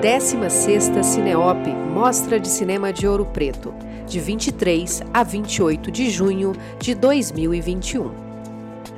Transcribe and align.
16ª 0.00 1.02
Cineop 1.02 1.68
Mostra 1.92 2.40
de 2.40 2.48
Cinema 2.48 2.90
de 2.90 3.06
Ouro 3.06 3.26
Preto, 3.26 3.74
de 4.06 4.18
23 4.18 5.02
a 5.12 5.22
28 5.22 5.90
de 5.90 6.08
junho 6.08 6.54
de 6.78 6.94
2021. 6.94 8.10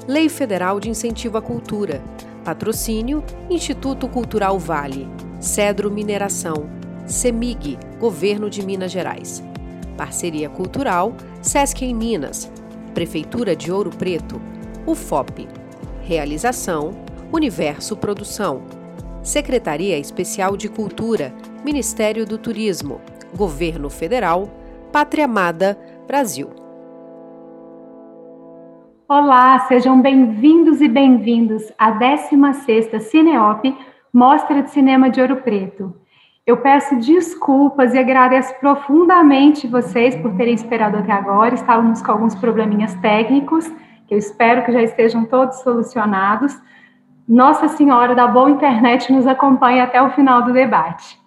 Lei 0.06 0.28
Federal 0.28 0.78
de 0.78 0.88
Incentivo 0.88 1.37
à 1.37 1.42
Cultura. 1.42 2.01
Patrocínio 2.44 3.24
Instituto 3.51 4.06
Cultural 4.06 4.56
Vale. 4.60 5.08
Cedro 5.40 5.90
Mineração. 5.90 6.71
CEMIG, 7.04 7.80
Governo 7.98 8.48
de 8.48 8.64
Minas 8.64 8.92
Gerais. 8.92 9.42
Parceria 9.96 10.48
Cultural 10.48 11.16
Sesc 11.40 11.84
em 11.84 11.92
Minas. 11.92 12.48
Prefeitura 12.94 13.56
de 13.56 13.72
Ouro 13.72 13.90
Preto. 13.90 14.40
UFOP. 14.87 15.48
Realização 16.02 16.92
Universo 17.32 17.96
Produção. 17.96 18.81
Secretaria 19.23 19.96
Especial 20.00 20.56
de 20.56 20.68
Cultura, 20.68 21.32
Ministério 21.64 22.26
do 22.26 22.36
Turismo, 22.36 23.00
Governo 23.36 23.88
Federal, 23.88 24.48
Pátria 24.90 25.26
Amada, 25.26 25.78
Brasil. 26.08 26.50
Olá, 29.08 29.60
sejam 29.68 30.02
bem-vindos 30.02 30.80
e 30.80 30.88
bem-vindos 30.88 31.62
à 31.78 31.92
16ª 31.92 32.98
Cineop, 32.98 33.72
Mostra 34.12 34.60
de 34.60 34.72
Cinema 34.72 35.08
de 35.08 35.20
Ouro 35.20 35.36
Preto. 35.36 35.94
Eu 36.44 36.56
peço 36.56 36.98
desculpas 36.98 37.94
e 37.94 37.98
agradeço 37.98 38.52
profundamente 38.58 39.68
vocês 39.68 40.16
por 40.16 40.34
terem 40.34 40.54
esperado 40.54 40.96
até 40.96 41.12
agora. 41.12 41.54
Estávamos 41.54 42.02
com 42.02 42.10
alguns 42.10 42.34
probleminhas 42.34 42.92
técnicos, 42.96 43.68
que 44.08 44.14
eu 44.14 44.18
espero 44.18 44.64
que 44.64 44.72
já 44.72 44.82
estejam 44.82 45.24
todos 45.24 45.62
solucionados. 45.62 46.60
Nossa 47.32 47.66
Senhora 47.66 48.14
da 48.14 48.27
Boa 48.27 48.50
Internet 48.50 49.10
nos 49.10 49.27
acompanha 49.27 49.84
até 49.84 50.02
o 50.02 50.10
final 50.10 50.42
do 50.42 50.52
debate. 50.52 51.18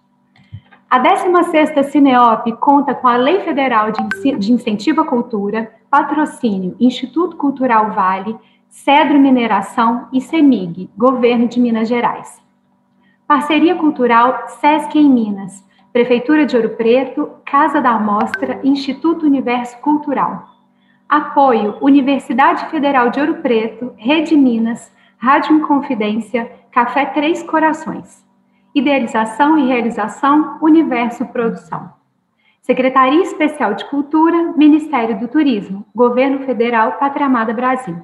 A 0.87 0.99
16ª 0.99 1.81
Cineop 1.81 2.51
conta 2.59 2.93
com 2.93 3.07
a 3.07 3.17
Lei 3.17 3.39
Federal 3.39 3.91
de 3.91 4.53
Incentivo 4.53 5.01
à 5.01 5.03
Cultura, 5.03 5.73
patrocínio 5.89 6.75
Instituto 6.79 7.35
Cultural 7.37 7.89
Vale, 7.89 8.37
Cedro 8.69 9.19
Mineração 9.19 10.07
e 10.13 10.21
CEMIG, 10.21 10.91
Governo 10.95 11.47
de 11.47 11.59
Minas 11.59 11.87
Gerais. 11.87 12.39
Parceria 13.27 13.73
Cultural 13.73 14.43
SESC 14.45 14.99
em 14.99 15.09
Minas, 15.09 15.65
Prefeitura 15.91 16.45
de 16.45 16.55
Ouro 16.55 16.69
Preto, 16.69 17.31
Casa 17.43 17.81
da 17.81 17.89
Amostra, 17.89 18.59
Instituto 18.63 19.25
Universo 19.25 19.75
Cultural. 19.79 20.49
Apoio 21.09 21.77
Universidade 21.81 22.69
Federal 22.69 23.09
de 23.09 23.19
Ouro 23.19 23.37
Preto, 23.41 23.91
Rede 23.97 24.37
Minas, 24.37 24.93
Rádio 25.17 25.55
Inconfidência, 25.55 26.51
Café 26.71 27.05
Três 27.05 27.41
Corações. 27.41 28.23
Idealização 28.75 29.57
e 29.57 29.65
realização, 29.65 30.59
Universo 30.61 31.25
Produção. 31.27 31.93
Secretaria 32.61 33.21
Especial 33.21 33.73
de 33.73 33.85
Cultura, 33.85 34.53
Ministério 34.57 35.17
do 35.17 35.27
Turismo, 35.27 35.85
Governo 35.95 36.39
Federal, 36.45 36.93
Pátria 36.93 37.27
Amada 37.27 37.53
Brasil. 37.53 37.97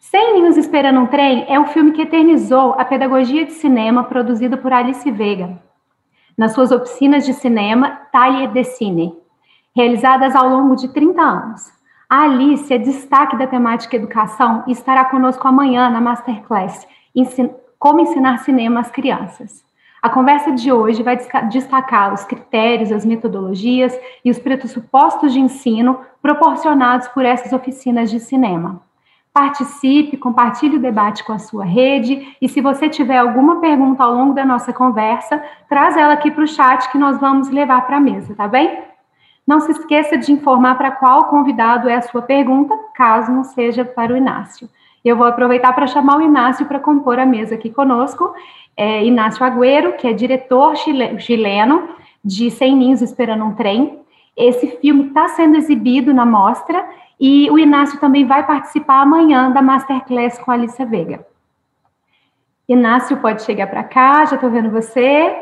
Cem 0.00 0.34
Ninhos 0.34 0.56
Esperando 0.56 0.98
um 0.98 1.06
Trem 1.06 1.46
é 1.48 1.60
o 1.60 1.66
filme 1.66 1.92
que 1.92 2.02
eternizou 2.02 2.74
a 2.76 2.84
pedagogia 2.84 3.46
de 3.46 3.52
cinema 3.52 4.02
produzida 4.02 4.56
por 4.56 4.72
Alice 4.72 5.08
Vega, 5.12 5.62
nas 6.36 6.54
suas 6.54 6.72
oficinas 6.72 7.24
de 7.24 7.34
cinema 7.34 8.00
Taille 8.10 8.48
de 8.48 8.64
Cine, 8.64 9.16
realizadas 9.76 10.34
ao 10.34 10.48
longo 10.48 10.74
de 10.74 10.88
30 10.88 11.22
anos. 11.22 11.72
A 12.10 12.22
Alice 12.22 12.74
é 12.74 12.78
destaque 12.78 13.36
da 13.36 13.46
temática 13.46 13.94
educação 13.94 14.64
e 14.66 14.72
estará 14.72 15.04
conosco 15.04 15.46
amanhã 15.46 15.88
na 15.88 16.00
Masterclass 16.00 16.84
Como 17.78 18.00
Ensinar 18.00 18.38
Cinema 18.38 18.80
às 18.80 18.90
Crianças. 18.90 19.64
A 20.04 20.10
conversa 20.10 20.52
de 20.52 20.70
hoje 20.70 21.02
vai 21.02 21.16
destacar 21.50 22.12
os 22.12 22.24
critérios, 22.24 22.92
as 22.92 23.06
metodologias 23.06 23.98
e 24.22 24.30
os 24.30 24.38
pressupostos 24.38 25.32
de 25.32 25.40
ensino 25.40 25.98
proporcionados 26.20 27.08
por 27.08 27.24
essas 27.24 27.54
oficinas 27.54 28.10
de 28.10 28.20
cinema. 28.20 28.82
Participe, 29.32 30.18
compartilhe 30.18 30.76
o 30.76 30.78
debate 30.78 31.24
com 31.24 31.32
a 31.32 31.38
sua 31.38 31.64
rede 31.64 32.36
e 32.38 32.50
se 32.50 32.60
você 32.60 32.86
tiver 32.86 33.16
alguma 33.16 33.62
pergunta 33.62 34.04
ao 34.04 34.12
longo 34.12 34.34
da 34.34 34.44
nossa 34.44 34.74
conversa, 34.74 35.42
traz 35.70 35.96
ela 35.96 36.12
aqui 36.12 36.30
para 36.30 36.44
o 36.44 36.46
chat 36.46 36.92
que 36.92 36.98
nós 36.98 37.18
vamos 37.18 37.48
levar 37.48 37.86
para 37.86 37.96
a 37.96 38.00
mesa, 38.00 38.34
tá 38.34 38.46
bem? 38.46 38.82
Não 39.46 39.58
se 39.60 39.72
esqueça 39.72 40.18
de 40.18 40.30
informar 40.30 40.76
para 40.76 40.90
qual 40.90 41.28
convidado 41.28 41.88
é 41.88 41.94
a 41.94 42.02
sua 42.02 42.20
pergunta, 42.20 42.78
caso 42.94 43.32
não 43.32 43.42
seja 43.42 43.86
para 43.86 44.12
o 44.12 44.16
Inácio. 44.18 44.68
Eu 45.04 45.16
vou 45.16 45.26
aproveitar 45.26 45.72
para 45.74 45.86
chamar 45.86 46.16
o 46.16 46.22
Inácio 46.22 46.66
para 46.66 46.80
compor 46.80 47.18
a 47.18 47.26
mesa 47.26 47.54
aqui 47.54 47.70
conosco 47.70 48.34
é, 48.76 49.04
Inácio 49.04 49.44
Agüero, 49.44 49.96
que 49.96 50.06
é 50.06 50.12
diretor 50.12 50.74
chileno 50.76 51.88
de 52.24 52.50
Cem 52.50 52.76
Ninhos 52.76 53.02
Esperando 53.02 53.44
um 53.44 53.54
Trem. 53.54 54.00
Esse 54.36 54.66
filme 54.78 55.08
está 55.08 55.28
sendo 55.28 55.56
exibido 55.56 56.12
na 56.12 56.26
mostra 56.26 56.84
e 57.20 57.48
o 57.50 57.58
Inácio 57.58 58.00
também 58.00 58.26
vai 58.26 58.44
participar 58.44 59.02
amanhã 59.02 59.50
da 59.50 59.62
Masterclass 59.62 60.38
com 60.38 60.50
a 60.50 60.54
Alicia 60.54 60.84
Veiga. 60.84 61.24
Inácio 62.68 63.18
pode 63.18 63.42
chegar 63.42 63.68
para 63.68 63.84
cá, 63.84 64.24
já 64.24 64.36
estou 64.36 64.50
vendo 64.50 64.70
você. 64.70 65.36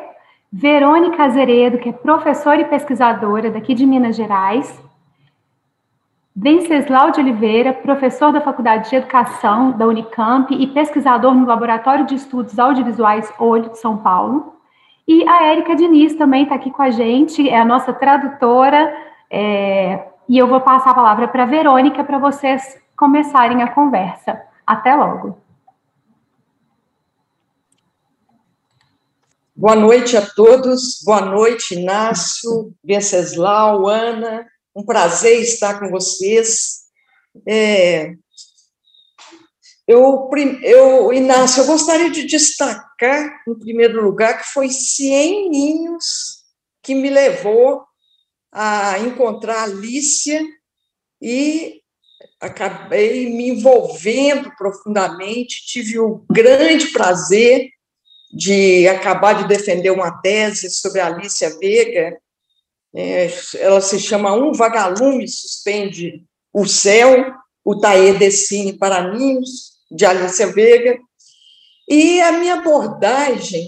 Verônica 0.53 1.23
Azeredo, 1.23 1.79
que 1.79 1.89
é 1.89 1.93
professora 1.93 2.61
e 2.61 2.65
pesquisadora 2.67 3.51
daqui 3.51 3.75
de 3.75 3.87
Minas 3.87 4.17
Gerais. 4.17 4.83
Venceslau 6.35 7.11
de 7.11 7.21
Oliveira, 7.21 7.75
professor 7.75 8.33
da 8.33 8.41
Faculdade 8.41 8.89
de 8.89 8.97
Educação 8.97 9.73
da 9.73 9.87
Unicamp 9.87 10.53
e 10.55 10.67
pesquisador 10.67 11.35
no 11.35 11.47
Laboratório 11.47 12.07
de 12.07 12.15
Estudos 12.15 12.59
Audiovisuais 12.59 13.31
Olho 13.39 13.69
de 13.69 13.79
São 13.79 13.99
Paulo. 13.99 14.57
E 15.07 15.29
a 15.29 15.45
Érica 15.45 15.77
Diniz 15.77 16.15
também 16.15 16.45
está 16.45 16.55
aqui 16.55 16.71
com 16.71 16.83
a 16.83 16.91
gente, 16.91 17.47
é 17.47 17.61
a 17.61 17.67
nossa 17.67 17.93
tradutora. 17.93 18.97
É, 19.31 20.09
e 20.27 20.39
eu 20.39 20.47
vou 20.47 20.61
passar 20.61 20.93
a 20.93 20.95
palavra 20.95 21.29
para 21.29 21.43
a 21.43 21.47
Verônica 21.47 22.03
para 22.03 22.19
vocês 22.19 22.81
começarem 22.97 23.63
a 23.63 23.69
conversa. 23.69 24.41
Até 24.67 24.95
logo. 24.95 25.39
Boa 29.55 29.77
noite 29.77 30.17
a 30.17 30.23
todos, 30.23 31.03
boa 31.05 31.21
noite, 31.21 31.75
Inácio, 31.75 32.73
Venceslau, 32.83 33.87
Ana, 33.87 34.47
um 34.75 34.85
prazer 34.85 35.41
estar 35.41 35.79
com 35.79 35.91
vocês. 35.91 36.83
É, 37.47 38.15
eu, 39.87 40.31
eu, 40.63 41.13
Inácio, 41.13 41.63
eu 41.63 41.67
gostaria 41.67 42.11
de 42.11 42.25
destacar, 42.25 43.43
em 43.49 43.59
primeiro 43.59 44.03
lugar, 44.03 44.39
que 44.39 44.53
foi 44.53 44.71
Cien 44.71 45.51
Ninhos 45.51 46.43
que 46.83 46.95
me 46.95 47.09
levou 47.09 47.85
a 48.53 48.99
encontrar 48.99 49.61
a 49.61 49.63
Alicia 49.63 50.43
e 51.21 51.81
acabei 52.41 53.31
me 53.31 53.51
envolvendo 53.51 54.51
profundamente, 54.57 55.65
tive 55.67 55.99
o 56.01 56.25
grande 56.31 56.89
prazer 56.89 57.69
de 58.33 58.89
acabar 58.89 59.35
de 59.35 59.49
defender 59.49 59.91
uma 59.91 60.21
tese 60.21 60.71
sobre 60.71 61.01
a 61.01 61.07
Alicia 61.07 61.57
Vega, 61.59 62.19
é, 62.95 63.31
ela 63.57 63.81
se 63.81 63.99
chama 63.99 64.35
Um 64.35 64.53
Vagalume 64.53 65.27
Suspende 65.27 66.25
o 66.53 66.67
Céu, 66.67 67.35
o 67.65 67.79
Taê 67.79 68.13
Decine 68.15 68.77
para 68.77 69.15
Ninhos, 69.15 69.73
de 69.91 70.05
Alicia 70.05 70.49
Vega. 70.49 70.99
E 71.89 72.21
a 72.21 72.33
minha 72.33 72.55
abordagem 72.55 73.67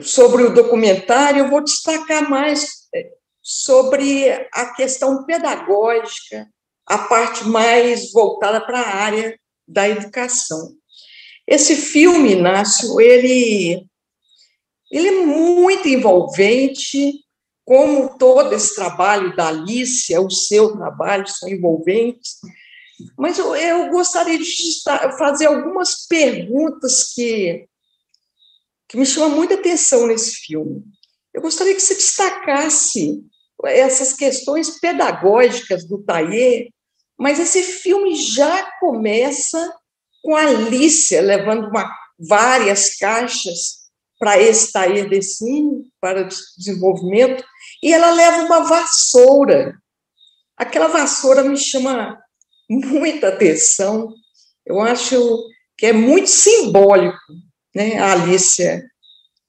sobre 0.00 0.42
o 0.44 0.54
documentário, 0.54 1.44
eu 1.44 1.50
vou 1.50 1.62
destacar 1.62 2.28
mais 2.28 2.88
é, 2.94 3.10
sobre 3.42 4.30
a 4.52 4.74
questão 4.74 5.24
pedagógica, 5.24 6.48
a 6.86 6.98
parte 6.98 7.44
mais 7.44 8.12
voltada 8.12 8.60
para 8.60 8.80
a 8.80 8.96
área 8.96 9.38
da 9.66 9.88
educação. 9.88 10.74
Esse 11.46 11.74
filme, 11.74 12.32
Inácio, 12.32 13.00
ele, 13.00 13.84
ele 14.90 15.08
é 15.08 15.24
muito 15.24 15.88
envolvente, 15.88 17.24
como 17.70 18.18
todo 18.18 18.52
esse 18.52 18.74
trabalho 18.74 19.36
da 19.36 19.46
Alicia, 19.46 20.20
o 20.20 20.28
seu 20.28 20.76
trabalho, 20.76 21.24
são 21.28 21.48
envolventes, 21.48 22.38
mas 23.16 23.38
eu, 23.38 23.54
eu 23.54 23.90
gostaria 23.90 24.36
de 24.36 24.82
fazer 25.16 25.46
algumas 25.46 26.04
perguntas 26.08 27.14
que, 27.14 27.68
que 28.88 28.96
me 28.96 29.06
chamam 29.06 29.36
muita 29.36 29.54
atenção 29.54 30.08
nesse 30.08 30.32
filme. 30.32 30.82
Eu 31.32 31.40
gostaria 31.40 31.72
que 31.72 31.80
você 31.80 31.94
destacasse 31.94 33.22
essas 33.66 34.14
questões 34.14 34.80
pedagógicas 34.80 35.84
do 35.86 36.02
Taie, 36.02 36.74
Mas 37.16 37.38
esse 37.38 37.62
filme 37.62 38.16
já 38.16 38.68
começa 38.80 39.72
com 40.24 40.34
a 40.34 40.42
Alicia 40.42 41.22
levando 41.22 41.68
uma, 41.68 41.88
várias 42.18 42.96
caixas 42.96 43.80
para 44.18 44.42
extrair 44.42 45.08
desse 45.08 45.46
para 46.00 46.28
desenvolvimento, 46.58 47.44
e 47.82 47.92
ela 47.92 48.10
leva 48.10 48.42
uma 48.42 48.64
vassoura. 48.64 49.74
Aquela 50.56 50.88
vassoura 50.88 51.42
me 51.42 51.56
chama 51.56 52.18
muita 52.68 53.28
atenção. 53.28 54.12
Eu 54.64 54.80
acho 54.80 55.16
que 55.76 55.86
é 55.86 55.92
muito 55.92 56.28
simbólico, 56.28 57.18
né, 57.74 57.98
a 57.98 58.12
Alicia 58.12 58.84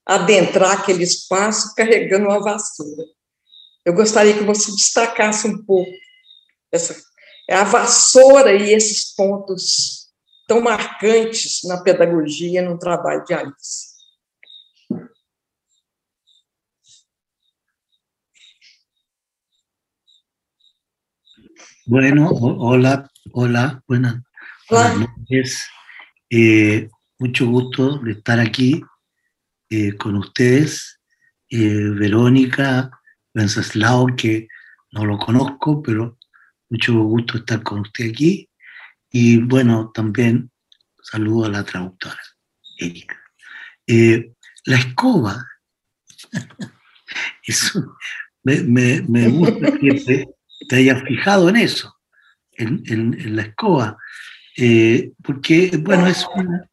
adentrar 0.06 0.80
aquele 0.80 1.04
espaço 1.04 1.74
carregando 1.76 2.26
uma 2.26 2.42
vassoura. 2.42 3.04
Eu 3.86 3.94
gostaria 3.94 4.34
que 4.34 4.44
você 4.44 4.72
destacasse 4.72 5.48
um 5.48 5.64
pouco 5.64 5.92
essa 6.72 6.96
a 7.50 7.64
vassoura 7.64 8.54
e 8.54 8.74
esses 8.74 9.14
pontos 9.14 10.10
tão 10.48 10.62
marcantes 10.62 11.60
na 11.66 11.82
pedagogia, 11.82 12.62
no 12.62 12.78
trabalho 12.78 13.24
de 13.26 13.34
Alice. 13.34 13.91
Bueno, 21.92 22.30
hola, 22.30 23.12
hola, 23.34 23.84
buenas, 23.86 24.24
buenas 24.70 24.98
noches. 24.98 25.68
Eh, 26.30 26.88
mucho 27.20 27.48
gusto 27.48 27.98
de 27.98 28.14
estar 28.14 28.40
aquí 28.40 28.82
eh, 29.70 29.98
con 29.98 30.16
ustedes. 30.16 31.02
Eh, 31.50 31.90
Verónica, 31.90 32.90
Wenceslao, 33.36 34.08
que 34.16 34.48
no 34.94 35.06
lo 35.06 35.18
conozco, 35.18 35.84
pero 35.84 36.18
mucho 36.70 36.94
gusto 36.94 37.40
estar 37.40 37.62
con 37.62 37.82
usted 37.82 38.12
aquí. 38.12 38.50
Y 39.10 39.40
bueno, 39.40 39.92
también 39.94 40.50
saludo 41.04 41.48
a 41.48 41.50
la 41.50 41.66
traductora, 41.66 42.22
Erika. 42.78 43.20
Eh, 43.86 44.32
la 44.64 44.78
escoba, 44.78 45.46
eso, 47.44 47.98
me, 48.44 49.28
gusta 49.28 49.78
que 49.78 50.26
te, 50.68 50.76
hayas 50.76 51.04
fijado 51.04 51.50
en 51.50 51.58
eso, 51.58 51.98
en, 52.54 53.36
la 53.36 53.44
escoba, 53.44 53.98
porque, 55.24 55.72
bueno, 55.82 56.08
es 56.08 56.26
una, 56.36 56.70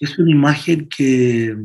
es 0.00 0.18
una 0.18 0.30
imagen 0.30 0.88
que, 0.88 1.56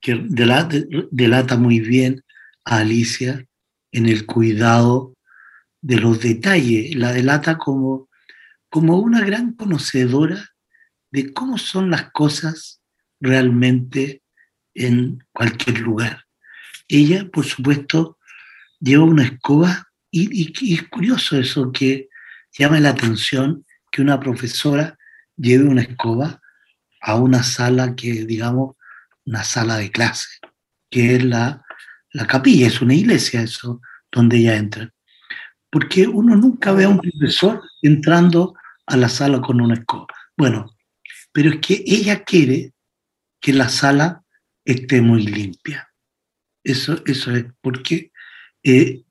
que 0.00 0.22
delata, 0.28 1.56
muy 1.56 1.80
bien 1.80 2.22
a 2.64 2.78
Alicia 2.78 3.44
en 3.92 4.06
el 4.06 4.26
cuidado 4.26 5.14
de 5.80 5.96
los 5.96 6.20
detalles, 6.20 6.94
la 6.94 7.12
delata 7.12 7.56
como, 7.56 8.08
como 8.68 8.98
una 8.98 9.24
gran 9.24 9.52
conocedora 9.52 10.50
de 11.10 11.32
cómo 11.32 11.56
son 11.56 11.90
las 11.90 12.10
cosas 12.10 12.82
realmente 13.20 14.22
en 14.74 15.24
cualquier 15.32 15.80
lugar. 15.80 16.24
Ella, 16.86 17.28
por 17.30 17.44
supuesto, 17.44 18.17
lleva 18.80 19.04
una 19.04 19.24
escoba 19.24 19.88
y, 20.10 20.74
es 20.74 20.82
curioso 20.88 21.38
eso 21.38 21.70
que 21.72 22.08
llama 22.56 22.80
la 22.80 22.90
atención 22.90 23.64
que 23.90 24.02
una 24.02 24.18
profesora 24.18 24.98
lleve 25.36 25.64
una 25.64 25.82
escoba 25.82 26.40
a 27.00 27.16
una 27.16 27.42
sala 27.42 27.94
que, 27.94 28.24
digamos, 28.24 28.76
una 29.24 29.44
sala 29.44 29.76
de 29.76 29.90
clase, 29.90 30.28
que 30.90 31.16
es 31.16 31.24
la, 31.24 31.62
la 32.12 32.26
capilla, 32.26 32.66
es 32.66 32.80
una 32.80 32.94
iglesia 32.94 33.42
eso, 33.42 33.80
donde 34.10 34.38
ella 34.38 34.56
entra. 34.56 34.92
Porque 35.70 36.06
uno 36.06 36.34
nunca 36.34 36.72
ve 36.72 36.84
a 36.84 36.88
un 36.88 36.98
profesor 36.98 37.62
entrando 37.82 38.54
a 38.86 38.96
la 38.96 39.08
sala 39.08 39.40
con 39.40 39.60
una 39.60 39.74
escoba. 39.74 40.06
Bueno, 40.36 40.74
pero 41.32 41.50
es 41.50 41.58
que 41.60 41.84
ella 41.86 42.24
quiere 42.24 42.72
que 43.40 43.52
la 43.52 43.68
sala 43.68 44.24
esté 44.64 45.00
muy 45.00 45.22
limpia. 45.22 45.92
Eso, 46.64 47.02
eso 47.06 47.32
es 47.32 47.44
porque 47.60 48.12
eh, 48.62 49.02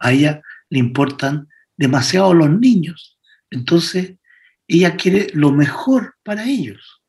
a 0.00 0.12
ella 0.12 0.42
le 0.70 0.78
importan 0.78 1.48
demasiado 1.76 2.34
los 2.34 2.50
niños. 2.50 3.18
Entonces, 3.50 4.16
ella 4.66 4.96
quiere 4.96 5.28
lo 5.32 5.52
mejor 5.52 6.16
para 6.22 6.44
ellos. 6.44 7.02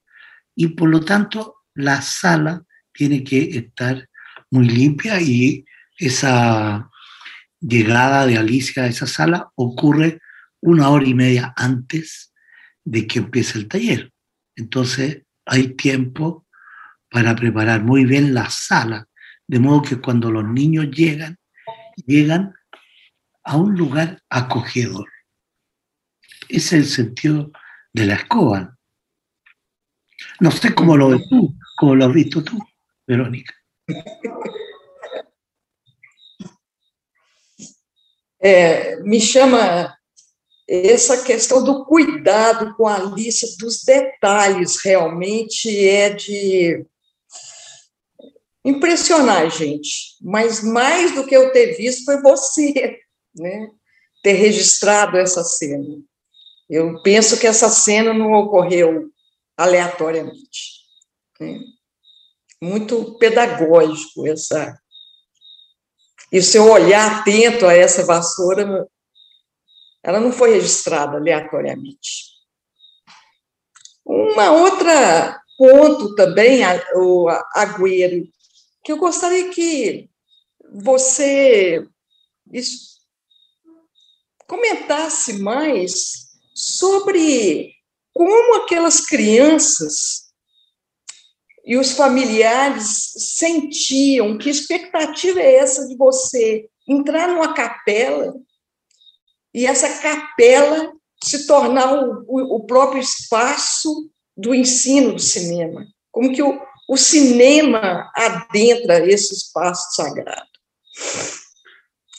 Y 0.56 0.68
por 0.68 0.90
lo 0.90 1.02
tanto, 1.02 1.56
la 1.74 2.02
sala 2.02 2.64
tiene 2.94 3.24
que 3.24 3.58
estar 3.58 4.10
muy 4.52 4.68
limpia 4.68 5.22
y 5.22 5.66
esa 5.98 6.90
llegada 7.60 8.26
de 8.26 8.38
Alicia 8.38 8.84
a 8.84 8.88
esa 8.88 9.08
sala 9.08 9.50
ocurre 9.56 10.22
una 10.62 10.90
hora 10.90 11.06
y 11.06 11.14
media 11.14 11.54
antes 11.56 12.34
de 12.84 13.08
que 13.08 13.20
empiece 13.20 13.58
el 13.58 13.68
taller. 13.68 14.12
Entonces 14.56 15.24
hay 15.46 15.76
tiempo 15.76 16.48
para 17.10 17.36
preparar 17.36 17.84
muy 17.84 18.06
bien 18.06 18.34
la 18.34 18.50
sala, 18.50 19.08
de 19.50 19.60
modo 19.60 19.82
que 19.82 20.00
cuando 20.00 20.30
los 20.30 20.46
niños 20.46 20.92
llegan, 20.92 21.36
llegan 22.06 22.54
a 23.44 23.58
un 23.58 23.76
lugar 23.76 24.22
acogedor. 24.30 25.10
Ese 26.48 26.58
es 26.58 26.74
el 26.74 26.86
sentido 26.86 27.52
de 27.92 28.06
la 28.06 28.14
escoba. 28.14 28.78
No 30.40 30.52
sé 30.52 30.76
cómo 30.76 30.96
lo 30.96 31.10
ves 31.10 31.28
tú, 31.28 31.56
cómo 31.78 31.96
lo 31.96 32.06
has 32.06 32.14
visto 32.14 32.44
tú, 32.44 32.60
Verónica. 33.08 33.56
É, 38.42 39.02
me 39.02 39.20
chama 39.20 39.98
essa 40.68 41.24
questão 41.24 41.64
do 41.64 41.86
cuidado 41.86 42.76
com 42.76 42.88
a 42.88 43.00
lista 43.00 43.48
dos 43.58 43.84
detalhes, 43.84 44.78
realmente 44.82 45.68
é 45.88 46.12
de 46.12 46.86
impressionar 48.70 49.50
gente. 49.50 50.16
Mas 50.22 50.64
mais 50.64 51.14
do 51.14 51.26
que 51.26 51.36
eu 51.36 51.52
ter 51.52 51.76
visto 51.76 52.06
foi 52.06 52.22
você, 52.22 53.00
né? 53.36 53.70
ter 54.24 54.34
registrado 54.34 55.18
essa 55.18 55.44
cena. 55.44 55.98
Eu 56.70 57.02
penso 57.02 57.40
que 57.40 57.48
essa 57.48 57.70
cena 57.70 58.14
não 58.14 58.34
ocorreu 58.34 59.10
aleatoriamente. 59.58 60.84
Né? 61.40 61.60
Muito 62.62 63.18
pedagógico 63.18 64.28
essa. 64.28 64.78
E 66.32 66.40
o 66.40 66.44
seu 66.44 66.70
olhar 66.70 67.22
atento 67.22 67.66
a 67.66 67.74
essa 67.74 68.06
vassoura, 68.06 68.88
ela 70.04 70.20
não 70.20 70.32
foi 70.32 70.54
registrada 70.54 71.18
aleatoriamente. 71.18 72.30
Uma 74.06 74.52
outra 74.52 75.42
ponto 75.58 76.16
também, 76.16 76.62
o 76.96 77.28
Agüero, 77.56 78.28
que 78.84 78.92
eu 78.92 78.98
gostaria 78.98 79.50
que 79.50 80.10
você 80.72 81.86
comentasse 84.48 85.40
mais 85.40 86.30
sobre 86.54 87.74
como 88.14 88.64
aquelas 88.64 89.02
crianças 89.02 90.30
e 91.66 91.78
os 91.78 91.92
familiares 91.92 93.14
sentiam, 93.38 94.38
que 94.38 94.50
expectativa 94.50 95.40
é 95.40 95.56
essa 95.56 95.88
de 95.88 95.96
você 95.96 96.68
entrar 96.88 97.28
numa 97.28 97.54
capela 97.54 98.34
e 99.54 99.66
essa 99.66 100.02
capela 100.02 100.92
se 101.24 101.46
tornar 101.46 101.94
o, 101.94 102.56
o 102.56 102.66
próprio 102.66 103.02
espaço 103.02 104.10
do 104.36 104.56
ensino 104.56 105.14
do 105.14 105.22
cinema, 105.22 105.86
como 106.12 106.34
que 106.34 106.42
o, 106.42 106.60
o 106.90 106.98
cinema 106.98 108.12
adentra 108.16 109.06
esse 109.08 109.34
espaço 109.36 109.96
sagrado. 109.96 110.50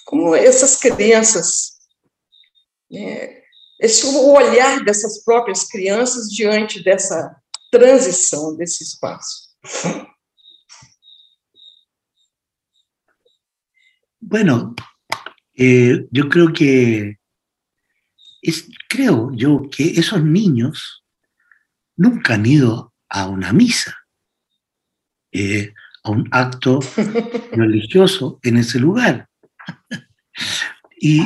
Como 0.06 0.34
essas 0.34 0.76
crianças 0.76 1.80
né, 2.90 3.40
esse 3.80 4.06
o 4.06 4.32
olhar 4.32 4.84
dessas 4.84 5.24
próprias 5.24 5.64
crianças 5.64 6.28
diante 6.28 6.82
dessa 6.84 7.34
transição 7.70 8.56
desse 8.56 8.84
espaço. 8.84 9.50
Bueno, 14.20 14.74
eh, 15.58 16.06
yo 16.12 16.28
creo 16.28 16.52
que 16.52 17.18
es, 18.42 18.68
creo 18.88 19.32
yo 19.34 19.68
que 19.68 19.98
esos 19.98 20.22
niños 20.22 21.02
nunca 21.96 22.34
han 22.34 22.46
ido 22.46 22.92
a 23.08 23.26
una 23.26 23.52
misa, 23.52 23.99
eh, 25.32 25.72
a 26.02 26.10
un 26.10 26.28
acto 26.30 26.80
religioso 27.52 28.38
en 28.42 28.56
ese 28.58 28.78
lugar. 28.78 29.28
y 31.00 31.22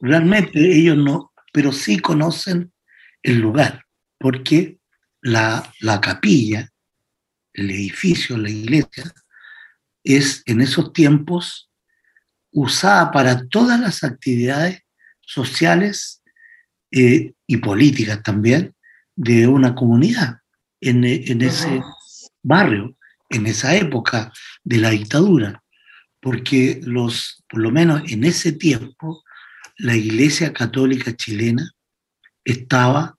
realmente 0.00 0.60
ellos 0.60 0.96
no, 0.96 1.32
pero 1.52 1.72
sí 1.72 1.98
conocen 1.98 2.72
el 3.22 3.38
lugar, 3.38 3.84
porque 4.18 4.78
la, 5.20 5.72
la 5.80 6.00
capilla, 6.00 6.70
el 7.52 7.70
edificio, 7.70 8.36
la 8.38 8.50
iglesia, 8.50 9.12
es 10.04 10.42
en 10.46 10.60
esos 10.60 10.92
tiempos 10.92 11.70
usada 12.50 13.10
para 13.10 13.46
todas 13.48 13.78
las 13.80 14.04
actividades 14.04 14.82
sociales 15.20 16.22
eh, 16.90 17.34
y 17.46 17.56
políticas 17.58 18.22
también 18.22 18.74
de 19.14 19.46
una 19.46 19.74
comunidad 19.74 20.38
en, 20.80 21.04
en 21.04 21.42
ese 21.42 21.82
barrio, 22.42 22.96
en 23.30 23.46
esa 23.46 23.76
época 23.76 24.32
de 24.64 24.78
la 24.78 24.90
dictadura, 24.90 25.62
porque 26.20 26.80
los, 26.82 27.44
por 27.48 27.60
lo 27.60 27.70
menos 27.70 28.02
en 28.10 28.24
ese 28.24 28.52
tiempo, 28.52 29.22
la 29.76 29.94
Iglesia 29.94 30.52
Católica 30.52 31.14
chilena 31.14 31.70
estaba 32.44 33.16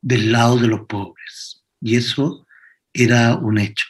del 0.00 0.32
lado 0.32 0.58
de 0.58 0.68
los 0.68 0.86
pobres, 0.86 1.62
y 1.80 1.96
eso 1.96 2.46
era 2.92 3.36
un 3.36 3.58
hecho. 3.58 3.86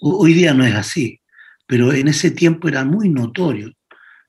Hoy 0.00 0.32
día 0.32 0.54
no 0.54 0.64
es 0.64 0.74
así, 0.74 1.20
pero 1.66 1.92
en 1.92 2.08
ese 2.08 2.30
tiempo 2.30 2.68
era 2.68 2.84
muy 2.84 3.08
notorio 3.08 3.72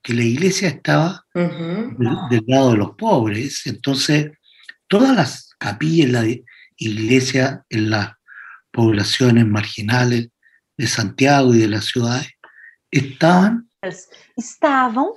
que 0.02 0.14
la 0.14 0.24
iglesia 0.24 0.70
estaba 0.70 1.26
del, 1.34 2.18
del, 2.30 2.44
lado 2.48 2.72
de 2.72 2.78
los 2.78 2.92
pobres. 2.96 3.66
Entonces, 3.66 4.32
todas 4.88 5.16
las 5.16 5.54
capillas 5.60 6.08
de 6.08 6.14
la 6.14 6.44
iglesia 6.78 7.64
en 7.70 7.90
las 7.90 8.19
poblaciones 8.72 9.46
marginales 9.46 10.30
de 10.78 10.88
Santiago 10.88 11.54
y 11.54 11.60
de 11.60 11.68
las 11.68 11.86
ciudades 11.86 12.30
estaban 12.92 13.68
estavam 14.36 15.14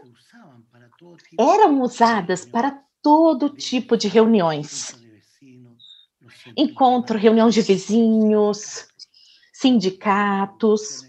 eram 1.38 1.80
usadas 1.80 2.44
para 2.44 2.80
todo 3.02 3.50
tipo 3.50 3.96
de 3.96 4.08
reuniões. 4.08 4.94
Encontro, 6.56 7.18
reunião 7.18 7.48
de 7.48 7.60
vizinhos, 7.60 8.86
sindicatos, 9.52 11.04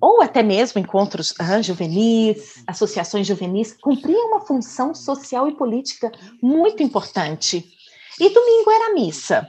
ou 0.00 0.22
até 0.22 0.42
mesmo 0.42 0.80
encontros 0.80 1.34
ah, 1.38 1.60
juvenis, 1.60 2.62
associações 2.66 3.26
juvenis, 3.26 3.72
cumpriam 3.72 4.28
uma 4.28 4.40
função 4.40 4.94
social 4.94 5.48
e 5.48 5.56
política 5.56 6.10
muito 6.42 6.82
importante. 6.82 7.77
E 8.20 8.28
domingo 8.30 8.70
era 8.70 8.94
missa. 8.94 9.48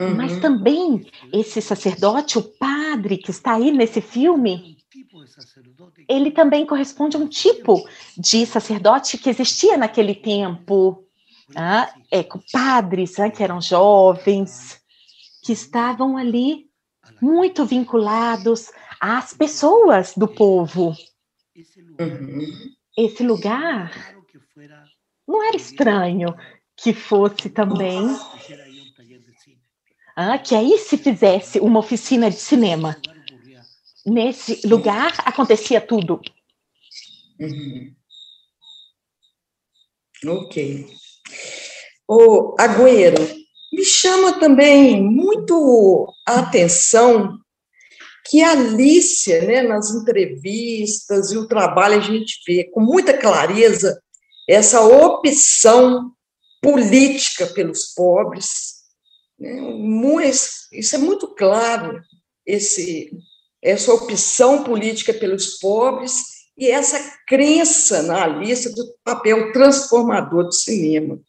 Uhum. 0.00 0.14
Mas 0.16 0.40
também 0.40 1.06
esse 1.32 1.60
sacerdote, 1.60 2.38
o 2.38 2.42
padre 2.42 3.16
que 3.16 3.30
está 3.30 3.54
aí 3.54 3.70
nesse 3.70 4.00
filme, 4.00 4.76
ele 6.08 6.30
também 6.30 6.66
corresponde 6.66 7.16
a 7.16 7.20
um 7.20 7.28
tipo 7.28 7.88
de 8.16 8.44
sacerdote 8.44 9.18
que 9.18 9.30
existia 9.30 9.76
naquele 9.76 10.14
tempo. 10.14 11.04
Ah, 11.54 11.92
é, 12.10 12.26
padres 12.50 13.18
ah, 13.20 13.30
que 13.30 13.42
eram 13.42 13.60
jovens, 13.60 14.80
que 15.44 15.52
estavam 15.52 16.16
ali 16.16 16.66
muito 17.20 17.64
vinculados 17.64 18.70
às 19.00 19.34
pessoas 19.34 20.14
do 20.16 20.26
povo. 20.26 20.96
Uhum. 22.00 22.46
Esse 22.96 23.22
lugar 23.22 23.92
não 25.26 25.42
era 25.42 25.56
estranho 25.56 26.34
que 26.76 26.92
fosse 26.92 27.48
também 27.50 28.16
ah, 30.16 30.38
que 30.38 30.54
aí 30.54 30.78
se 30.78 30.96
fizesse 30.96 31.58
uma 31.58 31.80
oficina 31.80 32.30
de 32.30 32.36
cinema. 32.36 32.96
Nesse 34.06 34.66
lugar 34.66 35.12
acontecia 35.24 35.80
tudo. 35.80 36.20
Uhum. 37.40 37.94
Ok. 40.26 40.86
O 42.06 42.54
Agüero, 42.60 43.44
me 43.72 43.84
chama 43.84 44.38
também 44.38 45.02
muito 45.02 46.06
a 46.26 46.40
atenção 46.40 47.38
que 48.26 48.42
a 48.42 48.52
Alicia, 48.52 49.42
né, 49.44 49.62
nas 49.62 49.90
entrevistas 49.90 51.32
e 51.32 51.36
o 51.36 51.48
trabalho, 51.48 51.96
a 51.96 52.00
gente 52.00 52.40
vê 52.46 52.64
com 52.64 52.80
muita 52.80 53.18
clareza 53.18 54.00
essa 54.48 54.80
opção 54.80 56.13
política 56.64 57.46
pelos 57.46 57.94
pobres. 57.94 58.74
Né? 59.38 59.52
Isso 60.72 60.94
é 60.94 60.98
muito 60.98 61.28
claro, 61.28 62.00
esse, 62.46 63.10
essa 63.62 63.92
opção 63.92 64.64
política 64.64 65.12
pelos 65.12 65.58
pobres 65.58 66.14
e 66.56 66.70
essa 66.70 66.98
crença 67.26 68.02
na 68.02 68.24
Alicia 68.24 68.70
do 68.70 68.94
papel 69.04 69.52
transformador 69.52 70.44
do 70.44 70.52
cinema. 70.52 71.20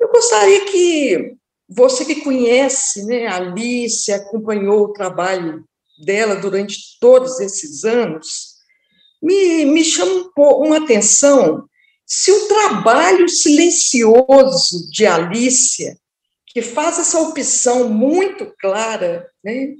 Eu 0.00 0.08
gostaria 0.08 0.64
que 0.66 1.36
você 1.68 2.04
que 2.04 2.22
conhece 2.22 3.04
né, 3.06 3.26
a 3.26 3.36
Alice, 3.36 4.12
acompanhou 4.12 4.84
o 4.84 4.92
trabalho 4.92 5.64
dela 5.98 6.36
durante 6.36 6.98
todos 7.00 7.40
esses 7.40 7.84
anos, 7.84 8.56
me, 9.22 9.64
me 9.64 9.82
chama 9.82 10.30
uma 10.36 10.76
atenção 10.76 11.66
se 12.06 12.30
o 12.30 12.46
trabalho 12.46 13.28
silencioso 13.28 14.88
de 14.90 15.04
Alicia, 15.04 15.98
que 16.46 16.62
faz 16.62 17.00
essa 17.00 17.20
opção 17.20 17.88
muito 17.88 18.54
clara 18.60 19.28
né, 19.44 19.74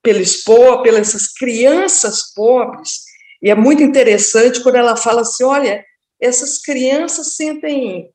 pelos 0.00 0.36
pobres, 0.36 0.94
pelas 0.94 1.32
crianças 1.32 2.32
pobres, 2.32 3.00
e 3.42 3.50
é 3.50 3.54
muito 3.54 3.82
interessante 3.82 4.62
quando 4.62 4.76
ela 4.76 4.96
fala 4.96 5.22
assim: 5.22 5.42
olha, 5.42 5.84
essas 6.20 6.62
crianças 6.62 7.34
sentem 7.34 8.10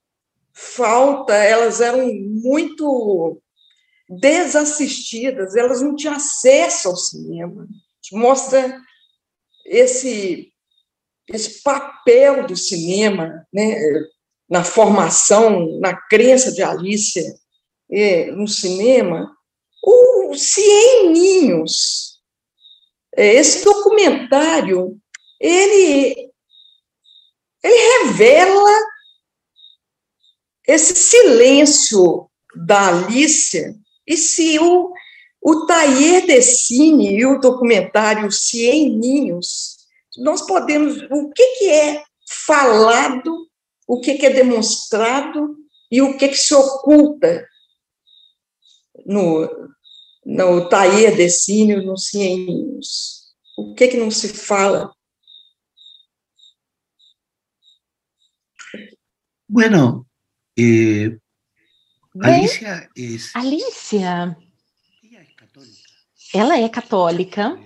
falta, 0.54 1.34
elas 1.34 1.82
eram 1.82 2.12
muito 2.14 3.42
desassistidas, 4.10 5.56
elas 5.56 5.82
não 5.82 5.96
tinham 5.96 6.16
acesso 6.16 6.88
ao 6.88 6.96
cinema. 6.96 7.68
Mostra 8.12 8.82
esse 9.66 10.52
esse 11.34 11.62
papel 11.62 12.48
do 12.48 12.56
cinema 12.56 13.46
né, 13.54 13.76
na 14.50 14.64
formação, 14.64 15.80
na 15.80 15.96
crença 15.96 16.52
de 16.52 16.64
Alicia 16.64 17.24
é, 17.92 18.32
no 18.32 18.48
cinema, 18.48 19.36
o 19.84 20.36
Cien 20.36 21.12
Ninhos, 21.12 22.20
é, 23.16 23.36
esse 23.36 23.64
documentário, 23.64 25.00
ele, 25.40 26.32
ele 27.64 28.04
revela 28.04 28.80
esse 30.68 30.96
silêncio 30.96 32.30
da 32.56 32.90
Alicia, 32.90 33.76
e 34.06 34.18
se 34.18 34.60
o, 34.60 34.92
o 35.42 35.66
Tayer 35.66 36.26
Dessine 36.26 37.16
e 37.16 37.26
o 37.26 37.40
documentário 37.40 38.32
Cien 38.32 38.98
Ninhos 38.98 39.79
nós 40.20 40.46
podemos, 40.46 40.98
o 41.10 41.30
que, 41.32 41.46
que 41.58 41.70
é 41.70 42.04
falado, 42.46 43.48
o 43.88 44.00
que, 44.00 44.16
que 44.16 44.26
é 44.26 44.30
demonstrado 44.30 45.58
e 45.92 46.02
o 46.02 46.18
que, 46.18 46.30
que 46.30 46.38
se 46.38 46.54
oculta 46.54 47.48
no, 49.06 49.72
no 50.26 50.70
Tair 50.70 51.16
Decínio, 51.16 51.84
no 51.84 51.98
Cienhos. 51.98 53.34
O 53.58 53.74
que, 53.74 53.88
que 53.88 53.98
não 53.98 54.12
se 54.12 54.30
fala? 54.30 54.94
Bueno, 59.48 60.08
eh, 60.58 61.18
Alicia 62.22 62.90
es. 62.96 63.36
Alicia. 63.36 64.38
Ela 66.34 66.60
é 66.60 66.70
católica. 66.70 67.58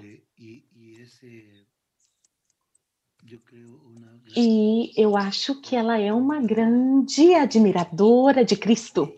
E 4.36 4.92
eu 4.98 5.16
acho 5.16 5.62
que 5.62 5.76
ela 5.76 6.00
é 6.00 6.12
uma 6.12 6.42
grande 6.42 7.34
admiradora 7.36 8.44
de 8.44 8.56
Cristo. 8.56 9.14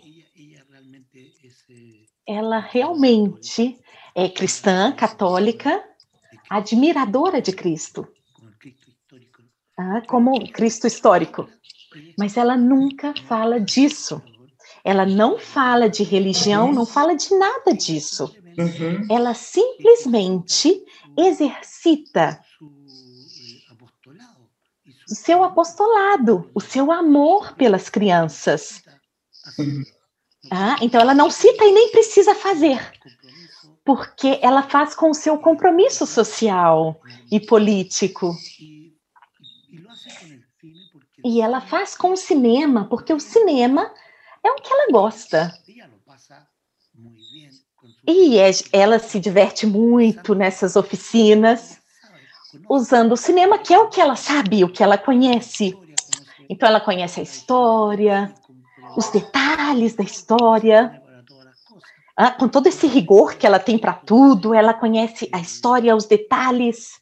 Ela 2.28 2.60
realmente 2.60 3.80
é 4.16 4.28
cristã, 4.28 4.92
católica, 4.92 5.84
admiradora 6.50 7.42
de 7.42 7.52
Cristo. 7.54 8.08
Ah, 9.78 10.02
como 10.08 10.52
Cristo 10.52 10.88
histórico. 10.88 11.48
Mas 12.18 12.38
ela 12.38 12.58
nunca 12.58 13.14
fala 13.28 13.60
disso. 13.60 14.22
Ela 14.84 15.06
não 15.06 15.40
fala 15.40 15.90
de 15.90 16.04
religião, 16.04 16.72
não 16.72 16.86
fala 16.86 17.16
de 17.16 17.34
nada 17.36 17.74
disso. 17.74 18.36
Uhum. 18.58 19.06
Ela 19.10 19.34
simplesmente 19.34 20.84
exercita 21.18 22.40
o 25.10 25.16
seu 25.16 25.44
apostolado, 25.44 26.50
o 26.54 26.62
seu 26.62 26.92
amor 26.92 27.54
pelas 27.56 27.90
crianças. 27.90 28.84
Ah, 30.52 30.76
então 30.82 31.00
ela 31.00 31.14
não 31.14 31.30
cita 31.30 31.64
e 31.64 31.72
nem 31.72 31.92
precisa 31.92 32.34
fazer, 32.36 32.80
porque 33.84 34.40
ela 34.42 34.64
faz 34.64 34.96
com 34.96 35.10
o 35.10 35.16
seu 35.16 35.38
compromisso 35.38 36.06
social 36.06 37.00
e 37.32 37.40
político. 37.40 38.36
E 41.24 41.42
ela 41.42 41.62
faz 41.62 41.96
com 41.96 42.12
o 42.12 42.18
cinema, 42.18 42.86
porque 42.86 43.12
o 43.14 43.20
cinema 43.20 43.92
é 44.44 44.52
o 44.52 44.56
que 44.56 44.72
ela 44.72 44.92
gosta. 44.92 45.52
E 48.08 48.38
é, 48.38 48.52
ela 48.72 49.00
se 49.00 49.20
diverte 49.20 49.66
muito 49.66 50.36
nessas 50.36 50.76
oficinas 50.76 51.80
usando 52.70 53.14
o 53.14 53.18
cinema, 53.18 53.58
que 53.58 53.74
é 53.74 53.80
o 53.80 53.90
que 53.90 54.02
ela 54.02 54.16
sabe, 54.16 54.64
o 54.64 54.70
que 54.70 54.84
ela 54.84 54.98
conhece. 54.98 55.78
Então, 56.50 56.68
ela 56.68 56.80
conhece 56.80 57.20
a 57.20 57.24
história, 57.24 58.34
os 58.96 59.10
detalhes 59.10 59.96
da 59.96 60.04
história, 60.04 61.02
ah, 62.16 62.32
com 62.32 62.48
todo 62.48 62.68
esse 62.68 62.88
rigor 62.88 63.36
que 63.36 63.46
ela 63.46 63.60
tem 63.60 63.78
para 63.78 63.94
tudo, 63.94 64.54
ela 64.54 64.74
conhece 64.74 65.30
a 65.34 65.40
história, 65.40 65.96
os 65.96 66.06
detalhes. 66.06 67.02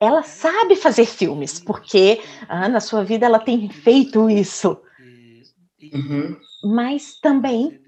Ela 0.00 0.22
sabe 0.22 0.76
fazer 0.76 1.06
filmes, 1.06 1.58
porque 1.58 2.22
ah, 2.48 2.68
na 2.68 2.80
sua 2.80 3.02
vida 3.02 3.26
ela 3.26 3.40
tem 3.40 3.68
feito 3.68 4.30
isso. 4.30 4.80
Uhum. 5.92 6.36
Mas 6.62 7.18
também 7.18 7.80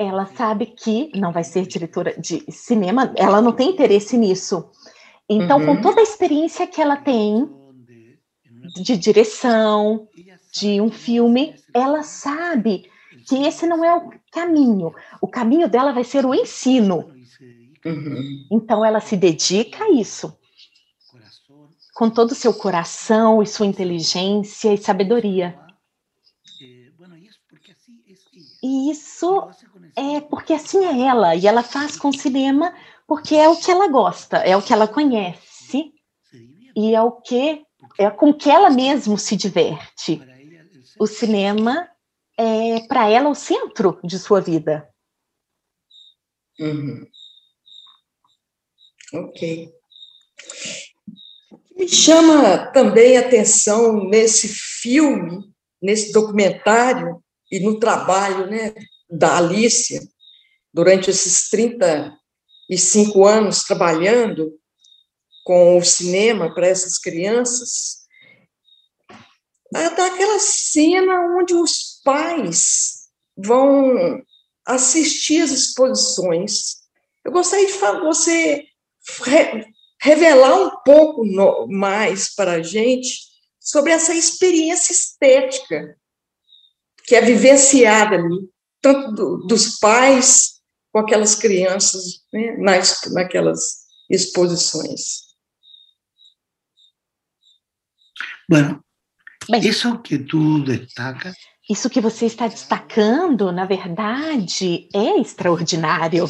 ela 0.00 0.24
sabe 0.24 0.64
que 0.64 1.10
não 1.14 1.30
vai 1.30 1.44
ser 1.44 1.66
diretora 1.66 2.18
de 2.18 2.50
cinema, 2.50 3.12
ela 3.14 3.42
não 3.42 3.52
tem 3.52 3.68
interesse 3.68 4.16
nisso. 4.16 4.70
Então, 5.28 5.58
uhum. 5.58 5.66
com 5.66 5.82
toda 5.82 6.00
a 6.00 6.02
experiência 6.02 6.66
que 6.66 6.80
ela 6.80 6.96
tem 6.96 7.46
de 8.82 8.96
direção, 8.96 10.08
de 10.54 10.80
um 10.80 10.90
filme, 10.90 11.54
ela 11.74 12.02
sabe 12.02 12.90
que 13.28 13.42
esse 13.46 13.66
não 13.66 13.84
é 13.84 13.94
o 13.94 14.10
caminho. 14.32 14.94
O 15.20 15.28
caminho 15.28 15.68
dela 15.68 15.92
vai 15.92 16.02
ser 16.02 16.24
o 16.24 16.34
ensino. 16.34 17.12
Uhum. 17.84 18.46
Então, 18.50 18.82
ela 18.82 19.00
se 19.00 19.18
dedica 19.18 19.84
a 19.84 19.90
isso. 19.90 20.34
Com 21.94 22.08
todo 22.08 22.30
o 22.30 22.34
seu 22.34 22.54
coração 22.54 23.42
e 23.42 23.46
sua 23.46 23.66
inteligência 23.66 24.72
e 24.72 24.78
sabedoria. 24.78 25.60
E 28.62 28.90
isso 28.90 29.48
é 29.96 30.20
porque 30.20 30.52
assim 30.52 30.84
é 30.84 31.08
ela, 31.08 31.34
e 31.34 31.46
ela 31.46 31.62
faz 31.62 31.96
com 31.96 32.08
o 32.08 32.16
cinema 32.16 32.74
porque 33.06 33.34
é 33.34 33.48
o 33.48 33.56
que 33.56 33.70
ela 33.70 33.88
gosta, 33.88 34.38
é 34.38 34.56
o 34.56 34.62
que 34.62 34.72
ela 34.72 34.86
conhece, 34.86 35.92
e 36.76 36.94
é 36.94 37.02
o 37.02 37.12
que 37.12 37.64
é 37.98 38.10
com 38.10 38.32
que 38.32 38.48
ela 38.48 38.70
mesmo 38.70 39.18
se 39.18 39.36
diverte. 39.36 40.20
O 40.98 41.06
cinema 41.06 41.88
é 42.38 42.80
para 42.86 43.08
ela 43.08 43.28
o 43.28 43.34
centro 43.34 43.98
de 44.04 44.18
sua 44.18 44.40
vida. 44.40 44.88
Uhum. 46.58 47.06
Ok. 49.12 49.72
Me 51.76 51.88
chama 51.88 52.70
também 52.72 53.16
atenção 53.16 54.04
nesse 54.04 54.48
filme, 54.48 55.52
nesse 55.82 56.12
documentário, 56.12 57.22
e 57.50 57.58
no 57.60 57.78
trabalho 57.78 58.46
né, 58.46 58.72
da 59.10 59.38
Alicia, 59.38 60.00
durante 60.72 61.10
esses 61.10 61.48
35 61.50 63.26
anos 63.26 63.64
trabalhando 63.64 64.56
com 65.44 65.78
o 65.78 65.84
cinema 65.84 66.54
para 66.54 66.68
essas 66.68 66.98
crianças, 66.98 68.00
daquela 69.72 70.38
cena 70.38 71.36
onde 71.38 71.54
os 71.54 72.00
pais 72.04 73.08
vão 73.36 74.22
assistir 74.66 75.42
as 75.42 75.50
exposições. 75.50 76.76
Eu 77.24 77.32
gostaria 77.32 77.66
de 77.66 77.72
você 77.72 78.64
revelar 80.00 80.54
um 80.56 80.70
pouco 80.84 81.24
mais 81.68 82.34
para 82.34 82.52
a 82.52 82.62
gente 82.62 83.28
sobre 83.58 83.92
essa 83.92 84.14
experiência 84.14 84.92
estética 84.92 85.96
que 87.04 87.14
é 87.14 87.20
vivenciada 87.20 88.16
ali, 88.16 88.48
tanto 88.80 89.12
do, 89.12 89.46
dos 89.46 89.78
pais 89.78 90.60
com 90.92 90.98
aquelas 90.98 91.34
crianças 91.34 92.24
né, 92.32 92.56
nas, 92.58 93.00
naquelas 93.12 93.86
exposições. 94.08 95.30
Bueno, 98.48 98.82
Bem, 99.48 99.66
isso 99.66 99.98
que 99.98 100.18
tu 100.18 100.62
destaca. 100.62 101.32
Isso 101.68 101.90
que 101.90 102.00
você 102.00 102.26
está 102.26 102.46
destacando, 102.46 103.50
na 103.50 103.64
verdade, 103.64 104.88
é 104.94 105.20
extraordinário. 105.20 106.26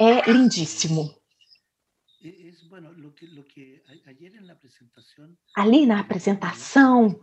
É 0.00 0.30
lindíssimo. 0.30 1.14
Ali 5.54 5.86
na 5.86 6.00
apresentação, 6.00 7.20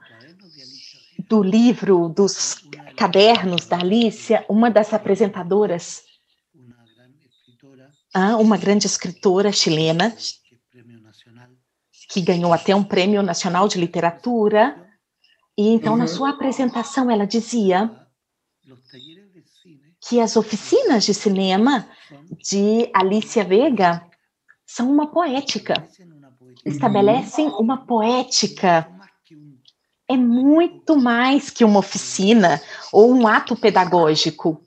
do 1.28 1.42
livro, 1.42 2.10
dos 2.10 2.68
cadernos 2.96 3.66
da 3.66 3.78
Alicia, 3.80 4.46
uma 4.50 4.70
das 4.70 4.94
apresentadoras, 4.94 6.04
ah, 8.14 8.38
uma 8.38 8.58
grande 8.58 8.86
escritora 8.86 9.52
chilena, 9.52 10.16
que 12.10 12.22
ganhou 12.22 12.54
até 12.54 12.76
um 12.76 12.84
prêmio 12.84 13.24
nacional 13.24 13.68
de 13.68 13.80
literatura, 13.80 14.76
e 15.58 15.70
então 15.70 15.96
na 15.96 16.08
sua 16.08 16.32
apresentação 16.32 17.10
ela 17.10 17.26
dizia 17.26 17.90
que 20.02 20.20
as 20.20 20.36
oficinas 20.36 21.06
de 21.06 21.14
cinema 21.14 21.88
de 22.42 22.90
Alicia 22.94 23.46
Vega 23.46 24.11
são 24.74 24.90
uma 24.90 25.08
poética, 25.08 25.88
estabelecem 26.66 27.48
uma 27.50 27.86
poética 27.86 28.88
é 30.08 30.18
muito 30.18 30.98
mais 30.98 31.50
que 31.50 31.64
uma 31.64 31.80
oficina 31.80 32.62
ou 32.92 33.14
um 33.14 33.26
ato 33.28 33.56
pedagógico. 33.56 34.62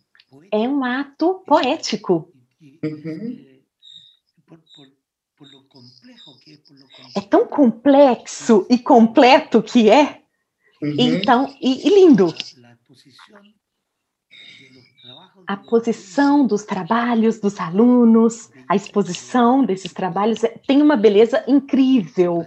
É 0.51 0.67
um 0.69 0.83
ato 0.83 1.43
poético. 1.47 2.33
Uhum. 2.83 3.55
É 7.15 7.21
tão 7.21 7.47
complexo 7.47 8.67
e 8.71 8.79
completo 8.79 9.63
que 9.63 9.91
é, 9.91 10.23
uhum. 10.83 10.95
então, 10.99 11.55
e, 11.61 11.87
e 11.87 11.95
lindo. 11.95 12.33
A 15.47 15.57
posição 15.59 16.47
dos 16.47 16.65
trabalhos 16.65 17.39
dos 17.39 17.61
alunos, 17.61 18.51
a 18.69 18.77
exposição 18.77 19.65
desses 19.65 19.93
trabalhos 19.93 20.43
é, 20.45 20.49
tem 20.67 20.83
uma 20.83 20.97
beleza 20.97 21.45
incrível 21.47 22.47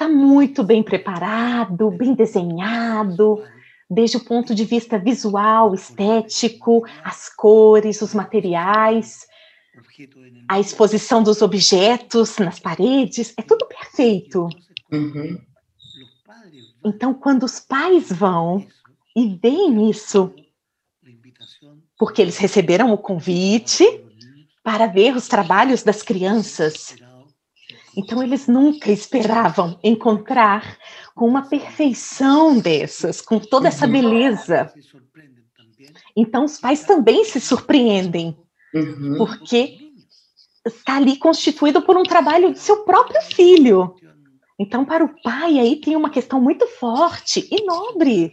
está 0.00 0.08
muito 0.08 0.64
bem 0.64 0.82
preparado, 0.82 1.90
bem 1.90 2.14
desenhado, 2.14 3.44
desde 3.90 4.16
o 4.16 4.24
ponto 4.24 4.54
de 4.54 4.64
vista 4.64 4.98
visual, 4.98 5.74
estético, 5.74 6.82
as 7.04 7.28
cores, 7.28 8.00
os 8.00 8.14
materiais, 8.14 9.26
a 10.48 10.58
exposição 10.58 11.22
dos 11.22 11.42
objetos 11.42 12.38
nas 12.38 12.58
paredes, 12.58 13.34
é 13.36 13.42
tudo 13.42 13.66
perfeito. 13.66 14.48
Uhum. 14.90 15.38
Então, 16.82 17.12
quando 17.12 17.42
os 17.42 17.60
pais 17.60 18.10
vão 18.10 18.66
e 19.14 19.38
veem 19.42 19.90
isso, 19.90 20.32
porque 21.98 22.22
eles 22.22 22.38
receberam 22.38 22.90
o 22.90 22.96
convite 22.96 23.84
para 24.62 24.86
ver 24.86 25.16
os 25.16 25.26
trabalhos 25.26 25.82
das 25.82 26.02
crianças, 26.02 26.94
então, 27.96 28.22
eles 28.22 28.46
nunca 28.46 28.90
esperavam 28.90 29.78
encontrar 29.82 30.78
com 31.14 31.26
uma 31.26 31.48
perfeição 31.48 32.58
dessas, 32.58 33.20
com 33.20 33.38
toda 33.38 33.68
essa 33.68 33.86
beleza. 33.86 34.72
Então, 36.16 36.44
os 36.44 36.58
pais 36.58 36.84
também 36.84 37.24
se 37.24 37.40
surpreendem, 37.40 38.36
uhum. 38.74 39.16
porque 39.18 39.78
está 40.64 40.96
ali 40.96 41.16
constituído 41.16 41.82
por 41.82 41.96
um 41.96 42.02
trabalho 42.02 42.52
de 42.52 42.60
seu 42.60 42.84
próprio 42.84 43.20
filho. 43.22 43.96
Então, 44.58 44.84
para 44.84 45.04
o 45.04 45.22
pai, 45.22 45.58
aí 45.58 45.76
tem 45.76 45.96
uma 45.96 46.10
questão 46.10 46.40
muito 46.40 46.66
forte 46.66 47.48
e 47.50 47.64
nobre. 47.64 48.30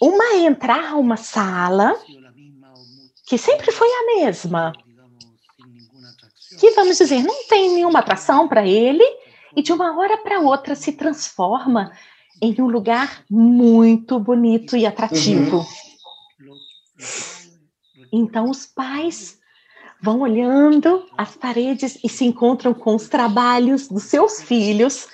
Uma 0.00 0.24
é 0.34 0.40
entrar 0.40 0.92
a 0.92 0.96
uma 0.96 1.16
sala, 1.16 1.96
que 3.26 3.38
sempre 3.38 3.72
foi 3.72 3.88
a 3.88 4.16
mesma, 4.16 4.72
que, 6.58 6.70
vamos 6.72 6.98
dizer, 6.98 7.22
não 7.22 7.44
tem 7.48 7.72
nenhuma 7.74 8.00
atração 8.00 8.48
para 8.48 8.66
ele 8.66 9.04
e 9.56 9.62
de 9.62 9.72
uma 9.72 9.98
hora 9.98 10.16
para 10.18 10.40
outra 10.40 10.74
se 10.74 10.92
transforma 10.92 11.92
em 12.40 12.54
um 12.60 12.66
lugar 12.66 13.24
muito 13.30 14.18
bonito 14.18 14.76
e 14.76 14.86
atrativo. 14.86 15.58
Uhum. 15.58 15.64
Então 18.12 18.50
os 18.50 18.66
pais 18.66 19.38
vão 20.00 20.20
olhando 20.20 21.06
as 21.16 21.36
paredes 21.36 21.98
e 22.04 22.08
se 22.08 22.24
encontram 22.24 22.74
com 22.74 22.94
os 22.94 23.08
trabalhos 23.08 23.88
dos 23.88 24.04
seus 24.04 24.42
filhos 24.42 25.08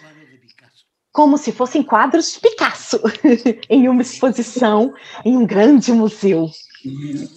como 1.12 1.36
se 1.36 1.52
fossem 1.52 1.82
quadros 1.82 2.32
de 2.32 2.40
Picasso 2.40 3.00
em 3.68 3.88
uma 3.88 4.02
exposição 4.02 4.94
em 5.24 5.36
um 5.36 5.46
grande 5.46 5.92
museu. 5.92 6.50
Uhum. 6.84 7.28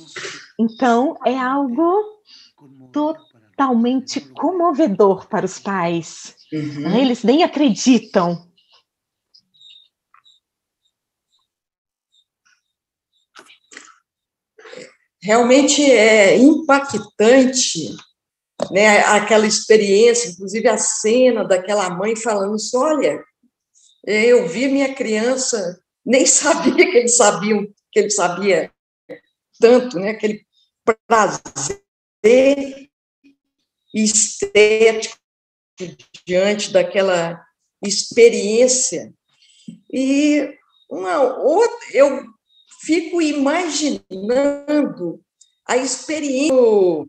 Então 0.60 1.18
é 1.26 1.38
algo 1.38 2.04
totalmente 3.64 4.20
comovedor 4.20 5.28
para 5.28 5.46
os 5.46 5.58
pais. 5.58 6.36
Uhum. 6.52 6.96
Eles 6.96 7.24
nem 7.24 7.44
acreditam. 7.44 8.52
realmente 15.26 15.82
é 15.82 16.38
impactante 16.38 17.96
né, 18.72 19.00
aquela 19.06 19.48
experiência, 19.48 20.30
inclusive 20.30 20.68
a 20.68 20.78
cena 20.78 21.46
daquela 21.46 21.90
mãe 21.92 22.14
falando 22.14 22.56
assim, 22.56 22.76
olha, 22.76 23.24
eu 24.06 24.50
vi 24.50 24.68
minha 24.68 24.94
criança, 24.94 25.80
nem 26.06 26.26
sabia 26.28 26.92
que 26.92 26.98
eles 26.98 27.16
sabiam, 27.16 27.66
que 27.90 28.00
ele 28.02 28.10
sabia 28.10 28.70
tanto, 29.62 29.98
né, 29.98 30.10
aquele 30.10 30.46
prazer 31.08 31.82
estético 33.94 35.18
diante 36.26 36.72
daquela 36.72 37.44
experiência. 37.84 39.14
E 39.92 40.50
uma 40.90 41.22
outra, 41.22 41.88
eu 41.92 42.24
fico 42.82 43.22
imaginando 43.22 45.22
a 45.66 45.78
experiência 45.78 47.06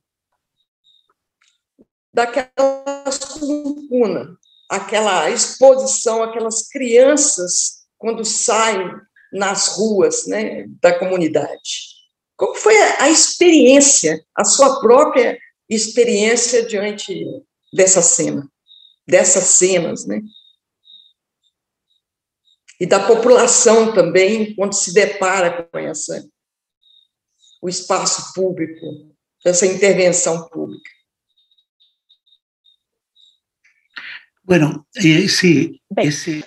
daquelas 2.12 3.18
cuncunas, 3.38 4.37
aquela 4.70 5.31
exposição, 5.31 6.23
aquelas 6.23 6.68
crianças 6.68 7.85
quando 7.99 8.25
saem 8.25 8.90
nas 9.33 9.77
ruas 9.77 10.27
né, 10.27 10.66
da 10.81 10.97
comunidade. 10.99 11.94
Como 12.37 12.55
foi 12.55 12.77
a 12.99 13.09
experiência, 13.09 14.25
a 14.37 14.44
sua 14.44 14.81
própria 14.81 15.38
experiência 15.68 16.66
diante 16.66 17.24
dessa 17.72 18.03
cena, 18.03 18.48
dessas 19.07 19.44
cenas, 19.44 20.07
né? 20.07 20.20
E 22.81 22.87
da 22.87 23.07
população 23.07 23.94
também, 23.94 24.55
quando 24.55 24.74
se 24.74 24.92
depara 24.92 25.62
com 25.64 25.79
essa, 25.79 26.29
o 27.62 27.68
espaço 27.68 28.35
público, 28.35 29.14
essa 29.44 29.66
intervenção 29.66 30.48
pública. 30.48 30.90
Bueno, 34.42 34.87
eh, 34.96 35.27
sí, 35.27 35.81
Bem, 35.90 36.09
esse... 36.09 36.44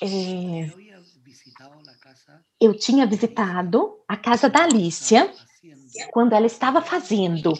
é, 0.00 0.70
eu 2.60 2.76
tinha 2.78 3.06
visitado 3.06 4.00
a 4.06 4.16
casa 4.16 4.48
da 4.48 4.62
Alicia 4.62 5.32
quando 6.12 6.34
ela 6.34 6.46
estava 6.46 6.80
fazendo, 6.80 7.52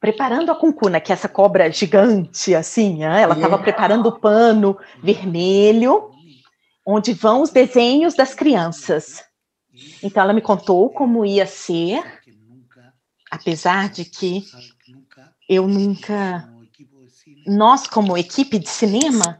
preparando 0.00 0.50
a 0.50 0.54
cuncuna, 0.54 1.00
que 1.00 1.12
é 1.12 1.14
essa 1.14 1.28
cobra 1.28 1.70
gigante, 1.70 2.54
assim, 2.54 2.98
né? 2.98 3.22
ela 3.22 3.34
estava 3.34 3.58
preparando 3.58 4.08
o 4.08 4.18
pano 4.18 4.78
vermelho, 5.02 6.10
onde 6.86 7.12
vão 7.12 7.42
os 7.42 7.50
desenhos 7.50 8.14
das 8.14 8.34
crianças. 8.34 9.24
Então 10.02 10.22
ela 10.22 10.32
me 10.32 10.40
contou 10.40 10.90
como 10.90 11.24
ia 11.24 11.46
ser, 11.46 12.02
apesar 13.30 13.88
de 13.88 14.04
que 14.04 14.44
eu 15.48 15.66
nunca 15.66 16.48
nós, 17.46 17.86
como 17.86 18.16
equipe 18.16 18.58
de 18.58 18.68
cinema, 18.68 19.38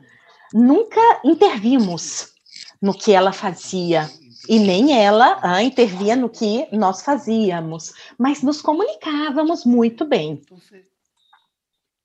nunca 0.53 1.01
intervimos 1.25 2.33
no 2.81 2.95
que 2.95 3.13
ela 3.13 3.33
fazia. 3.33 4.09
E 4.49 4.59
nem 4.59 4.99
ela 4.99 5.39
ah, 5.43 5.63
intervia 5.63 6.15
no 6.15 6.29
que 6.29 6.69
nós 6.73 7.03
fazíamos, 7.03 7.93
mas 8.19 8.43
nos 8.43 8.63
comunicávamos 8.63 9.65
muito 9.65 10.05
bem. 10.05 10.41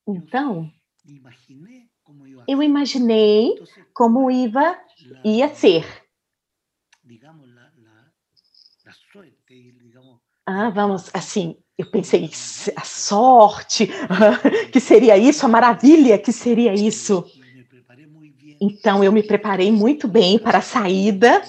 Então, 0.07 0.71
eu 2.47 2.63
imaginei 2.63 3.61
como 3.93 4.31
Iva 4.31 4.77
ia 5.23 5.53
ser. 5.53 5.85
Ah, 10.45 10.69
vamos, 10.69 11.09
assim, 11.13 11.55
eu 11.77 11.89
pensei, 11.89 12.29
a 12.75 12.83
sorte, 12.83 13.89
que 14.71 14.79
seria 14.79 15.17
isso, 15.17 15.45
a 15.45 15.49
maravilha 15.49 16.17
que 16.17 16.31
seria 16.31 16.73
isso. 16.73 17.23
Então, 18.59 19.03
eu 19.03 19.11
me 19.11 19.23
preparei 19.23 19.71
muito 19.71 20.07
bem 20.07 20.37
para 20.37 20.59
a 20.59 20.61
saída, 20.61 21.41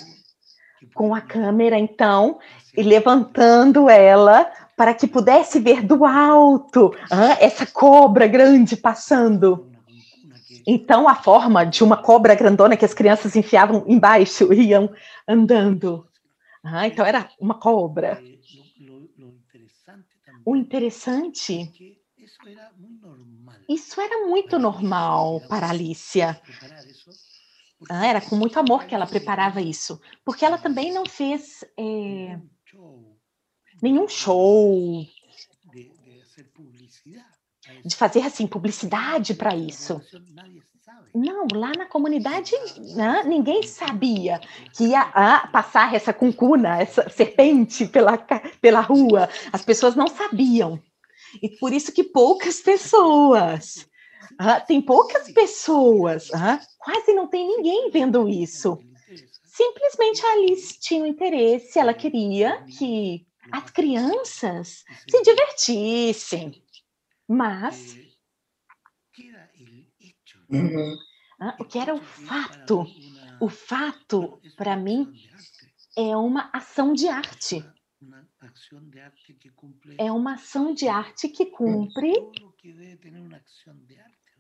com 0.95 1.15
a 1.15 1.21
câmera, 1.21 1.79
então, 1.79 2.39
e 2.77 2.83
levantando 2.83 3.89
ela 3.89 4.51
para 4.77 4.95
que 4.95 5.07
pudesse 5.07 5.61
ver 5.61 5.83
do 5.83 6.05
alto 6.05 6.95
essa 7.39 7.67
cobra 7.67 8.27
grande 8.27 8.77
passando. 8.77 9.71
Então, 10.67 11.09
a 11.09 11.15
forma 11.15 11.65
de 11.65 11.83
uma 11.83 11.97
cobra 11.97 12.35
grandona 12.35 12.77
que 12.77 12.85
as 12.85 12.95
crianças 12.95 13.35
enfiavam 13.35 13.85
embaixo 13.87 14.53
e 14.53 14.69
iam 14.69 14.93
andando. 15.27 16.07
então, 16.87 17.05
era 17.05 17.29
uma 17.41 17.55
cobra. 17.55 18.23
O 20.45 20.57
interessante, 20.57 21.71
isso 23.69 24.01
era 24.01 24.27
muito 24.27 24.59
normal 24.59 25.41
para 25.49 25.71
Alicia. 25.71 26.41
Ah, 27.89 28.07
era 28.07 28.21
com 28.21 28.37
muito 28.37 28.59
amor 28.59 28.85
que 28.85 28.95
ela 28.95 29.07
preparava 29.07 29.61
isso, 29.61 30.01
porque 30.25 30.45
ela 30.45 30.59
também 30.59 30.93
não 30.93 31.05
fez 31.07 31.65
é, 31.79 32.39
nenhum 33.83 34.09
show 34.09 35.05
de 37.85 37.97
fazer 37.97 38.21
assim 38.21 38.47
publicidade 38.47 39.35
para 39.35 39.55
isso. 39.55 40.01
Não, 41.15 41.47
lá 41.53 41.73
na 41.77 41.87
comunidade 41.87 42.53
né, 42.97 43.23
ninguém 43.25 43.63
sabia 43.63 44.41
que 44.75 44.85
ia 44.85 45.01
ah, 45.15 45.47
passar 45.49 45.95
essa 45.95 46.13
cuncuna, 46.13 46.81
essa 46.81 47.09
serpente 47.11 47.87
pela, 47.87 48.19
pela 48.61 48.81
rua. 48.81 49.29
As 49.53 49.65
pessoas 49.65 49.95
não 49.95 50.07
sabiam. 50.07 50.83
E 51.43 51.49
por 51.49 51.73
isso 51.73 51.93
que 51.93 52.05
poucas 52.05 52.61
pessoas, 52.61 53.87
ah, 54.39 54.61
tem 54.61 54.81
poucas 54.81 55.31
pessoas, 55.33 56.29
ah, 56.35 56.61
quase 56.79 57.13
não 57.13 57.29
tem 57.29 57.47
ninguém 57.47 57.91
vendo 57.91 58.29
isso. 58.29 58.79
Simplesmente 59.45 60.25
a 60.25 60.33
Alice 60.33 60.81
tinha 60.81 61.03
um 61.03 61.07
interesse, 61.07 61.79
ela 61.79 61.95
queria 61.95 62.65
que 62.79 63.27
as 63.51 63.71
crianças 63.71 64.85
se 65.09 65.23
divertissem. 65.23 66.53
Mas 67.29 67.97
Uhum. 70.51 70.97
Ah, 71.41 71.57
o 71.59 71.65
que 71.65 71.79
era 71.79 71.95
o 71.95 72.03
fato? 72.03 72.87
O 73.41 73.49
fato, 73.49 74.41
para 74.57 74.77
mim, 74.77 75.13
é 75.97 76.17
uma 76.17 76.51
ação 76.53 76.93
de 76.93 77.09
arte. 77.09 77.65
É 79.99 80.13
uma 80.13 80.35
ação 80.35 80.75
de 80.75 80.89
arte 80.89 81.29
que 81.29 81.47
cumpre 81.47 82.13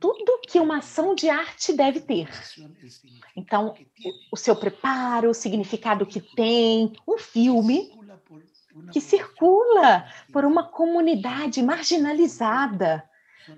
tudo 0.03 0.41
que 0.41 0.59
uma 0.59 0.79
ação 0.79 1.15
de 1.15 1.31
arte 1.31 1.73
deve 1.73 2.01
ter. 2.01 2.29
Então, 3.37 3.73
o 4.33 4.37
seu 4.37 4.57
preparo, 4.57 5.31
o 5.31 5.35
significado 5.35 6.05
que 6.05 6.21
tem, 6.21 6.93
um 7.07 7.17
filme 7.17 7.89
que 8.93 9.01
circula 9.01 10.05
por 10.33 10.45
uma 10.45 10.65
comunidade 10.65 11.63
marginalizada, 11.63 13.09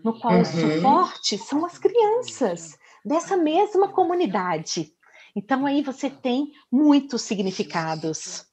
no 0.02 0.20
qual 0.20 0.34
uhum. 0.34 0.42
o 0.42 0.44
suporte 0.44 1.38
são 1.38 1.64
as 1.64 1.78
crianças 1.78 2.78
dessa 3.02 3.38
mesma 3.38 3.88
comunidade. 3.88 4.92
Então 5.34 5.64
aí 5.64 5.82
você 5.82 6.10
tem 6.10 6.52
muitos 6.70 7.22
significados. 7.22 8.46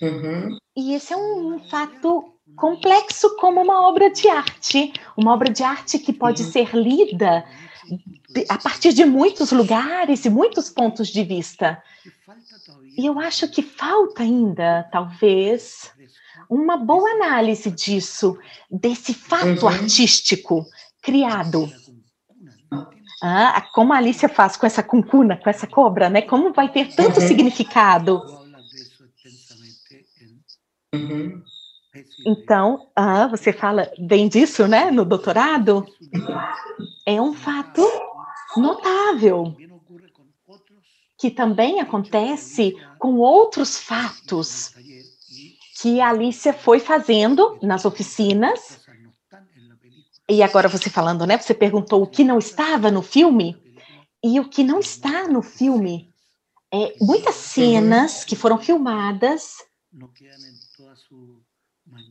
Uhum. 0.00 0.56
E 0.80 0.94
esse 0.94 1.12
é 1.12 1.16
um 1.16 1.58
fato 1.68 2.32
complexo 2.56 3.36
como 3.36 3.60
uma 3.60 3.86
obra 3.86 4.10
de 4.10 4.26
arte, 4.28 4.94
uma 5.14 5.34
obra 5.34 5.52
de 5.52 5.62
arte 5.62 5.98
que 5.98 6.10
pode 6.10 6.42
uhum. 6.42 6.50
ser 6.50 6.74
lida 6.74 7.44
a 8.48 8.56
partir 8.56 8.94
de 8.94 9.04
muitos 9.04 9.52
lugares 9.52 10.24
e 10.24 10.30
muitos 10.30 10.70
pontos 10.70 11.08
de 11.08 11.22
vista. 11.22 11.82
E 12.96 13.04
eu 13.04 13.20
acho 13.20 13.46
que 13.48 13.60
falta 13.60 14.22
ainda, 14.22 14.88
talvez, 14.90 15.92
uma 16.48 16.78
boa 16.78 17.10
análise 17.10 17.70
disso, 17.70 18.38
desse 18.70 19.12
fato 19.12 19.64
uhum. 19.64 19.68
artístico 19.68 20.64
criado. 21.02 21.70
Ah, 23.22 23.68
como 23.74 23.92
a 23.92 23.98
Alicia 23.98 24.30
faz 24.30 24.56
com 24.56 24.64
essa 24.64 24.82
cuncuna, 24.82 25.36
com 25.36 25.50
essa 25.50 25.66
cobra, 25.66 26.08
né? 26.08 26.22
Como 26.22 26.54
vai 26.54 26.70
ter 26.72 26.94
tanto 26.94 27.20
uhum. 27.20 27.28
significado. 27.28 28.39
Uhum. 30.94 31.42
Então, 32.26 32.90
ah, 32.94 33.26
você 33.26 33.52
fala 33.52 33.90
bem 33.98 34.28
disso, 34.28 34.66
né? 34.66 34.90
No 34.90 35.04
doutorado. 35.04 35.86
É 37.06 37.20
um 37.20 37.34
fato 37.34 37.82
notável 38.56 39.56
que 41.18 41.30
também 41.30 41.80
acontece 41.80 42.76
com 42.98 43.16
outros 43.16 43.78
fatos 43.78 44.74
que 45.80 46.00
a 46.00 46.10
Alicia 46.10 46.52
foi 46.52 46.78
fazendo 46.78 47.58
nas 47.62 47.84
oficinas. 47.84 48.80
E 50.28 50.42
agora 50.42 50.68
você 50.68 50.88
falando, 50.88 51.26
né? 51.26 51.38
Você 51.38 51.54
perguntou 51.54 52.02
o 52.02 52.06
que 52.06 52.22
não 52.22 52.38
estava 52.38 52.90
no 52.90 53.02
filme. 53.02 53.56
E 54.22 54.38
o 54.38 54.48
que 54.48 54.62
não 54.62 54.78
está 54.78 55.26
no 55.26 55.42
filme 55.42 56.12
é 56.72 56.94
muitas 57.00 57.34
cenas 57.34 58.24
que 58.24 58.36
foram 58.36 58.58
filmadas 58.58 59.56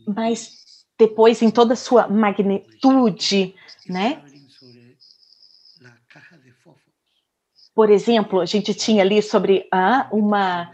mas 0.08 0.86
depois 0.98 1.42
em 1.42 1.50
toda 1.50 1.74
a 1.74 1.78
sua 1.78 2.08
magnitude, 2.08 3.56
né? 3.88 4.22
Por 7.74 7.90
exemplo, 7.90 8.42
a 8.42 8.46
gente 8.46 8.74
tinha 8.74 9.02
ali 9.02 9.22
sobre 9.22 9.68
ah, 9.72 10.10
uma 10.12 10.70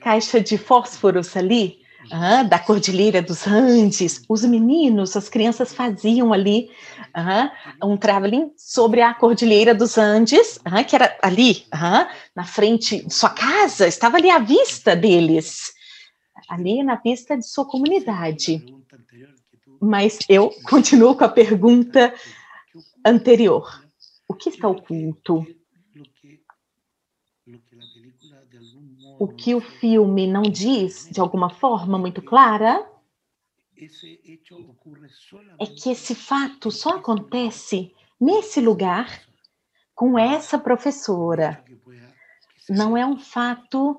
caixa 0.00 0.40
de 0.40 0.56
fósforos 0.56 1.36
ali, 1.36 1.80
ah, 2.10 2.42
da 2.44 2.58
Cordilheira 2.58 3.20
dos 3.20 3.46
Andes. 3.46 4.22
Os 4.28 4.44
meninos, 4.44 5.16
as 5.16 5.28
crianças 5.28 5.74
faziam 5.74 6.32
ali 6.32 6.70
ah, 7.12 7.52
um 7.82 7.96
traveling 7.96 8.52
sobre 8.56 9.02
a 9.02 9.12
Cordilheira 9.12 9.74
dos 9.74 9.98
Andes, 9.98 10.58
ah, 10.64 10.82
que 10.82 10.96
era 10.96 11.16
ali, 11.22 11.66
na 12.34 12.44
frente 12.44 13.04
de 13.04 13.12
sua 13.12 13.30
casa, 13.30 13.86
estava 13.86 14.16
ali 14.16 14.30
à 14.30 14.38
vista 14.38 14.96
deles, 14.96 15.74
ali 16.48 16.82
na 16.82 16.96
vista 16.96 17.36
de 17.36 17.46
sua 17.46 17.64
comunidade. 17.64 18.64
Mas 19.80 20.18
eu 20.28 20.50
continuo 20.68 21.16
com 21.16 21.24
a 21.24 21.28
pergunta 21.28 22.14
anterior. 23.04 23.84
O 24.28 24.34
que 24.34 24.48
está 24.50 24.68
oculto? 24.68 25.46
o 29.18 29.28
que 29.28 29.54
o 29.54 29.60
filme 29.60 30.26
não 30.26 30.42
diz 30.42 31.08
de 31.10 31.20
alguma 31.20 31.48
forma 31.50 31.98
muito 31.98 32.20
clara 32.20 32.86
é 35.58 35.66
que 35.66 35.90
esse 35.90 36.14
fato 36.14 36.70
só 36.70 36.96
acontece 36.96 37.94
nesse 38.20 38.60
lugar 38.60 39.22
com 39.94 40.18
essa 40.18 40.58
professora. 40.58 41.62
Não 42.68 42.96
é 42.96 43.06
um 43.06 43.18
fato 43.18 43.96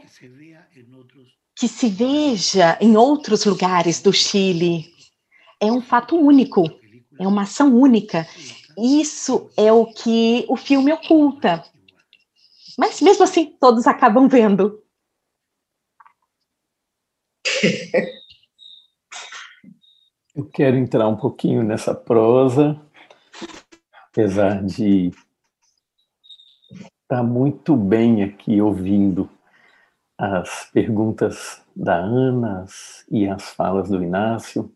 que 1.58 1.68
se 1.68 1.90
veja 1.90 2.78
em 2.80 2.96
outros 2.96 3.44
lugares 3.46 4.00
do 4.00 4.14
Chile. 4.14 4.94
É 5.60 5.72
um 5.72 5.82
fato 5.82 6.16
único, 6.16 6.64
é 7.20 7.28
uma 7.28 7.42
ação 7.42 7.76
única. 7.76 8.28
Isso 8.78 9.50
é 9.58 9.74
o 9.74 9.88
que 9.88 10.46
o 10.48 10.56
filme 10.56 10.94
oculta. 10.94 11.64
Mas 12.78 13.02
mesmo 13.02 13.24
assim, 13.24 13.58
todos 13.60 13.88
acabam 13.88 14.28
vendo. 14.28 14.84
Eu 20.36 20.46
quero 20.54 20.78
entrar 20.78 21.08
um 21.08 21.18
pouquinho 21.18 21.64
nessa 21.64 21.96
prosa, 21.96 22.80
apesar 24.12 24.64
de 24.64 25.12
estar 27.02 27.24
muito 27.24 27.76
bem 27.76 28.22
aqui 28.22 28.62
ouvindo 28.62 29.28
as 30.18 30.70
perguntas 30.74 31.62
da 31.76 31.96
Ana 31.96 32.66
e 33.10 33.28
as 33.28 33.50
falas 33.50 33.90
do 33.90 34.04
Inácio, 34.04 34.72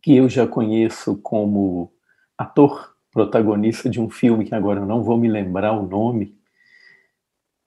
que 0.00 0.16
eu 0.16 0.28
já 0.28 0.46
conheço 0.46 1.16
como 1.18 1.92
ator 2.36 2.94
protagonista 3.12 3.90
de 3.90 4.00
um 4.00 4.08
filme 4.08 4.44
que 4.44 4.54
agora 4.54 4.80
eu 4.80 4.86
não 4.86 5.02
vou 5.02 5.18
me 5.18 5.28
lembrar 5.28 5.72
o 5.72 5.86
nome, 5.86 6.34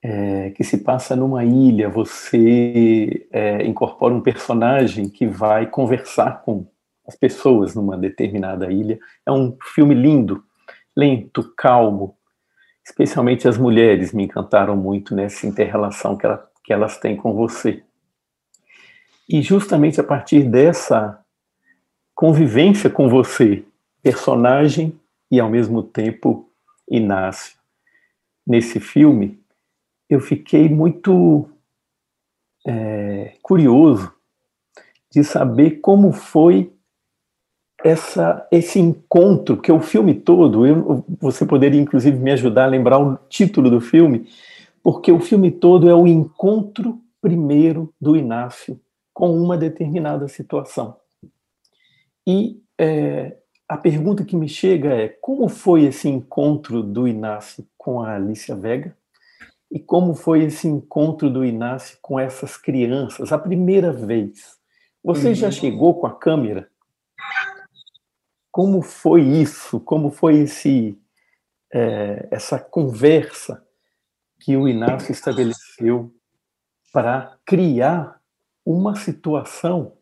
é, 0.04 0.52
que 0.52 0.64
se 0.64 0.80
passa 0.80 1.16
numa 1.16 1.44
ilha, 1.44 1.90
você 1.90 3.28
é, 3.32 3.66
incorpora 3.66 4.14
um 4.14 4.22
personagem 4.22 5.10
que 5.10 5.26
vai 5.26 5.68
conversar 5.68 6.44
com 6.44 6.68
as 7.08 7.16
pessoas 7.16 7.76
numa 7.76 7.98
determinada 7.98 8.72
ilha. 8.72 9.00
É 9.26 9.32
um 9.32 9.56
filme 9.74 9.96
lindo, 9.96 10.44
lento, 10.96 11.54
calmo. 11.56 12.18
Especialmente 12.84 13.48
as 13.48 13.58
mulheres 13.58 14.14
me 14.14 14.26
encantaram 14.26 14.76
muito 14.76 15.16
nessa 15.16 15.48
interrelação 15.48 16.16
que, 16.16 16.26
ela, 16.26 16.48
que 16.66 16.74
elas 16.74 16.98
têm 16.98 17.16
com 17.16 17.34
você. 17.34 17.84
E 19.30 19.42
justamente 19.42 20.00
a 20.00 20.04
partir 20.04 20.44
dessa 20.44 21.20
convivência 22.14 22.90
com 22.90 23.08
você, 23.08 23.64
personagem 24.02 25.00
e 25.32 25.40
ao 25.40 25.50
mesmo 25.50 25.84
tempo 25.84 26.50
Inácio, 26.90 27.58
nesse 28.46 28.80
filme, 28.80 29.40
eu 30.08 30.20
fiquei 30.20 30.70
muito 30.70 31.50
é, 32.66 33.36
curioso 33.42 34.14
de 35.12 35.24
saber 35.24 35.80
como 35.82 36.12
foi 36.12 36.72
essa, 37.84 38.48
esse 38.52 38.80
encontro, 38.80 39.58
que 39.58 39.72
o 39.72 39.80
filme 39.80 40.14
todo, 40.14 40.66
eu, 40.66 41.04
você 41.20 41.46
poderia 41.46 41.80
inclusive 41.80 42.18
me 42.18 42.32
ajudar 42.32 42.66
a 42.66 42.68
lembrar 42.68 43.00
o 43.00 43.18
título 43.30 43.70
do 43.70 43.82
filme, 43.82 44.28
porque 44.86 45.12
o 45.12 45.20
filme 45.20 45.50
todo 45.50 45.90
é 45.90 45.96
o 45.96 46.06
encontro 46.06 47.02
primeiro 47.20 47.92
do 48.00 48.16
Inácio 48.16 48.80
com 49.12 49.36
uma 49.36 49.58
determinada 49.58 50.28
situação. 50.28 50.96
E 52.28 52.62
é, 52.78 53.36
a 53.68 53.78
pergunta 53.78 54.24
que 54.24 54.36
me 54.36 54.48
chega 54.48 54.94
é: 54.94 55.08
como 55.08 55.50
foi 55.50 55.86
esse 55.86 56.08
encontro 56.08 56.84
do 56.84 57.08
Inácio 57.08 57.68
com 57.76 58.00
a 58.00 58.14
Alicia 58.14 58.56
Vega? 58.56 58.96
E 59.72 59.80
como 59.80 60.14
foi 60.14 60.44
esse 60.44 60.68
encontro 60.68 61.32
do 61.32 61.44
Inácio 61.44 61.98
com 62.00 62.20
essas 62.20 62.56
crianças, 62.56 63.32
a 63.32 63.40
primeira 63.40 63.92
vez? 63.92 64.60
Você 65.04 65.34
já 65.34 65.48
uhum. 65.48 65.52
chegou 65.52 66.00
com 66.00 66.06
a 66.06 66.14
câmera? 66.14 66.70
Como 68.52 68.84
foi 68.84 69.24
isso? 69.24 69.80
Como 69.80 70.12
foi 70.12 70.42
esse, 70.42 70.96
é, 71.74 72.28
essa 72.30 72.60
conversa 72.60 73.65
que 74.46 74.56
o 74.56 74.68
Inácio 74.68 75.12
estabeleceu 75.12 76.14
para 76.94 77.36
criar 77.44 78.22
uma 78.64 78.96
situação 78.96 79.98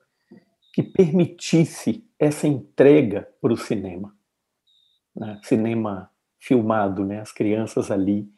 que 0.74 0.84
permitisse 0.84 2.06
essa 2.20 2.46
entrega 2.46 3.30
para 3.42 3.54
o 3.54 3.58
cinema? 3.58 4.14
Né? 5.16 5.40
Cinema 5.44 6.12
filmado, 6.38 7.06
né? 7.06 7.22
as 7.22 7.32
crianças 7.32 7.90
ali 7.90 8.30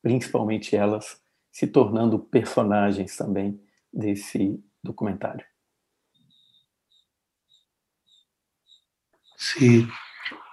principalmente 0.00 0.74
elas 0.74 1.22
se 1.52 1.66
tornando 1.66 2.18
personagens 2.18 3.14
também 3.14 3.62
desse 3.92 4.64
documentário. 4.82 5.44
Sí. 9.36 9.86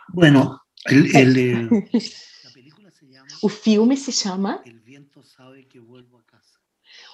Bueno, 0.09 0.59
el, 0.85 1.15
el, 1.15 1.69
o 3.41 3.49
filme 3.49 3.95
se 3.95 4.11
chama 4.11 4.63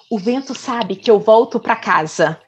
O 0.09 0.19
Vento 0.19 0.55
Sabe 0.55 0.95
que 0.95 1.09
Eu 1.09 1.19
Volto 1.19 1.59
para 1.59 1.75
Casa. 1.75 2.39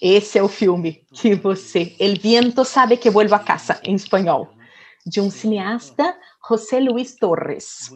Esse 0.00 0.36
é 0.36 0.42
o 0.42 0.48
filme 0.48 1.06
que 1.14 1.34
você. 1.34 1.94
El 1.98 2.18
Viento 2.18 2.64
Sabe 2.64 2.96
que 2.96 3.08
Vuelvo 3.08 3.36
a 3.36 3.38
Casa, 3.38 3.80
em 3.84 3.94
espanhol, 3.94 4.52
de 5.06 5.20
um 5.20 5.30
cineasta, 5.30 6.16
José 6.48 6.80
Luis 6.80 7.14
Torres. 7.14 7.90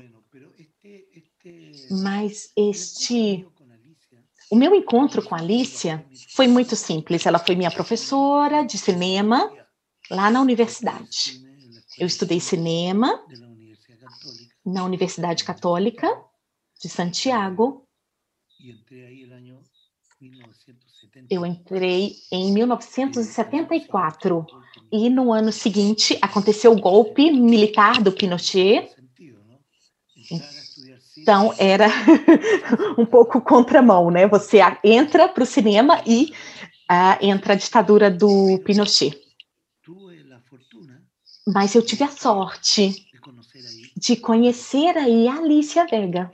Mas 1.91 2.53
este. 2.57 3.47
O 4.49 4.55
meu 4.55 4.73
encontro 4.77 5.21
com 5.21 5.35
a 5.35 5.39
Alicia 5.39 6.07
foi 6.37 6.47
muito 6.47 6.77
simples. 6.77 7.27
Ela 7.27 7.41
foi 7.41 7.57
minha 7.57 7.73
professora 7.73 8.63
de 8.63 8.79
cinema 8.79 9.53
lá 10.09 10.31
na 10.31 10.41
universidade. 10.41 11.41
Eu 11.99 12.07
estudei 12.07 12.39
cinema 12.39 13.21
na 14.67 14.85
Universidade 14.85 15.45
Católica 15.45 16.09
de 16.81 16.89
Santiago. 16.89 17.87
Eu 21.31 21.47
entrei 21.47 22.15
em 22.33 22.53
1974 22.53 24.45
e 24.91 25.09
no 25.09 25.33
ano 25.33 25.53
seguinte 25.53 26.19
aconteceu 26.21 26.73
o 26.73 26.81
golpe 26.81 27.31
militar 27.31 28.03
do 28.03 28.11
Pinochet. 28.11 28.91
Então, 31.17 31.55
era 31.59 31.87
um 32.99 33.07
pouco 33.07 33.41
contramão, 33.41 34.11
né? 34.11 34.27
Você 34.27 34.59
entra 34.83 35.29
para 35.29 35.43
o 35.43 35.47
cinema 35.47 36.03
e 36.07 36.33
uh, 36.91 37.17
entra 37.21 37.53
a 37.53 37.57
ditadura 37.57 38.11
do 38.11 38.59
Pinochet. 38.65 39.19
Mas 41.47 41.75
eu 41.75 41.83
tive 41.83 42.03
a 42.03 42.09
sorte 42.09 43.06
de 43.97 44.17
conhecer 44.17 44.97
aí 44.97 45.27
a 45.29 45.37
Alicia 45.37 45.87
Vega. 45.87 46.31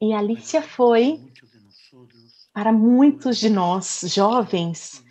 E 0.00 0.12
a 0.12 0.18
Alicia 0.18 0.62
foi, 0.62 1.20
para 2.52 2.72
muitos 2.72 3.38
de 3.38 3.48
nós 3.48 4.02
jovens 4.06 5.04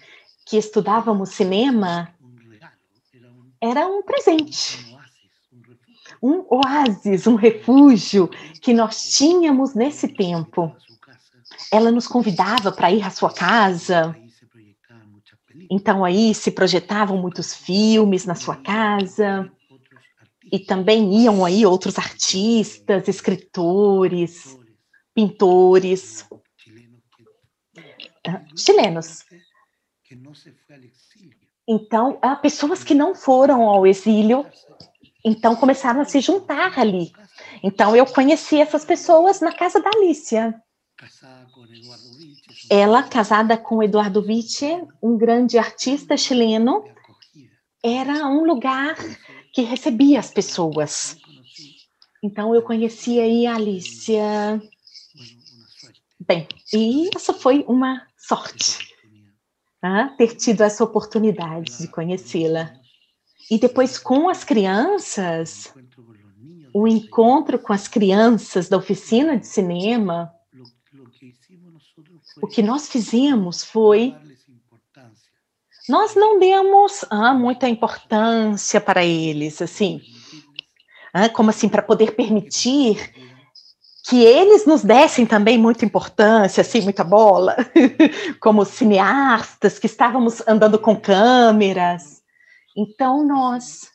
que 0.46 0.58
estudávamos 0.58 1.30
cinema, 1.30 2.13
era 3.60 3.88
um 3.88 4.02
presente 4.04 4.88
um 6.22 6.43
oásis, 6.50 7.28
um 7.28 7.36
refúgio 7.36 8.28
que 8.62 8.74
nós 8.74 9.15
tínhamos 9.15 9.74
nesse 9.74 10.08
tempo. 10.08 10.76
Ela 11.72 11.91
nos 11.91 12.08
convidava 12.08 12.72
para 12.72 12.91
ir 12.91 13.04
à 13.04 13.10
sua 13.10 13.32
casa. 13.32 14.15
Então 15.69 16.03
aí 16.06 16.34
se 16.34 16.51
projetavam 16.51 17.17
muitos 17.17 17.53
filmes 17.53 18.25
na 18.25 18.36
sua 18.36 18.56
casa. 18.56 19.51
E 20.51 20.60
também 20.60 21.23
iam 21.23 21.43
aí 21.43 21.65
outros 21.65 21.97
artistas, 21.97 23.08
escritores, 23.08 24.58
pintores. 25.13 26.25
chilenos. 28.56 29.25
Então, 31.67 32.17
pessoas 32.41 32.82
que 32.82 32.93
não 32.93 33.13
foram 33.13 33.63
ao 33.63 33.86
exílio, 33.86 34.45
então 35.23 35.53
começaram 35.53 35.99
a 35.99 36.06
se 36.06 36.21
juntar 36.21 36.80
ali. 36.80 37.12
Então, 37.62 37.93
eu 37.93 38.06
conheci 38.06 38.62
essas 38.62 38.86
pessoas 38.86 39.41
na 39.41 39.51
casa 39.51 39.82
da 39.82 39.89
Alicia. 39.89 40.56
Ela, 42.69 43.03
casada 43.03 43.57
com 43.57 43.83
Eduardo 43.83 44.21
Vitti, 44.21 44.65
um 45.01 45.17
grande 45.17 45.57
artista 45.57 46.17
chileno, 46.17 46.83
era 47.83 48.27
um 48.27 48.43
lugar 48.43 48.95
que 49.53 49.62
recebia 49.62 50.19
as 50.19 50.31
pessoas. 50.31 51.17
Então, 52.23 52.55
eu 52.55 52.62
conheci 52.62 53.19
aí 53.19 53.45
a 53.45 53.55
Alicia. 53.55 54.62
Bem, 56.19 56.47
e 56.73 57.10
essa 57.15 57.33
foi 57.33 57.63
uma 57.67 58.05
sorte 58.17 58.88
ah, 59.81 60.10
ter 60.17 60.36
tido 60.36 60.62
essa 60.62 60.83
oportunidade 60.83 61.77
de 61.77 61.88
conhecê-la. 61.88 62.73
E 63.49 63.57
depois, 63.57 63.97
com 63.97 64.27
as 64.29 64.43
crianças, 64.43 65.73
o 66.73 66.88
encontro 66.88 67.57
com 67.57 67.71
as 67.71 67.88
crianças 67.88 68.67
da 68.67 68.77
oficina 68.77 69.38
de 69.38 69.47
cinema, 69.47 70.33
o 72.41 72.47
que 72.47 72.62
nós 72.62 72.88
fizemos 72.88 73.63
foi. 73.63 74.15
Nós 75.89 76.15
não 76.15 76.38
demos 76.38 77.06
ah, 77.10 77.34
muita 77.34 77.69
importância 77.69 78.82
para 78.82 79.06
eles, 79.06 79.62
assim, 79.62 80.02
ah, 81.13 81.30
como 81.30 81.50
assim, 81.50 81.69
para 81.69 81.82
poder 81.82 82.13
permitir 82.13 83.13
que 84.04 84.23
eles 84.23 84.65
nos 84.65 84.84
dessem 84.84 85.26
também 85.26 85.58
muita 85.58 85.86
importância, 85.86 86.62
assim, 86.62 86.82
muita 86.82 87.04
bola, 87.04 87.56
como 88.39 88.65
cineastas 88.65 89.80
que 89.80 89.86
estávamos 89.86 90.45
andando 90.47 90.78
com 90.78 90.95
câmeras. 90.95 92.21
Então 92.76 93.26
nós 93.26 93.89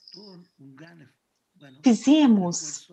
fizemos 1.83 2.91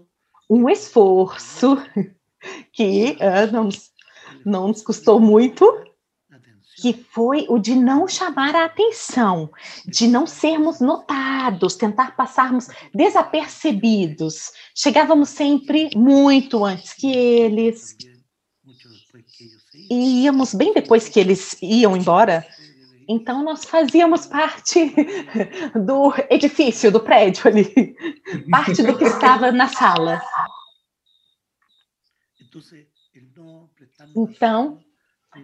um 0.49 0.69
esforço 0.69 1.77
que 2.73 3.17
não, 3.51 3.69
não 4.49 4.67
nos 4.67 4.81
custou 4.81 5.19
muito, 5.19 5.65
que 6.81 6.93
foi 6.93 7.45
o 7.49 7.59
de 7.59 7.75
não 7.75 8.07
chamar 8.07 8.55
a 8.55 8.65
atenção, 8.65 9.49
de 9.85 10.07
não 10.07 10.25
sermos 10.25 10.79
notados, 10.79 11.75
tentar 11.75 12.15
passarmos 12.15 12.67
desapercebidos. 12.93 14.51
Chegávamos 14.75 15.29
sempre 15.29 15.89
muito 15.95 16.63
antes 16.63 16.93
que 16.93 17.11
eles. 17.11 17.95
E 19.89 20.23
íamos 20.23 20.53
bem 20.53 20.73
depois 20.73 21.09
que 21.09 21.19
eles 21.19 21.57
iam 21.61 21.95
embora. 21.95 22.45
Então, 23.11 23.43
nós 23.43 23.65
fazíamos 23.65 24.27
parte 24.27 24.93
do 25.73 26.13
edifício, 26.29 26.91
do 26.91 26.99
prédio 26.99 27.47
ali, 27.47 27.95
parte 28.51 28.83
do 28.83 28.95
que 28.95 29.03
estava 29.03 29.51
na 29.51 29.67
sala. 29.67 30.21
Então, 32.39 32.61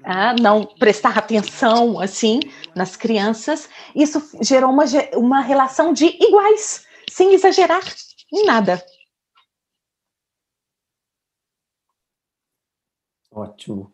a 0.03 0.33
não 0.33 0.65
prestar 0.65 1.17
atenção 1.17 1.99
assim 1.99 2.39
nas 2.75 2.95
crianças, 2.95 3.69
isso 3.95 4.21
gerou 4.41 4.71
uma, 4.71 4.85
uma 5.13 5.41
relação 5.41 5.93
de 5.93 6.05
iguais, 6.05 6.85
sem 7.09 7.33
exagerar 7.33 7.83
em 8.33 8.45
nada. 8.45 8.83
Ótimo. 13.31 13.93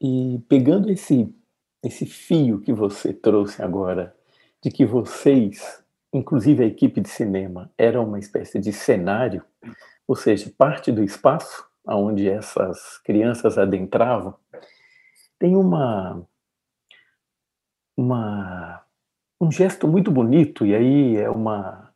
E 0.00 0.40
pegando 0.48 0.90
esse 0.90 1.34
esse 1.82 2.06
fio 2.06 2.60
que 2.60 2.72
você 2.72 3.12
trouxe 3.12 3.62
agora 3.62 4.14
de 4.62 4.70
que 4.70 4.84
vocês, 4.84 5.82
inclusive 6.12 6.64
a 6.64 6.66
equipe 6.66 7.00
de 7.00 7.08
cinema, 7.08 7.72
eram 7.78 8.04
uma 8.04 8.18
espécie 8.18 8.58
de 8.58 8.72
cenário, 8.72 9.44
ou 10.06 10.16
seja, 10.16 10.52
parte 10.56 10.90
do 10.90 11.04
espaço 11.04 11.67
onde 11.96 12.28
essas 12.28 12.98
crianças 12.98 13.56
adentravam, 13.56 14.34
tem 15.38 15.56
uma, 15.56 16.22
uma 17.96 18.82
um 19.40 19.50
gesto 19.50 19.86
muito 19.86 20.10
bonito 20.10 20.66
e 20.66 20.74
aí 20.74 21.16
é 21.16 21.30
uma 21.30 21.92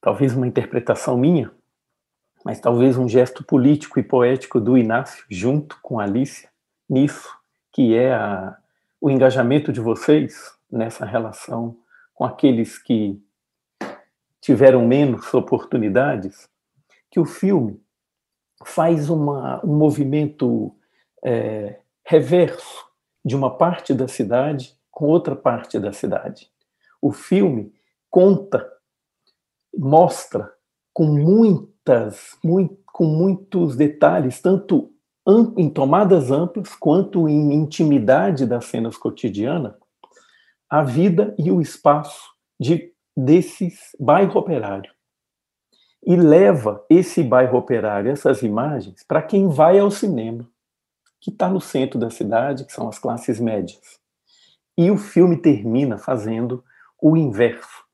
talvez 0.00 0.34
uma 0.34 0.46
interpretação 0.46 1.16
minha, 1.16 1.50
mas 2.44 2.60
talvez 2.60 2.98
um 2.98 3.08
gesto 3.08 3.42
político 3.42 3.98
e 3.98 4.02
poético 4.02 4.60
do 4.60 4.76
Inácio 4.76 5.24
junto 5.30 5.78
com 5.80 5.98
a 5.98 6.04
Alicia 6.04 6.50
nisso, 6.88 7.28
que 7.72 7.94
é 7.94 8.12
a, 8.12 8.56
o 9.00 9.10
engajamento 9.10 9.72
de 9.72 9.80
vocês 9.80 10.54
nessa 10.70 11.06
relação 11.06 11.76
com 12.12 12.24
aqueles 12.24 12.78
que 12.78 13.18
tiveram 14.40 14.86
menos 14.86 15.32
oportunidades, 15.32 16.50
que 17.10 17.18
o 17.18 17.24
filme 17.24 17.80
faz 18.64 19.10
uma, 19.10 19.64
um 19.64 19.76
movimento 19.76 20.74
é, 21.24 21.80
reverso 22.04 22.84
de 23.24 23.34
uma 23.34 23.56
parte 23.56 23.94
da 23.94 24.06
cidade 24.08 24.76
com 24.90 25.06
outra 25.06 25.34
parte 25.34 25.78
da 25.78 25.92
cidade. 25.92 26.50
O 27.00 27.12
filme 27.12 27.72
conta, 28.10 28.70
mostra 29.76 30.52
com 30.92 31.06
muitas, 31.06 32.38
muito, 32.44 32.78
com 32.86 33.04
muitos 33.04 33.76
detalhes, 33.76 34.40
tanto 34.40 34.92
em 35.56 35.70
tomadas 35.70 36.30
amplas 36.30 36.76
quanto 36.76 37.28
em 37.28 37.54
intimidade 37.54 38.46
das 38.46 38.66
cenas 38.66 38.96
cotidianas, 38.96 39.74
a 40.68 40.82
vida 40.82 41.34
e 41.38 41.50
o 41.50 41.60
espaço 41.60 42.30
de 42.60 42.92
desses 43.16 43.96
bairro 43.98 44.38
operário. 44.38 44.92
E 46.06 46.16
leva 46.16 46.84
esse 46.90 47.22
bairro 47.22 47.58
operário, 47.58 48.10
essas 48.10 48.42
imagens, 48.42 49.02
para 49.02 49.22
quem 49.22 49.48
vai 49.48 49.78
ao 49.78 49.90
cinema 49.90 50.46
que 51.20 51.30
está 51.30 51.48
no 51.48 51.60
centro 51.60 51.98
da 51.98 52.10
cidade, 52.10 52.66
que 52.66 52.72
são 52.72 52.86
as 52.86 52.98
classes 52.98 53.40
médias. 53.40 53.98
E 54.76 54.90
o 54.90 54.98
filme 54.98 55.38
termina 55.38 55.96
fazendo 55.96 56.62
o 57.00 57.16
inverso, 57.16 57.84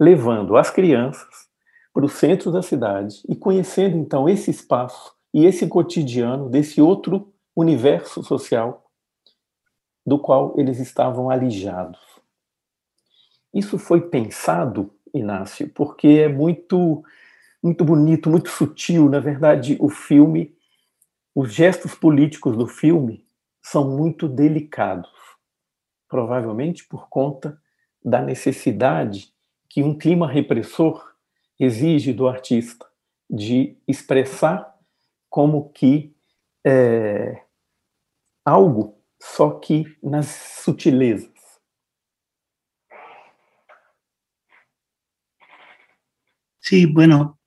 levando 0.00 0.56
as 0.56 0.70
crianças 0.70 1.48
para 1.92 2.04
o 2.04 2.08
centro 2.08 2.50
da 2.50 2.62
cidade 2.62 3.22
e 3.28 3.36
conhecendo 3.36 3.96
então 3.96 4.28
esse 4.28 4.50
espaço 4.50 5.14
e 5.32 5.46
esse 5.46 5.68
cotidiano 5.68 6.50
desse 6.50 6.82
outro 6.82 7.32
universo 7.54 8.24
social 8.24 8.90
do 10.04 10.18
qual 10.18 10.54
eles 10.58 10.80
estavam 10.80 11.30
alijados. 11.30 12.00
Isso 13.52 13.78
foi 13.78 14.00
pensado, 14.00 14.90
Inácio, 15.14 15.68
porque 15.68 16.08
é 16.08 16.28
muito 16.28 17.04
muito 17.64 17.82
bonito, 17.82 18.28
muito 18.28 18.50
sutil, 18.50 19.08
na 19.08 19.20
verdade, 19.20 19.78
o 19.80 19.88
filme 19.88 20.54
os 21.34 21.52
gestos 21.52 21.94
políticos 21.94 22.56
do 22.56 22.66
filme 22.66 23.26
são 23.62 23.90
muito 23.90 24.28
delicados, 24.28 25.10
provavelmente 26.08 26.86
por 26.86 27.08
conta 27.08 27.58
da 28.04 28.20
necessidade 28.20 29.32
que 29.68 29.82
um 29.82 29.96
clima 29.98 30.30
repressor 30.30 31.02
exige 31.58 32.12
do 32.12 32.28
artista 32.28 32.86
de 33.28 33.76
expressar 33.88 34.72
como 35.30 35.70
que 35.70 36.14
é, 36.64 37.42
algo, 38.44 39.02
só 39.20 39.58
que 39.58 39.84
nas 40.02 40.26
sutilezas. 40.62 41.32
Sí, 46.60 46.86
bueno, 46.86 47.38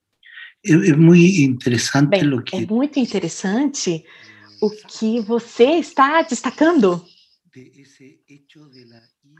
é, 0.67 0.89
é 0.89 0.95
muito 0.95 1.41
interessante 1.41 2.09
Bem, 2.09 2.33
o 2.33 2.41
que... 2.41 2.55
É 2.55 2.65
muito 2.65 2.99
interessante 2.99 4.03
o 4.61 4.69
que 4.69 5.19
você 5.21 5.77
está 5.77 6.21
destacando 6.21 7.03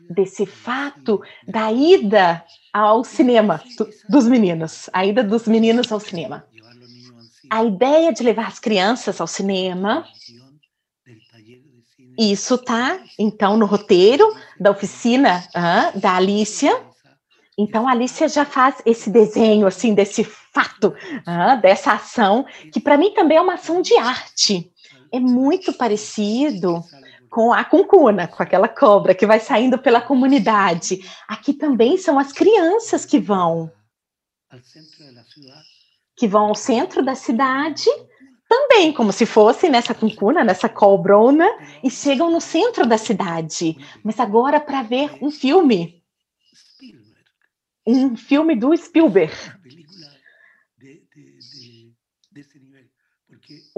desse 0.10 0.46
fato 0.46 1.22
da 1.48 1.72
ida 1.72 2.44
ao 2.72 3.04
cinema 3.04 3.62
do, 3.78 3.90
dos 4.10 4.28
meninos, 4.28 4.90
a 4.94 5.06
ida 5.06 5.24
dos 5.24 5.48
meninos 5.48 5.92
ao 5.92 6.00
cinema. 6.00 6.46
A 7.50 7.64
ideia 7.64 8.12
de 8.12 8.24
levar 8.24 8.48
as 8.48 8.60
crianças 8.60 9.22
ao 9.22 9.28
cinema, 9.28 10.06
isso 12.18 12.56
está, 12.56 13.00
então, 13.18 13.58
no 13.58 13.66
roteiro 13.66 14.28
da 14.60 14.72
oficina 14.72 15.48
da 15.96 16.16
Alicia, 16.16 16.82
então 17.58 17.88
a 17.88 17.92
Alicia 17.92 18.28
já 18.28 18.46
faz 18.46 18.76
esse 18.86 19.10
desenho 19.10 19.66
assim 19.66 19.94
desse 19.94 20.24
fato, 20.58 20.88
uh, 20.88 21.62
dessa 21.62 21.94
ação, 21.94 22.46
que 22.72 22.80
para 22.80 22.98
mim 22.98 23.14
também 23.14 23.38
é 23.38 23.42
uma 23.42 23.54
ação 23.54 23.82
de 23.82 23.96
arte. 23.96 24.72
É 25.12 25.20
muito 25.20 25.72
parecido 25.74 26.84
com 27.30 27.54
a 27.54 27.64
cuncuna, 27.64 28.28
com 28.28 28.42
aquela 28.42 28.68
cobra 28.68 29.14
que 29.14 29.28
vai 29.28 29.40
saindo 29.40 29.78
pela 29.78 30.02
comunidade. 30.02 31.00
Aqui 31.28 31.54
também 31.54 31.98
são 31.98 32.18
as 32.18 32.32
crianças 32.32 33.06
que 33.06 33.20
vão 33.20 33.72
que 36.16 36.28
vão 36.28 36.48
ao 36.48 36.56
centro 36.56 37.04
da 37.04 37.14
cidade 37.14 37.90
também 38.50 38.94
como 38.94 39.12
se 39.12 39.26
fosse 39.26 39.70
nessa 39.70 39.94
cuncuna, 39.94 40.44
nessa 40.44 40.70
colbrona, 40.70 41.46
e 41.84 41.90
chegam 41.92 42.32
no 42.32 42.40
centro 42.40 42.88
da 42.88 42.98
cidade, 42.98 43.78
mas 44.02 44.20
agora 44.20 44.60
para 44.60 44.82
ver 44.82 45.12
um 45.22 45.30
filme. 45.30 46.02
Um 47.86 48.16
filme 48.16 48.56
do 48.56 48.76
Spielberg. 48.76 49.34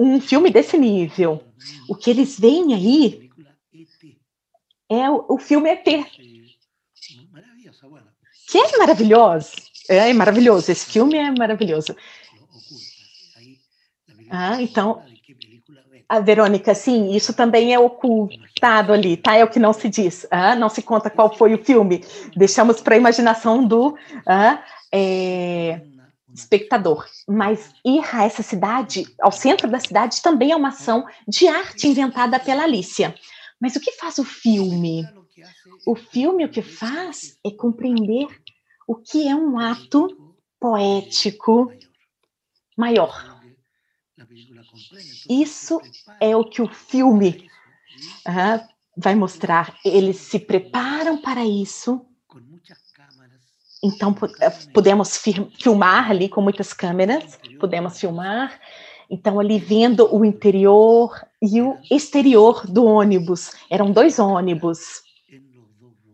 Um 0.02 0.22
filme 0.22 0.50
desse 0.50 0.78
nível. 0.78 1.44
O 1.90 1.94
que 1.94 2.10
eles 2.10 2.40
veem 2.40 2.74
aí 2.74 3.30
é 4.90 5.10
o, 5.10 5.26
o 5.28 5.38
filme 5.38 5.70
ET. 5.70 5.84
Que 5.84 6.58
é 8.58 8.78
maravilhoso. 8.78 9.52
É, 9.90 10.10
é 10.10 10.14
maravilhoso. 10.14 10.72
Esse 10.72 10.86
filme 10.86 11.18
é 11.18 11.30
maravilhoso. 11.32 11.94
Ah, 14.30 14.62
então, 14.62 15.04
a 16.08 16.22
Verônica, 16.22 16.74
sim, 16.74 17.14
isso 17.14 17.34
também 17.34 17.74
é 17.74 17.80
ocultado 17.80 18.94
ali, 18.94 19.18
tá? 19.18 19.36
É 19.36 19.44
o 19.44 19.50
que 19.50 19.60
não 19.60 19.74
se 19.74 19.90
diz. 19.90 20.26
Ah, 20.32 20.56
não 20.56 20.70
se 20.70 20.82
conta 20.82 21.10
qual 21.10 21.36
foi 21.36 21.54
o 21.54 21.66
filme. 21.66 22.06
Deixamos 22.38 22.80
para 22.80 22.96
a 22.96 22.98
imaginação 22.98 23.68
do 23.68 23.98
ah, 24.26 24.64
é, 24.94 25.82
espectador. 26.40 27.06
Mas 27.28 27.74
ir 27.86 28.04
a 28.14 28.26
essa 28.26 28.44
cidade, 28.44 29.06
ao 29.22 29.32
centro 29.32 29.70
da 29.70 29.80
cidade, 29.80 30.22
também 30.22 30.52
é 30.52 30.56
uma 30.56 30.70
ação 30.70 31.06
de 31.28 31.48
arte 31.48 31.88
inventada 31.88 32.40
pela 32.40 32.64
Alicia. 32.64 33.16
Mas 33.60 33.76
o 33.76 33.80
que 33.80 33.92
faz 33.94 34.18
o 34.18 34.24
filme? 34.24 35.08
O 35.86 35.96
filme 35.96 36.46
o 36.46 36.50
que 36.50 36.62
faz 36.62 37.38
é 37.46 37.52
compreender 37.52 38.28
o 38.88 38.96
que 38.96 39.28
é 39.28 39.36
um 39.36 39.60
ato 39.60 40.36
poético 40.60 41.72
maior 42.78 43.40
isso 45.30 45.80
é 46.20 46.36
o 46.36 46.44
que 46.44 46.62
o 46.62 46.68
filme 46.68 47.50
uh, 48.28 48.68
vai 48.98 49.16
mostrar. 49.16 49.78
Eles 49.86 50.18
se 50.18 50.40
preparam 50.40 51.22
para 51.22 51.46
isso. 51.46 52.06
Então, 53.84 54.16
eh, 54.42 54.50
podemos 54.74 55.18
filmar 55.58 56.12
ali 56.12 56.28
com 56.28 56.42
muitas 56.42 56.74
câmeras, 56.74 57.40
podemos 57.60 58.00
filmar. 58.00 58.60
Então, 59.10 59.40
ali 59.40 59.58
vendo 59.58 60.14
o 60.14 60.24
interior 60.24 61.12
e 61.42 61.62
o 61.62 61.78
exterior 61.90 62.68
do 62.68 62.86
ônibus. 62.86 63.52
Eram 63.70 63.92
dois 63.92 64.20
ônibus. 64.20 65.02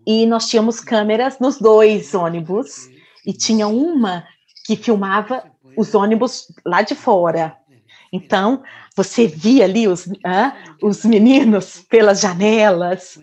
E 0.07 0.25
nós 0.27 0.47
tínhamos 0.47 0.79
câmeras 0.79 1.39
nos 1.39 1.57
dois 1.59 2.13
ônibus. 2.13 2.87
E 3.25 3.33
tinha 3.33 3.67
uma 3.67 4.25
que 4.65 4.75
filmava 4.75 5.43
os 5.75 5.95
ônibus 5.95 6.47
lá 6.65 6.83
de 6.83 6.95
fora. 6.95 7.57
Então, 8.13 8.63
você 8.95 9.27
via 9.27 9.65
ali 9.65 9.87
os, 9.87 10.07
ah, 10.23 10.55
os 10.81 11.03
meninos 11.03 11.81
pelas 11.89 12.21
janelas. 12.21 13.19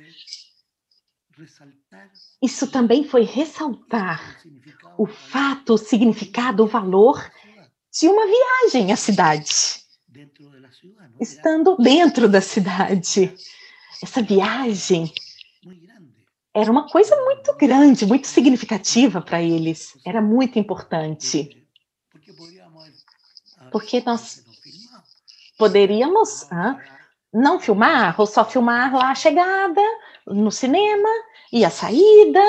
Isso 2.42 2.66
também 2.66 3.04
foi 3.04 3.22
ressaltar 3.22 4.42
o 4.98 5.06
fato, 5.06 5.74
o 5.74 5.78
significado, 5.78 6.64
o 6.64 6.66
valor 6.66 7.30
de 7.92 8.08
uma 8.08 8.26
viagem 8.26 8.92
à 8.92 8.96
cidade. 8.96 9.80
Estando 11.20 11.76
dentro 11.76 12.28
da 12.28 12.40
cidade. 12.40 13.32
Essa 14.02 14.20
viagem 14.20 15.12
era 16.52 16.70
uma 16.70 16.88
coisa 16.88 17.16
muito 17.24 17.54
grande, 17.54 18.04
muito 18.04 18.26
significativa 18.26 19.22
para 19.22 19.40
eles. 19.40 19.96
Era 20.04 20.20
muito 20.20 20.58
importante. 20.58 21.64
Porque 23.70 24.02
nós 24.04 24.44
poderíamos 25.56 26.50
ah, 26.50 26.78
não 27.32 27.60
filmar, 27.60 28.20
ou 28.20 28.26
só 28.26 28.44
filmar 28.44 28.92
lá 28.92 29.10
a 29.12 29.14
chegada 29.14 29.80
no 30.26 30.50
cinema 30.50 31.08
e 31.52 31.64
a 31.64 31.70
saída, 31.70 32.42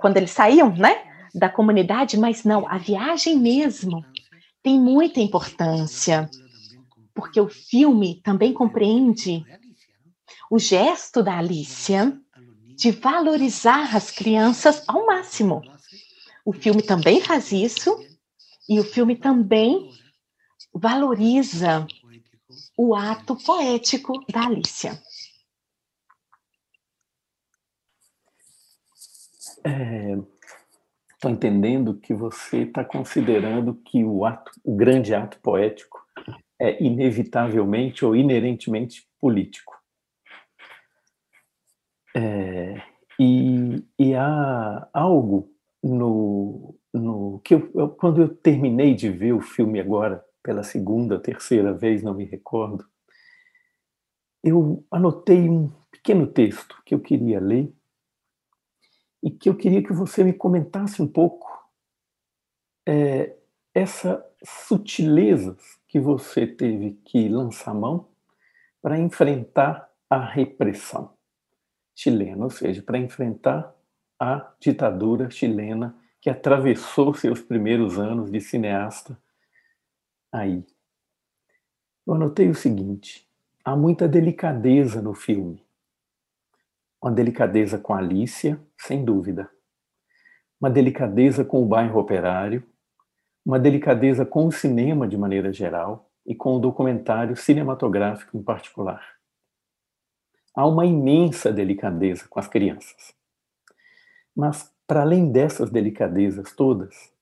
quando 0.00 0.16
eles 0.16 0.32
saíam, 0.32 0.74
né, 0.74 1.04
da 1.34 1.48
comunidade, 1.48 2.18
mas 2.18 2.44
não, 2.44 2.68
a 2.68 2.76
viagem 2.76 3.38
mesmo 3.38 4.04
tem 4.62 4.78
muita 4.78 5.20
importância, 5.20 6.28
porque 7.14 7.40
o 7.40 7.48
filme 7.48 8.20
também 8.22 8.52
compreende 8.52 9.44
o 10.50 10.58
gesto 10.58 11.22
da 11.22 11.38
Alicia 11.38 12.18
de 12.76 12.90
valorizar 12.90 13.94
as 13.94 14.10
crianças 14.10 14.82
ao 14.88 15.06
máximo. 15.06 15.62
O 16.44 16.52
filme 16.52 16.82
também 16.82 17.20
faz 17.20 17.52
isso, 17.52 17.96
e 18.68 18.80
o 18.80 18.84
filme 18.84 19.16
também 19.16 19.90
valoriza 20.74 21.86
o 22.76 22.94
ato 22.94 23.36
poético 23.36 24.24
da 24.30 24.46
Alicia. 24.46 25.00
Estou 29.64 31.30
é, 31.30 31.34
entendendo 31.34 31.94
que 31.94 32.12
você 32.12 32.62
está 32.62 32.84
considerando 32.84 33.74
que 33.74 34.04
o 34.04 34.24
ato, 34.24 34.50
o 34.64 34.74
grande 34.74 35.14
ato 35.14 35.38
poético, 35.40 36.00
é 36.60 36.82
inevitavelmente 36.82 38.04
ou 38.04 38.14
inerentemente 38.14 39.08
político. 39.20 39.72
É, 42.14 42.82
e, 43.18 43.84
e, 43.98 44.14
há 44.14 44.88
algo 44.92 45.50
no, 45.82 46.76
no 46.92 47.40
que 47.44 47.54
eu, 47.54 47.70
eu, 47.74 47.88
quando 47.88 48.20
eu 48.20 48.28
terminei 48.28 48.94
de 48.94 49.08
ver 49.08 49.32
o 49.32 49.40
filme 49.40 49.80
agora 49.80 50.24
pela 50.42 50.62
segunda, 50.62 51.18
terceira 51.18 51.72
vez, 51.72 52.02
não 52.02 52.14
me 52.14 52.24
recordo, 52.24 52.84
eu 54.44 54.84
anotei 54.90 55.48
um 55.48 55.70
pequeno 55.90 56.26
texto 56.26 56.82
que 56.84 56.94
eu 56.94 57.00
queria 57.00 57.40
ler 57.40 57.72
e 59.22 59.30
que 59.30 59.48
eu 59.48 59.56
queria 59.56 59.82
que 59.82 59.92
você 59.92 60.24
me 60.24 60.32
comentasse 60.32 61.00
um 61.00 61.06
pouco 61.06 61.48
é, 62.86 63.36
essa 63.74 64.26
sutilezas 64.44 65.78
que 65.86 66.00
você 66.00 66.46
teve 66.46 66.92
que 67.04 67.28
lançar 67.28 67.74
mão 67.74 68.08
para 68.80 68.98
enfrentar 68.98 69.88
a 70.10 70.18
repressão 70.18 71.14
chilena, 71.94 72.44
ou 72.44 72.50
seja, 72.50 72.82
para 72.82 72.98
enfrentar 72.98 73.74
a 74.18 74.52
ditadura 74.58 75.30
chilena 75.30 75.96
que 76.20 76.30
atravessou 76.30 77.14
seus 77.14 77.40
primeiros 77.40 77.98
anos 77.98 78.30
de 78.30 78.40
cineasta 78.40 79.18
aí. 80.30 80.64
Eu 82.06 82.14
anotei 82.14 82.48
o 82.48 82.54
seguinte: 82.54 83.28
há 83.64 83.76
muita 83.76 84.08
delicadeza 84.08 85.00
no 85.00 85.14
filme. 85.14 85.64
Uma 87.02 87.10
delicadeza 87.10 87.78
com 87.78 87.92
a 87.92 87.98
Alicia, 87.98 88.60
sem 88.78 89.04
dúvida. 89.04 89.50
Uma 90.60 90.70
delicadeza 90.70 91.44
com 91.44 91.60
o 91.60 91.66
bairro 91.66 91.98
operário, 91.98 92.62
uma 93.44 93.58
delicadeza 93.58 94.24
com 94.24 94.46
o 94.46 94.52
cinema 94.52 95.08
de 95.08 95.18
maneira 95.18 95.52
geral 95.52 96.08
e 96.24 96.32
com 96.32 96.54
o 96.54 96.60
documentário 96.60 97.34
cinematográfico 97.34 98.36
em 98.36 98.42
particular. 98.44 99.04
Há 100.54 100.64
uma 100.64 100.86
imensa 100.86 101.52
delicadeza 101.52 102.28
com 102.30 102.38
as 102.38 102.46
crianças. 102.46 103.12
Mas, 104.36 104.72
para 104.86 105.00
além 105.00 105.32
dessas 105.32 105.70
delicadezas 105.70 106.52
todas, 106.52 107.12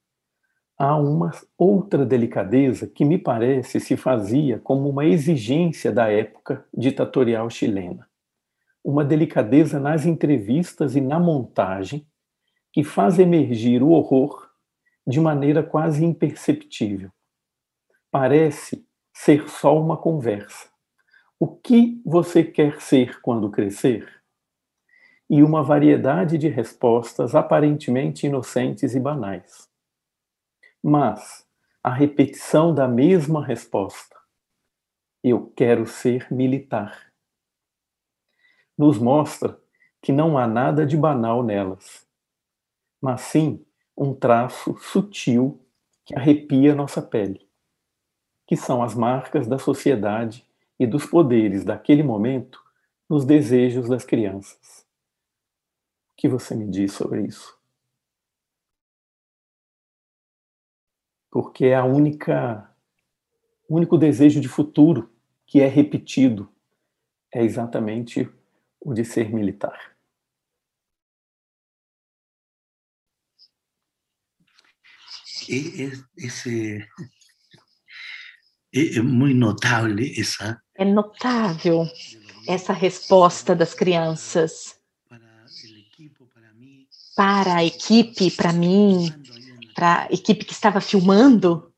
há 0.77 0.95
uma 0.95 1.31
outra 1.57 2.05
delicadeza 2.05 2.87
que 2.87 3.03
me 3.03 3.17
parece 3.17 3.81
se 3.81 3.97
fazia 3.97 4.59
como 4.59 4.91
uma 4.91 5.07
exigência 5.07 5.91
da 5.91 6.13
época 6.13 6.67
ditatorial 6.77 7.49
chilena. 7.49 8.10
Uma 8.83 9.05
delicadeza 9.05 9.79
nas 9.79 10.07
entrevistas 10.07 10.97
e 10.97 11.01
na 11.01 11.19
montagem 11.19 12.07
que 12.73 12.85
faz 12.85 13.19
emergir 13.19 13.83
o 13.83 13.91
horror 13.91 14.49
de 15.07 15.21
maneira 15.21 15.63
quase 15.63 16.05
imperceptível. 16.05 17.11
Parece 18.11 18.87
ser 19.13 19.49
só 19.49 19.79
uma 19.79 19.97
conversa. 19.97 20.69
O 21.39 21.49
que 21.49 22.01
você 22.05 22.45
quer 22.45 22.81
ser 22.81 23.21
quando 23.21 23.51
crescer? 23.51 24.09
E 25.29 25.43
uma 25.43 25.63
variedade 25.63 26.39
de 26.39 26.49
respostas 26.49 27.35
aparentemente 27.35 28.27
inocentes 28.27 28.95
e 28.95 29.01
banais 29.01 29.71
mas 30.83 31.47
a 31.83 31.93
repetição 31.93 32.75
da 32.75 32.89
mesma 32.89 33.45
resposta, 33.45 34.17
eu 35.23 35.53
quero 35.55 35.87
ser 35.87 36.27
militar, 36.33 37.10
nos 38.81 38.99
mostra 38.99 39.61
que 40.03 40.13
não 40.13 40.39
há 40.39 40.47
nada 40.47 40.87
de 40.87 40.97
banal 40.97 41.43
nelas, 41.43 42.07
mas 43.01 43.21
sim 43.21 43.65
um 43.97 44.15
traço 44.15 44.77
sutil 44.79 45.61
que 46.05 46.15
arrepia 46.15 46.75
nossa 46.75 47.03
pele, 47.03 47.47
que 48.47 48.57
são 48.57 48.83
as 48.83 48.95
marcas 48.95 49.47
da 49.47 49.59
sociedade 49.59 50.47
e 50.79 50.87
dos 50.87 51.05
poderes 51.05 51.65
daquele 51.65 52.03
momento 52.03 52.61
nos 53.09 53.25
desejos 53.25 53.89
das 53.89 54.05
crianças. 54.05 54.87
O 56.13 56.17
que 56.17 56.29
você 56.29 56.55
me 56.55 56.67
diz 56.67 56.93
sobre 56.93 57.27
isso? 57.27 57.61
porque 61.31 61.67
é 61.67 61.77
a 61.77 61.85
única 61.85 62.69
o 63.69 63.77
único 63.77 63.97
desejo 63.97 64.41
de 64.41 64.49
futuro 64.49 65.09
que 65.47 65.61
é 65.61 65.69
repetido 65.69 66.53
é 67.33 67.45
exatamente 67.45 68.29
o 68.81 68.95
de 68.95 69.05
ser 69.05 69.31
militar. 69.31 69.79
Esse, 76.17 76.87
é, 78.73 78.97
é 78.99 79.03
muito 79.03 79.37
notável 79.37 79.97
essa. 80.17 80.63
É 80.77 80.85
notável 80.85 81.87
essa 82.47 82.73
resposta 82.73 83.55
das 83.55 83.75
crianças 83.75 84.81
para 87.17 87.57
a 87.57 87.65
equipe, 87.65 88.31
para 88.31 88.53
mim, 88.53 89.13
para 89.75 90.05
a 90.05 90.13
equipe 90.13 90.45
que 90.45 90.53
estava 90.53 90.81
filmando 90.81 91.71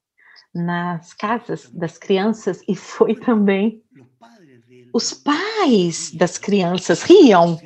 nas 0.55 1.14
casas 1.14 1.68
das 1.70 1.96
crianças 1.96 2.62
e 2.68 2.76
foi 2.76 3.14
também 3.14 3.82
os 4.93 5.14
pais 5.14 6.11
das 6.12 6.38
crianças 6.38 7.03
riam. 7.03 7.61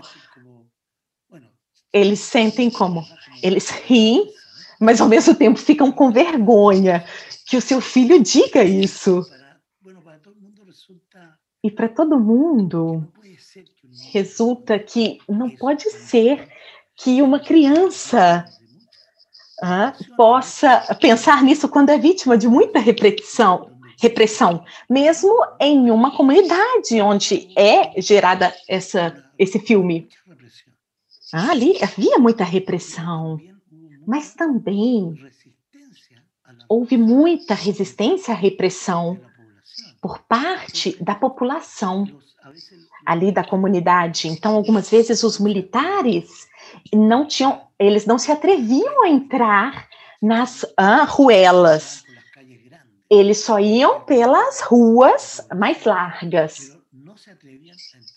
Eles 1.92 2.20
sentem 2.20 2.70
como 2.70 3.04
eles 3.42 3.70
riem, 3.70 4.32
mas 4.80 5.00
ao 5.00 5.08
mesmo 5.08 5.34
tempo 5.34 5.58
ficam 5.58 5.90
com 5.90 6.12
vergonha 6.12 7.04
que 7.46 7.56
o 7.56 7.60
seu 7.60 7.80
filho 7.80 8.22
diga 8.22 8.62
isso. 8.62 9.24
E 11.62 11.70
para 11.70 11.88
todo 11.88 12.20
mundo 12.20 13.06
resulta 14.12 14.78
que 14.78 15.18
não 15.28 15.50
pode 15.50 15.90
ser 15.90 16.48
que 16.94 17.22
uma 17.22 17.40
criança 17.40 18.44
ah, 19.62 19.92
possa 20.16 20.94
pensar 21.00 21.42
nisso 21.42 21.68
quando 21.68 21.90
é 21.90 21.98
vítima 21.98 22.36
de 22.36 22.46
muita 22.46 22.78
repressão, 22.78 23.75
repressão, 23.98 24.64
mesmo 24.88 25.32
em 25.60 25.90
uma 25.90 26.14
comunidade 26.16 27.00
onde 27.00 27.48
é 27.56 28.00
gerada 28.00 28.54
essa, 28.68 29.24
esse 29.38 29.58
filme. 29.58 30.08
Ah, 31.32 31.50
ali 31.50 31.82
havia 31.82 32.18
muita 32.18 32.44
repressão, 32.44 33.40
mas 34.06 34.34
também 34.34 35.14
houve 36.68 36.96
muita 36.96 37.54
resistência 37.54 38.32
à 38.32 38.36
repressão 38.36 39.18
por 40.00 40.20
parte 40.20 40.96
da 41.02 41.14
população 41.14 42.06
ali 43.04 43.30
da 43.32 43.44
comunidade. 43.44 44.28
Então, 44.28 44.54
algumas 44.54 44.90
vezes 44.90 45.22
os 45.22 45.38
militares 45.38 46.48
não 46.92 47.26
tinham, 47.26 47.62
eles 47.78 48.06
não 48.06 48.18
se 48.18 48.30
atreviam 48.32 49.04
a 49.04 49.08
entrar 49.08 49.88
nas 50.20 50.64
ah, 50.76 51.04
ruelas. 51.04 52.05
Eles 53.08 53.38
só 53.38 53.58
iam 53.58 54.00
pelas 54.00 54.60
ruas 54.60 55.46
mais 55.54 55.84
largas. 55.84 56.76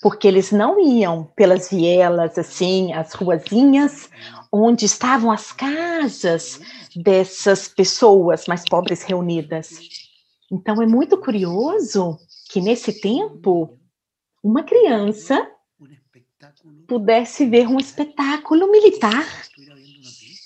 Porque 0.02 0.28
eles 0.28 0.52
não 0.52 0.80
iam 0.80 1.26
pelas 1.36 1.70
vielas, 1.70 2.38
assim, 2.38 2.92
as 2.94 3.14
ruazinhas, 3.14 4.10
onde 4.52 4.86
estavam 4.86 5.32
as 5.32 5.52
casas 5.52 6.60
dessas 6.96 7.68
pessoas 7.68 8.48
mais 8.48 8.64
pobres 8.68 9.04
reunidas. 9.04 9.80
Então, 10.52 10.82
é 10.82 10.88
muito 10.88 11.18
curioso 11.18 12.18
que 12.50 12.60
nesse 12.60 13.00
tempo, 13.00 13.78
uma 14.44 14.64
criança 14.64 15.50
pudesse 16.88 17.46
ver 17.46 17.68
um 17.68 17.78
espetáculo 17.78 18.72
militar, 18.72 19.26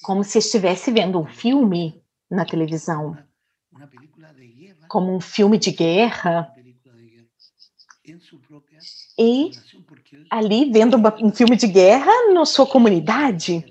como 0.04 0.24
se 0.24 0.39
estivesse 0.39 0.91
vendo 0.91 1.20
um 1.20 1.26
filme 1.26 2.04
na 2.30 2.46
televisão, 2.46 3.18
como 4.94 5.12
um 5.12 5.20
filme 5.20 5.58
de 5.58 5.72
guerra. 5.72 6.54
E 9.18 9.50
ali 10.30 10.72
vendo 10.72 10.98
um 11.20 11.32
filme 11.32 11.56
de 11.56 11.66
guerra 11.66 12.12
na 12.32 12.46
sua 12.46 12.68
comunidade. 12.68 13.66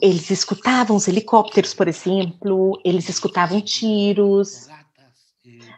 Eles 0.00 0.30
escutavam 0.30 0.96
os 0.96 1.06
helicópteros, 1.06 1.74
por 1.74 1.88
exemplo, 1.88 2.80
eles 2.82 3.06
escutavam 3.10 3.60
tiros, 3.60 4.66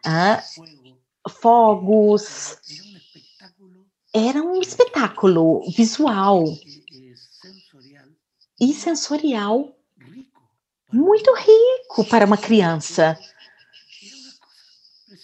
ah, 0.07 0.41
fogos, 1.29 2.57
era 4.15 4.41
um 4.41 4.61
espetáculo 4.61 5.69
visual 5.73 6.45
e 8.61 8.73
sensorial 8.73 9.74
muito 10.95 11.35
rico 11.35 12.05
para 12.09 12.25
uma 12.25 12.37
criança. 12.37 13.19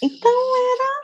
Então 0.02 0.32
era 0.74 1.00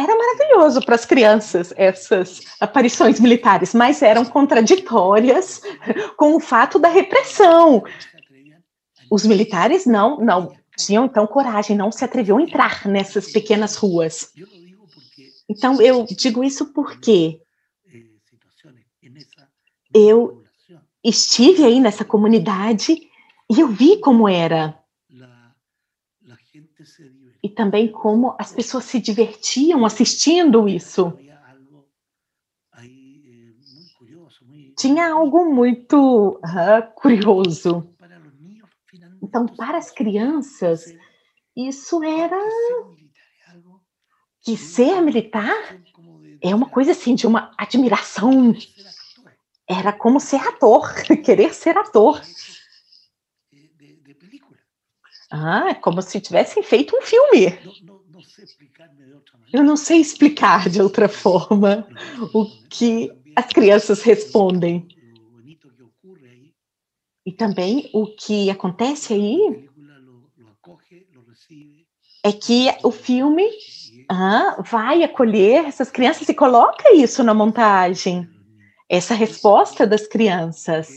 era 0.00 0.16
maravilhoso 0.16 0.80
para 0.80 0.94
as 0.94 1.04
crianças 1.04 1.74
essas 1.76 2.40
aparições 2.60 3.18
militares, 3.18 3.74
mas 3.74 4.00
eram 4.00 4.24
contraditórias 4.24 5.60
com 6.16 6.36
o 6.36 6.40
fato 6.40 6.78
da 6.78 6.88
repressão. 6.88 7.82
Os 9.10 9.26
militares 9.26 9.86
não 9.86 10.18
não 10.18 10.56
tinham 10.76 11.04
então 11.04 11.26
coragem, 11.26 11.76
não 11.76 11.90
se 11.90 12.04
atreviam 12.04 12.38
a 12.38 12.42
entrar 12.42 12.86
nessas 12.86 13.32
pequenas 13.32 13.74
ruas. 13.74 14.32
Então, 15.48 15.80
eu 15.82 16.04
digo 16.04 16.44
isso 16.44 16.66
porque 16.66 17.40
eu 19.92 20.44
estive 21.02 21.64
aí 21.64 21.80
nessa 21.80 22.04
comunidade 22.04 23.07
e 23.50 23.60
eu 23.60 23.68
vi 23.68 24.00
como 24.00 24.28
era. 24.28 24.78
E 27.42 27.48
também 27.48 27.90
como 27.90 28.34
as 28.38 28.52
pessoas 28.52 28.84
se 28.84 29.00
divertiam 29.00 29.84
assistindo 29.84 30.68
isso. 30.68 31.12
Tinha 34.76 35.12
algo 35.12 35.52
muito 35.52 36.38
uh, 36.38 36.94
curioso. 36.94 37.88
Então, 39.22 39.46
para 39.46 39.78
as 39.78 39.90
crianças, 39.90 40.94
isso 41.56 42.02
era 42.04 42.38
que 44.42 44.56
ser 44.56 45.00
militar 45.02 45.78
é 46.40 46.54
uma 46.54 46.68
coisa 46.68 46.92
assim 46.92 47.14
de 47.14 47.26
uma 47.26 47.52
admiração. 47.58 48.54
Era 49.68 49.92
como 49.92 50.20
ser 50.20 50.40
ator, 50.48 50.94
querer 51.24 51.52
ser 51.52 51.76
ator. 51.76 52.22
Ah, 55.30 55.74
como 55.74 56.00
se 56.00 56.20
tivessem 56.20 56.62
feito 56.62 56.96
um 56.96 57.02
filme. 57.02 57.58
Eu 59.52 59.62
não 59.62 59.76
sei 59.76 60.00
explicar 60.00 60.68
de 60.68 60.80
outra 60.80 61.08
forma 61.08 61.86
o 62.32 62.46
que 62.68 63.10
as 63.36 63.46
crianças 63.48 64.02
respondem. 64.02 64.88
E 67.26 67.32
também 67.32 67.90
o 67.92 68.06
que 68.06 68.48
acontece 68.48 69.12
aí 69.12 69.68
é 72.24 72.32
que 72.32 72.68
o 72.82 72.90
filme 72.90 73.46
ah, 74.08 74.62
vai 74.62 75.02
acolher 75.02 75.66
essas 75.66 75.90
crianças 75.90 76.28
e 76.28 76.34
coloca 76.34 76.94
isso 76.94 77.22
na 77.22 77.34
montagem. 77.34 78.28
Essa 78.88 79.14
resposta 79.14 79.86
das 79.86 80.06
crianças. 80.06 80.88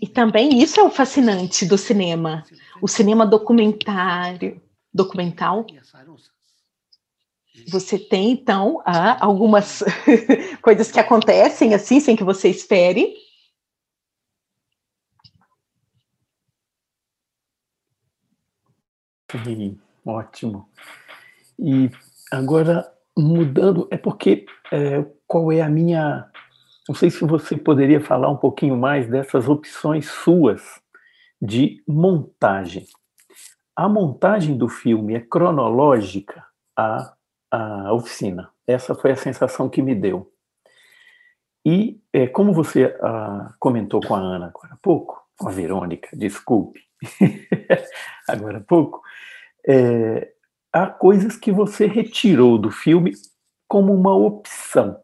E 0.00 0.08
também 0.08 0.60
isso 0.62 0.80
é 0.80 0.82
o 0.82 0.90
fascinante 0.90 1.64
do 1.64 1.78
cinema, 1.78 2.44
o 2.82 2.88
cinema 2.88 3.26
documentário, 3.26 4.60
documental. 4.92 5.66
Você 7.68 7.98
tem 7.98 8.32
então 8.32 8.82
algumas 8.84 9.82
coisas 10.60 10.90
que 10.90 10.98
acontecem 10.98 11.74
assim 11.74 12.00
sem 12.00 12.16
que 12.16 12.24
você 12.24 12.48
espere, 12.48 13.14
Sim, 19.42 19.80
ótimo. 20.06 20.68
E 21.58 21.90
agora, 22.30 22.92
mudando, 23.16 23.88
é 23.90 23.96
porque 23.96 24.46
é, 24.70 25.04
qual 25.26 25.50
é 25.50 25.60
a 25.60 25.68
minha. 25.68 26.30
Não 26.88 26.94
sei 26.94 27.10
se 27.10 27.24
você 27.24 27.56
poderia 27.56 28.00
falar 28.00 28.28
um 28.30 28.36
pouquinho 28.36 28.76
mais 28.76 29.08
dessas 29.08 29.48
opções 29.48 30.06
suas 30.06 30.62
de 31.40 31.82
montagem. 31.88 32.86
A 33.74 33.88
montagem 33.88 34.56
do 34.56 34.68
filme 34.68 35.14
é 35.14 35.20
cronológica 35.20 36.44
à, 36.76 37.14
à 37.50 37.92
oficina. 37.92 38.50
Essa 38.66 38.94
foi 38.94 39.12
a 39.12 39.16
sensação 39.16 39.68
que 39.68 39.82
me 39.82 39.94
deu. 39.94 40.30
E 41.64 42.00
é, 42.12 42.26
como 42.26 42.52
você 42.52 42.96
ah, 43.02 43.54
comentou 43.58 44.00
com 44.00 44.14
a 44.14 44.18
Ana 44.18 44.46
agora 44.46 44.74
há 44.74 44.76
pouco, 44.76 45.24
com 45.38 45.48
a 45.48 45.52
Verônica, 45.52 46.08
desculpe, 46.12 46.80
agora 48.28 48.58
há 48.58 48.60
pouco, 48.60 49.00
é, 49.66 50.30
há 50.70 50.86
coisas 50.86 51.36
que 51.36 51.50
você 51.50 51.86
retirou 51.86 52.58
do 52.58 52.70
filme 52.70 53.12
como 53.66 53.94
uma 53.94 54.14
opção, 54.14 55.00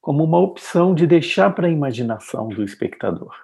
como 0.00 0.24
uma 0.24 0.38
opção 0.38 0.94
de 0.94 1.06
deixar 1.06 1.54
para 1.54 1.66
a 1.66 1.70
imaginação 1.70 2.48
do 2.48 2.62
espectador. 2.64 3.34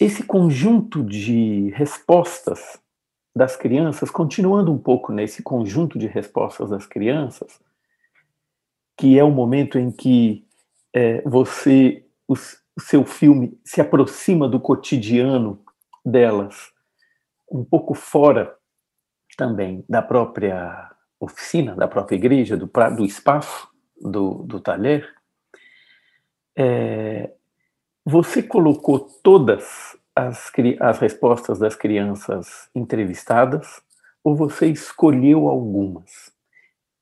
esse 0.00 0.22
conjunto 0.22 1.02
de 1.02 1.70
respostas 1.70 2.80
das 3.34 3.56
crianças, 3.56 4.10
continuando 4.10 4.72
um 4.72 4.78
pouco 4.78 5.12
nesse 5.12 5.42
conjunto 5.42 5.98
de 5.98 6.06
respostas 6.06 6.70
das 6.70 6.86
crianças, 6.86 7.60
que 8.96 9.18
é 9.18 9.24
o 9.24 9.30
momento 9.30 9.76
em 9.76 9.90
que 9.90 10.46
é, 10.94 11.20
você, 11.22 12.04
o, 12.28 12.34
seu 12.80 13.04
filme 13.04 13.58
se 13.64 13.80
aproxima 13.80 14.48
do 14.48 14.60
cotidiano 14.60 15.64
delas, 16.04 16.72
um 17.50 17.64
pouco 17.64 17.92
fora 17.92 18.56
também 19.36 19.84
da 19.88 20.00
própria 20.00 20.92
oficina, 21.20 21.74
da 21.74 21.88
própria 21.88 22.16
igreja, 22.16 22.56
do, 22.56 22.70
do 22.96 23.04
espaço 23.04 23.67
do, 24.00 24.42
do 24.44 24.60
talher, 24.60 25.14
é, 26.56 27.30
você 28.04 28.42
colocou 28.42 29.00
todas 29.22 29.96
as, 30.14 30.50
as 30.80 30.98
respostas 30.98 31.58
das 31.58 31.76
crianças 31.76 32.68
entrevistadas 32.74 33.80
ou 34.24 34.34
você 34.34 34.66
escolheu 34.66 35.48
algumas? 35.48 36.32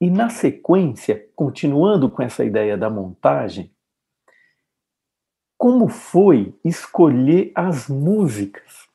E 0.00 0.10
na 0.10 0.28
sequência, 0.28 1.26
continuando 1.34 2.10
com 2.10 2.22
essa 2.22 2.44
ideia 2.44 2.76
da 2.76 2.90
montagem, 2.90 3.70
como 5.56 5.88
foi 5.88 6.54
escolher 6.62 7.50
as 7.54 7.88
músicas 7.88 8.86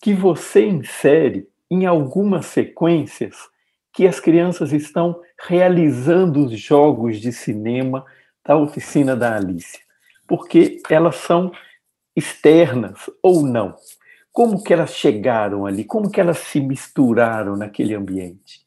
que 0.00 0.14
você 0.14 0.66
insere 0.66 1.48
em 1.70 1.84
algumas 1.84 2.46
sequências 2.46 3.50
que 3.92 4.06
as 4.06 4.18
crianças 4.18 4.72
estão 4.72 5.20
realizando 5.38 6.46
os 6.46 6.58
jogos 6.58 7.20
de 7.20 7.32
cinema 7.32 8.04
da 8.44 8.56
oficina 8.56 9.14
da 9.14 9.36
Alice? 9.36 9.80
Porque 10.26 10.80
elas 10.88 11.16
são 11.16 11.52
externas 12.16 13.10
ou 13.22 13.42
não? 13.42 13.76
Como 14.32 14.62
que 14.62 14.72
elas 14.72 14.94
chegaram 14.94 15.66
ali? 15.66 15.84
Como 15.84 16.10
que 16.10 16.20
elas 16.20 16.38
se 16.38 16.60
misturaram 16.60 17.56
naquele 17.56 17.94
ambiente? 17.94 18.62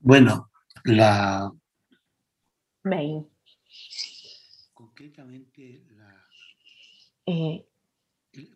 Bueno, 0.00 0.48
la 0.84 1.52
Bem, 2.84 3.28
concretamente 4.72 5.84
la 5.90 6.28
é, 7.26 7.62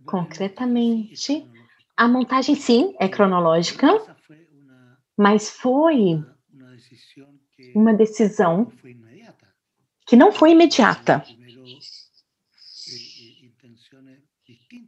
concretamente, 0.07 1.47
a 1.97 2.09
montagem 2.09 2.55
sim 2.55 2.95
é 2.99 3.09
cronológica, 3.09 3.89
mas 5.17 5.51
foi 5.51 6.23
uma 7.75 7.95
decisão 7.95 8.73
que 10.07 10.17
não 10.17 10.33
foi 10.33 10.53
imediata. 10.53 11.25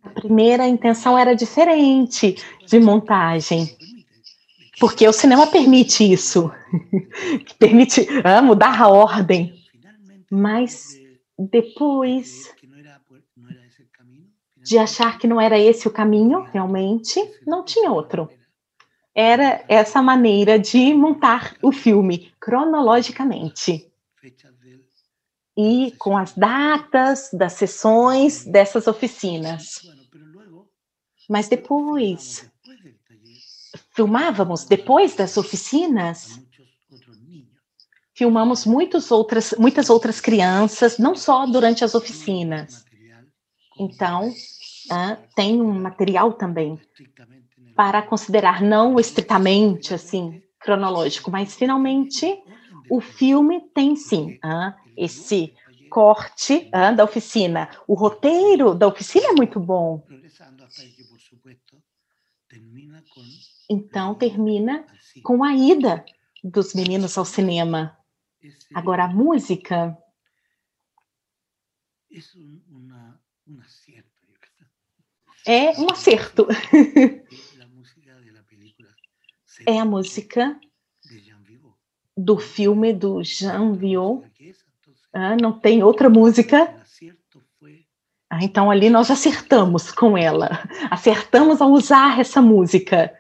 A 0.03 0.11
primeira 0.11 0.67
intenção 0.67 1.17
era 1.17 1.35
diferente 1.35 2.37
de 2.67 2.81
montagem, 2.81 3.77
porque 4.81 5.07
o 5.07 5.13
cinema 5.13 5.47
permite 5.47 6.11
isso, 6.11 6.51
permite 7.59 8.07
ah, 8.25 8.43
mudar 8.43 8.81
a 8.81 8.89
ordem, 8.89 9.55
mas 10.31 10.99
depois 11.39 12.55
de 14.65 14.79
achar 14.79 15.19
que 15.19 15.27
não 15.27 15.41
era 15.41 15.59
esse 15.59 15.87
o 15.87 15.91
caminho, 15.91 16.43
realmente, 16.53 17.21
não 17.47 17.65
tinha 17.65 17.91
outro. 17.91 18.29
Era 19.15 19.65
essa 19.69 20.03
maneira 20.03 20.59
de 20.59 20.93
montar 20.95 21.55
o 21.63 21.71
filme 21.71 22.33
cronologicamente 22.41 23.93
e 25.57 25.93
com 25.99 26.17
as 26.17 26.33
datas 26.33 27.31
das 27.33 27.53
sessões 27.53 28.45
dessas 28.45 28.89
oficinas. 28.89 29.83
Mas 31.29 31.49
depois, 31.49 32.51
filmávamos 33.95 34.65
depois 34.65 35.15
das 35.15 35.37
oficinas, 35.37 36.41
filmamos 38.15 38.67
muitas 38.67 39.11
outras, 39.11 39.55
muitas 39.59 39.91
outras 39.91 40.21
crianças, 40.21 40.99
não 40.99 41.15
só 41.15 41.47
durante 41.47 41.85
as 41.85 41.95
oficinas. 41.95 42.85
Então, 43.79 44.33
ah, 44.91 45.17
tem 45.35 45.61
um 45.61 45.73
material 45.81 46.33
também 46.33 46.81
para 47.75 48.03
considerar 48.03 48.63
não 48.63 48.99
estritamente 48.99 49.95
assim 49.95 50.43
cronológico, 50.61 51.31
mas 51.31 51.55
finalmente 51.55 52.43
o 52.91 53.01
filme 53.01 53.61
tem 53.75 53.97
sim 53.97 54.39
ah, 54.43 54.77
esse 54.97 55.55
corte 55.91 56.69
ah, 56.73 56.93
da 56.93 57.05
oficina. 57.05 57.69
O 57.87 57.95
roteiro 57.95 58.75
da 58.75 58.87
oficina 58.89 59.29
é 59.29 59.33
muito 59.33 59.61
bom. 59.61 60.07
Então 63.69 64.15
termina 64.15 64.87
com 65.23 65.43
a 65.43 65.55
ida 65.55 66.05
dos 66.43 66.75
meninos 66.75 67.17
ao 67.17 67.25
cinema. 67.25 67.97
Agora 68.75 69.05
a 69.05 69.09
música 69.09 69.97
é 75.47 75.71
um 75.79 75.91
acerto. 75.91 76.47
é 79.67 79.79
a 79.79 79.85
música 79.85 80.59
do 82.17 82.39
filme 82.39 82.93
do 82.93 83.23
Jean 83.23 83.75
Viau. 83.75 84.25
Ah, 85.13 85.37
não 85.37 85.53
tem 85.53 85.83
outra 85.83 86.09
música. 86.09 86.75
Ah, 88.31 88.43
então 88.43 88.71
ali 88.71 88.91
nós 88.91 89.11
acertamos 89.11 89.93
com 89.93 90.17
ela. 90.17 90.63
Acertamos 90.91 91.61
ao 91.61 91.71
usar 91.71 92.19
essa 92.19 92.41
música. 92.43 93.13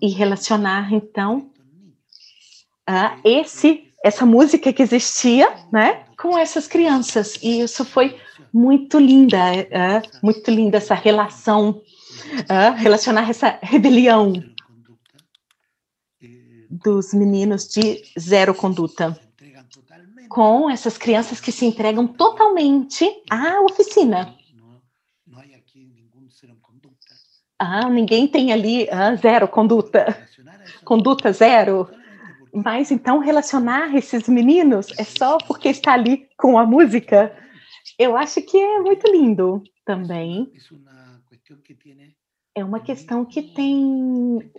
E 0.00 0.08
relacionar, 0.08 0.92
então, 0.92 1.50
ah, 2.86 3.18
esse, 3.24 3.85
essa 4.06 4.24
música 4.24 4.72
que 4.72 4.82
existia 4.82 5.52
né, 5.72 6.04
com 6.16 6.38
essas 6.38 6.68
crianças. 6.68 7.36
E 7.42 7.60
isso 7.60 7.84
foi 7.84 8.16
muito 8.52 9.00
linda, 9.00 9.36
é, 9.36 10.00
muito 10.22 10.48
linda 10.48 10.76
essa 10.76 10.94
relação, 10.94 11.82
é, 12.48 12.70
relacionar 12.70 13.28
essa 13.28 13.58
rebelião 13.60 14.32
dos 16.70 17.12
meninos 17.12 17.66
de 17.66 18.02
zero 18.18 18.54
conduta 18.54 19.18
com 20.28 20.70
essas 20.70 20.96
crianças 20.96 21.40
que 21.40 21.50
se 21.50 21.64
entregam 21.64 22.06
totalmente 22.06 23.08
à 23.28 23.60
oficina. 23.60 24.34
Ah, 27.58 27.88
ninguém 27.88 28.28
tem 28.28 28.52
ali 28.52 28.88
ah, 28.90 29.16
zero 29.16 29.48
conduta, 29.48 30.28
conduta 30.84 31.32
zero. 31.32 31.88
Mas 32.64 32.90
então 32.90 33.18
relacionar 33.18 33.94
esses 33.94 34.28
meninos 34.28 34.86
é 34.98 35.04
só 35.04 35.38
porque 35.38 35.68
está 35.68 35.92
ali 35.92 36.26
com 36.36 36.58
a 36.58 36.64
música 36.66 37.32
eu 37.98 38.16
acho 38.16 38.42
que 38.42 38.58
é 38.58 38.80
muito 38.80 39.10
lindo 39.10 39.62
também. 39.84 40.50
É 42.54 42.64
uma 42.64 42.80
questão 42.80 43.24
que 43.24 43.42
tem 43.42 44.50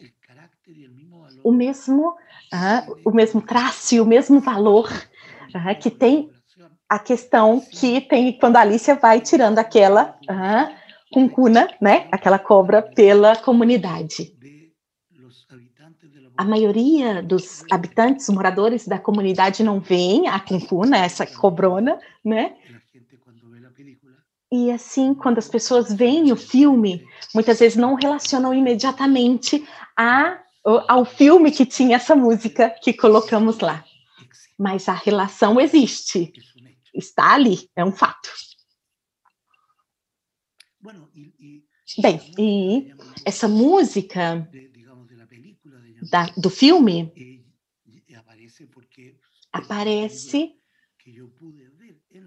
o 1.43 1.51
mesmo, 1.51 2.15
o 3.05 3.11
mesmo 3.11 3.41
traço 3.41 3.95
e 3.95 4.01
o 4.01 4.05
mesmo 4.05 4.39
valor 4.39 4.89
que 5.81 5.89
tem 5.89 6.31
a 6.89 6.99
questão 6.99 7.59
que 7.59 8.01
tem 8.01 8.37
quando 8.39 8.55
a 8.55 8.61
Alicia 8.61 8.95
vai 8.95 9.19
tirando 9.19 9.59
aquela 9.59 10.17
ah, 10.29 10.71
cuncuna, 11.11 11.67
né, 11.81 12.07
aquela 12.11 12.39
cobra 12.39 12.81
pela 12.81 13.35
comunidade. 13.35 14.33
A 16.38 16.43
maioria 16.43 17.23
dos 17.23 17.63
habitantes, 17.71 18.29
moradores 18.29 18.88
da 18.88 18.99
comunidade 18.99 19.63
não 19.63 19.79
veem 19.79 20.27
a 20.27 20.39
cuncuna, 20.39 20.97
essa 20.97 21.25
cobrona, 21.25 21.99
né? 22.23 22.55
E 24.51 24.71
assim, 24.71 25.13
quando 25.13 25.39
as 25.39 25.49
pessoas 25.49 25.93
veem 25.93 26.31
o 26.31 26.38
filme, 26.38 27.05
muitas 27.33 27.59
vezes 27.59 27.77
não 27.77 27.95
relacionam 27.95 28.53
imediatamente 28.53 29.67
a, 29.97 30.39
ao 30.88 31.03
filme 31.03 31.51
que 31.51 31.65
tinha 31.65 31.97
essa 31.97 32.15
música 32.15 32.69
que 32.69 32.93
colocamos 32.93 33.59
lá. 33.59 33.83
Mas 34.57 34.88
a 34.88 34.93
relação 34.93 35.59
existe. 35.59 36.31
Está 36.93 37.33
ali, 37.33 37.69
é 37.75 37.83
um 37.83 37.91
fato. 37.91 38.29
Bem, 41.99 42.21
e 42.38 42.93
essa 43.25 43.47
música 43.47 44.47
da, 46.09 46.25
do 46.37 46.49
filme 46.49 47.11
aparece 49.51 50.55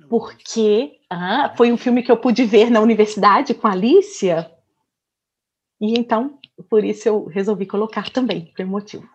porque 0.09 1.01
ah, 1.11 1.53
foi 1.57 1.71
um 1.71 1.77
filme 1.77 2.03
que 2.03 2.11
eu 2.11 2.17
pude 2.17 2.45
ver 2.45 2.71
na 2.71 2.81
universidade 2.81 3.55
com 3.55 3.67
a 3.67 3.73
Alicia, 3.73 4.51
e 5.81 5.99
então, 5.99 6.39
por 6.69 6.85
isso 6.85 7.09
eu 7.09 7.25
resolvi 7.25 7.65
colocar 7.65 8.11
também, 8.11 8.53
por 8.55 8.67
motivo. 8.67 9.09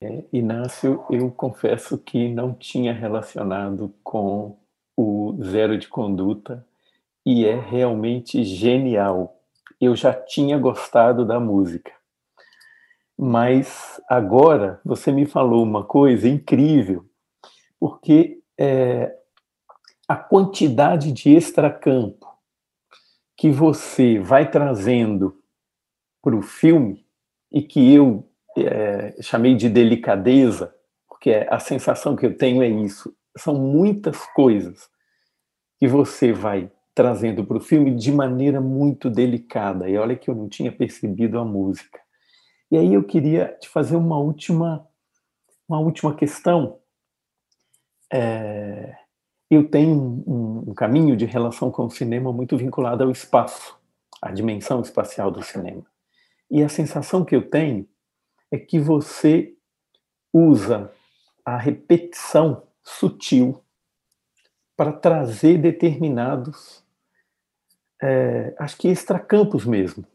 É, 0.00 0.24
Inácio, 0.32 1.04
eu 1.10 1.30
confesso 1.30 1.98
que 1.98 2.28
não 2.28 2.54
tinha 2.54 2.92
relacionado 2.92 3.92
com 4.02 4.56
o 4.96 5.36
Zero 5.42 5.76
de 5.76 5.88
Conduta 5.88 6.66
e 7.26 7.44
é 7.44 7.58
realmente 7.58 8.44
genial. 8.44 9.39
Eu 9.80 9.96
já 9.96 10.12
tinha 10.12 10.58
gostado 10.58 11.24
da 11.24 11.40
música, 11.40 11.92
mas 13.18 14.00
agora 14.08 14.80
você 14.84 15.10
me 15.10 15.26
falou 15.26 15.62
uma 15.62 15.84
coisa 15.84 16.28
incrível, 16.28 17.04
porque 17.78 18.42
é, 18.58 19.16
a 20.06 20.16
quantidade 20.16 21.12
de 21.12 21.34
extracampo 21.34 22.26
que 23.36 23.50
você 23.50 24.18
vai 24.18 24.50
trazendo 24.50 25.40
para 26.22 26.36
o 26.36 26.42
filme 26.42 27.06
e 27.50 27.62
que 27.62 27.94
eu 27.94 28.28
é, 28.56 29.16
chamei 29.22 29.54
de 29.54 29.68
delicadeza, 29.68 30.74
porque 31.08 31.46
a 31.48 31.58
sensação 31.58 32.14
que 32.14 32.26
eu 32.26 32.36
tenho 32.36 32.62
é 32.62 32.68
isso. 32.68 33.16
São 33.36 33.54
muitas 33.54 34.18
coisas 34.34 34.90
que 35.78 35.88
você 35.88 36.32
vai 36.32 36.70
trazendo 36.94 37.44
para 37.44 37.56
o 37.56 37.60
filme 37.60 37.94
de 37.94 38.12
maneira 38.12 38.60
muito 38.60 39.08
delicada. 39.08 39.88
E 39.88 39.96
olha 39.96 40.16
que 40.16 40.28
eu 40.28 40.34
não 40.34 40.48
tinha 40.48 40.72
percebido 40.72 41.38
a 41.38 41.44
música. 41.44 42.00
E 42.70 42.76
aí 42.76 42.94
eu 42.94 43.02
queria 43.02 43.56
te 43.60 43.68
fazer 43.68 43.96
uma 43.96 44.18
última, 44.18 44.86
uma 45.68 45.80
última 45.80 46.14
questão. 46.14 46.78
É, 48.12 48.96
eu 49.50 49.68
tenho 49.68 50.22
um, 50.26 50.70
um 50.70 50.74
caminho 50.74 51.16
de 51.16 51.24
relação 51.24 51.70
com 51.70 51.86
o 51.86 51.90
cinema 51.90 52.32
muito 52.32 52.56
vinculado 52.56 53.02
ao 53.02 53.10
espaço, 53.10 53.76
à 54.22 54.30
dimensão 54.30 54.80
espacial 54.80 55.30
do 55.30 55.42
cinema. 55.42 55.84
E 56.50 56.62
a 56.62 56.68
sensação 56.68 57.24
que 57.24 57.34
eu 57.34 57.48
tenho 57.48 57.88
é 58.50 58.58
que 58.58 58.78
você 58.78 59.54
usa 60.32 60.92
a 61.44 61.56
repetição 61.56 62.64
sutil 62.82 63.62
para 64.80 64.92
trazer 64.92 65.58
determinados, 65.58 66.82
é, 68.02 68.54
acho 68.58 68.78
que 68.78 68.88
extracampos 68.88 69.66
mesmo. 69.66 70.06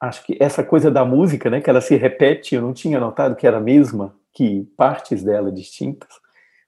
Acho 0.00 0.26
que 0.26 0.36
essa 0.40 0.64
coisa 0.64 0.90
da 0.90 1.04
música, 1.04 1.48
né, 1.48 1.60
que 1.60 1.70
ela 1.70 1.80
se 1.80 1.94
repete, 1.94 2.56
eu 2.56 2.62
não 2.62 2.72
tinha 2.72 2.98
notado 2.98 3.36
que 3.36 3.46
era 3.46 3.58
a 3.58 3.60
mesma, 3.60 4.12
que 4.32 4.64
partes 4.76 5.22
dela 5.22 5.52
distintas, 5.52 6.08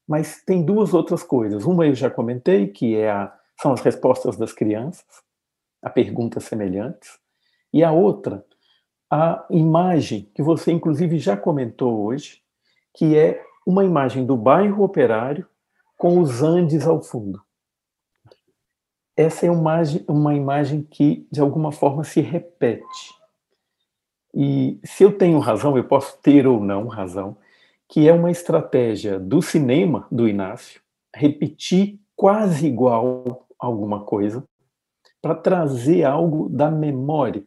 mas 0.07 0.45
tem 0.45 0.65
duas 0.65 0.95
outras 0.95 1.25
coisas. 1.25 1.65
Uma 1.65 1.89
eu 1.89 1.95
já 1.97 2.09
comentei, 2.09 2.69
que 2.69 2.95
é 2.95 3.11
a, 3.11 3.37
são 3.61 3.73
as 3.73 3.81
respostas 3.81 4.37
das 4.37 4.53
crianças 4.53 5.05
a 5.83 5.91
perguntas 5.91 6.45
semelhantes, 6.45 7.19
e 7.73 7.83
a 7.83 7.91
outra 7.91 8.45
a 9.11 9.45
imagem 9.51 10.31
que 10.37 10.41
você, 10.41 10.71
inclusive, 10.71 11.19
já 11.19 11.37
comentou 11.37 11.99
hoje, 12.05 12.43
que 12.95 13.17
é 13.19 13.43
uma 13.67 13.85
imagem 13.85 14.25
do 14.25 14.37
bairro 14.37 14.85
operário 14.85 15.45
com 15.99 16.19
os 16.19 16.43
Andes 16.43 16.87
ao 16.87 17.03
fundo. 17.03 17.43
Essa 19.15 19.45
é 19.45 19.51
uma, 19.51 19.83
uma 20.09 20.35
imagem 20.35 20.83
que, 20.83 21.29
de 21.31 21.41
alguma 21.41 21.71
forma, 21.71 22.03
se 22.05 22.23
repete. 22.23 23.15
E 24.33 24.81
se 24.83 25.03
eu 25.03 25.19
tenho 25.19 25.39
razão, 25.39 25.77
eu 25.77 25.85
posso 25.85 26.17
ter 26.23 26.47
ou 26.47 26.59
não 26.59 26.87
razão, 26.87 27.37
que 27.87 28.09
é 28.09 28.13
uma 28.15 28.31
estratégia 28.31 29.19
do 29.19 29.43
cinema 29.43 30.07
do 30.11 30.27
Inácio 30.27 30.81
repetir 31.15 32.01
quase 32.17 32.67
igual 32.67 33.47
alguma 33.59 34.05
coisa 34.05 34.43
para 35.21 35.35
trazer 35.35 36.05
algo 36.05 36.49
da 36.49 36.71
memória 36.71 37.45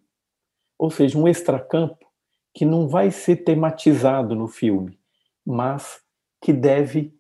ou 0.82 0.90
seja, 0.90 1.16
um 1.16 1.28
extracampo 1.28 2.08
que 2.56 2.66
não 2.66 2.88
vai 2.88 3.12
ser 3.12 3.44
tematizado 3.44 4.34
no 4.34 4.48
filme, 4.48 4.98
mas 5.46 6.02
que 6.42 6.52
deve, 6.52 7.14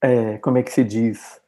é, 0.00 0.38
como 0.38 0.58
é 0.58 0.62
que 0.62 0.72
se 0.72 0.84
diz, 0.84 1.40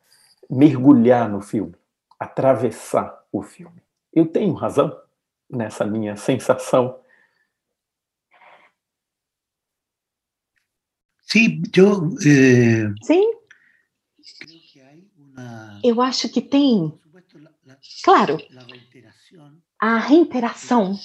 mergulhar 0.49 1.29
no 1.29 1.41
filme, 1.41 1.75
atravessar 2.19 3.25
o 3.31 3.43
filme. 3.43 3.83
Eu 4.13 4.27
tenho 4.27 4.53
razão 4.55 4.97
nessa 5.49 5.87
minha 5.87 6.17
sensação. 6.17 6.99
Sim, 11.23 11.63
eu. 11.77 12.11
Eh, 12.27 12.93
Sim. 13.03 13.33
Eu 15.83 16.03
acho 16.03 16.29
que 16.29 16.43
tem. 16.43 16.93
Claro, 18.03 18.37
a 19.79 19.99
reinteração 19.99 20.99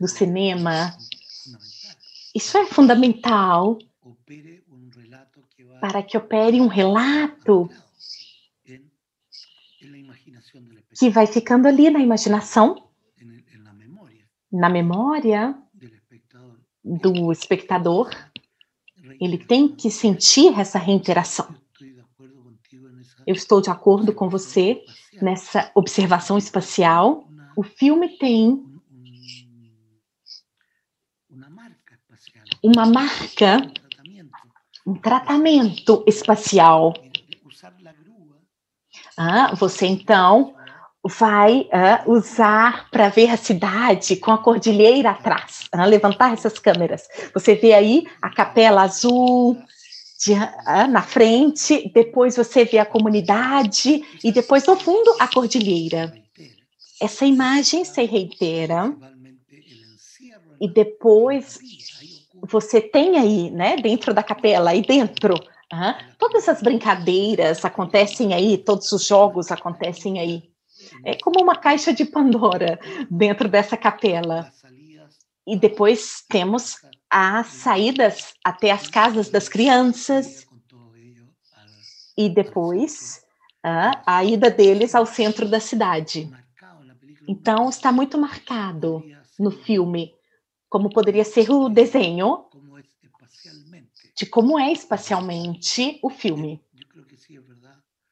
do 0.00 0.08
cinema, 0.08 0.96
isso 2.34 2.56
é 2.56 2.64
fundamental 2.66 3.78
para 5.80 6.02
que 6.02 6.16
opere 6.16 6.60
um 6.60 6.66
relato 6.66 7.68
que 10.98 11.10
vai 11.10 11.26
ficando 11.26 11.66
ali 11.66 11.90
na 11.90 12.00
imaginação, 12.00 12.88
na 14.50 14.68
memória 14.68 15.56
do 16.82 17.32
espectador. 17.32 18.10
Ele 19.20 19.38
tem 19.38 19.68
que 19.68 19.90
sentir 19.90 20.58
essa 20.58 20.78
reinteração. 20.78 21.54
Eu 23.26 23.34
estou 23.34 23.60
de 23.60 23.70
acordo 23.70 24.12
com 24.12 24.28
você 24.28 24.82
nessa 25.20 25.70
observação 25.74 26.36
espacial 26.36 27.28
o 27.56 27.62
filme 27.62 28.08
tem 28.18 28.64
uma 32.62 32.86
marca, 32.86 33.60
um 34.86 34.94
tratamento 34.94 36.04
espacial. 36.06 36.94
Ah, 39.16 39.54
você 39.54 39.86
então 39.86 40.54
vai 41.06 41.68
ah, 41.72 42.02
usar 42.06 42.90
para 42.90 43.08
ver 43.08 43.30
a 43.30 43.36
cidade 43.36 44.16
com 44.16 44.30
a 44.30 44.38
cordilheira 44.38 45.10
atrás, 45.10 45.68
ah, 45.72 45.84
levantar 45.84 46.32
essas 46.32 46.58
câmeras. 46.58 47.06
Você 47.32 47.54
vê 47.54 47.72
aí 47.72 48.06
a 48.20 48.30
capela 48.30 48.82
azul 48.82 49.56
de, 50.24 50.34
ah, 50.34 50.86
na 50.88 51.02
frente, 51.02 51.90
depois 51.94 52.36
você 52.36 52.64
vê 52.64 52.78
a 52.78 52.86
comunidade 52.86 54.02
e 54.22 54.32
depois 54.32 54.66
no 54.66 54.76
fundo 54.76 55.14
a 55.20 55.28
cordilheira 55.28 56.24
essa 57.00 57.26
imagem 57.26 57.84
se 57.84 58.02
reitera 58.04 58.94
e 60.60 60.68
depois 60.68 61.58
você 62.46 62.80
tem 62.80 63.18
aí, 63.18 63.50
né, 63.50 63.76
dentro 63.76 64.12
da 64.12 64.22
capela, 64.22 64.70
aí 64.70 64.82
dentro, 64.82 65.34
todas 66.18 66.48
as 66.48 66.62
brincadeiras 66.62 67.64
acontecem 67.64 68.32
aí, 68.34 68.58
todos 68.58 68.90
os 68.92 69.06
jogos 69.06 69.50
acontecem 69.50 70.18
aí. 70.18 70.50
É 71.04 71.16
como 71.16 71.42
uma 71.42 71.56
caixa 71.56 71.92
de 71.92 72.04
Pandora 72.04 72.78
dentro 73.10 73.48
dessa 73.48 73.76
capela. 73.76 74.50
E 75.46 75.56
depois 75.56 76.24
temos 76.28 76.76
as 77.10 77.46
saídas 77.48 78.34
até 78.42 78.70
as 78.70 78.88
casas 78.88 79.28
das 79.28 79.48
crianças. 79.48 80.46
E 82.16 82.28
depois 82.28 83.22
uh, 83.64 84.00
a 84.06 84.24
ida 84.24 84.50
deles 84.50 84.94
ao 84.94 85.04
centro 85.04 85.48
da 85.48 85.60
cidade. 85.60 86.30
Então, 87.26 87.68
está 87.68 87.90
muito 87.90 88.18
marcado 88.18 89.02
no 89.38 89.50
filme, 89.50 90.13
como 90.74 90.90
poderia 90.90 91.22
ser 91.22 91.52
o 91.52 91.68
desenho, 91.68 92.46
de 94.16 94.26
como 94.26 94.58
é 94.58 94.72
espacialmente 94.72 96.00
o 96.02 96.10
filme. 96.10 96.60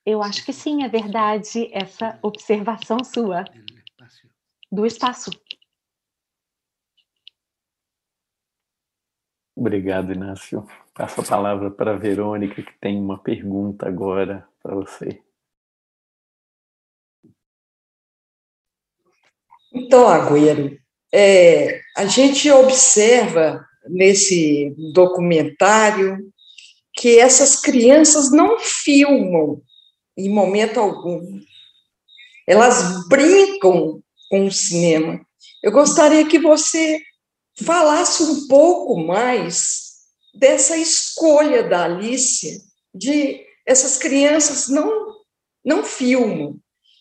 Eu 0.06 0.22
acho 0.22 0.44
que 0.44 0.52
sim, 0.52 0.84
é 0.84 0.88
verdade 0.88 1.68
essa 1.72 2.20
observação 2.22 3.02
sua 3.02 3.44
do 4.70 4.86
espaço. 4.86 5.32
Obrigado, 9.56 10.12
Inácio. 10.12 10.64
Passo 10.94 11.20
a 11.20 11.24
palavra 11.24 11.68
para 11.68 11.94
a 11.94 11.98
Verônica, 11.98 12.62
que 12.62 12.78
tem 12.78 12.96
uma 12.96 13.18
pergunta 13.18 13.88
agora 13.88 14.48
para 14.62 14.76
você. 14.76 15.20
Então, 19.74 20.06
Agüero, 20.06 20.80
é, 21.12 21.80
a 21.96 22.06
gente 22.06 22.50
observa 22.50 23.64
nesse 23.88 24.74
documentário 24.92 26.32
que 26.94 27.18
essas 27.18 27.60
crianças 27.60 28.30
não 28.30 28.58
filmam 28.58 29.60
em 30.16 30.28
momento 30.28 30.78
algum. 30.78 31.40
Elas 32.46 33.06
brincam 33.08 34.02
com 34.30 34.46
o 34.46 34.52
cinema. 34.52 35.20
Eu 35.62 35.72
gostaria 35.72 36.26
que 36.26 36.38
você 36.38 37.00
falasse 37.62 38.22
um 38.22 38.46
pouco 38.46 38.96
mais 38.96 39.92
dessa 40.34 40.76
escolha 40.76 41.62
da 41.62 41.84
Alice 41.84 42.62
de 42.94 43.40
essas 43.66 43.96
crianças 43.98 44.68
não 44.68 45.12
não 45.64 45.84
filmam. 45.84 46.58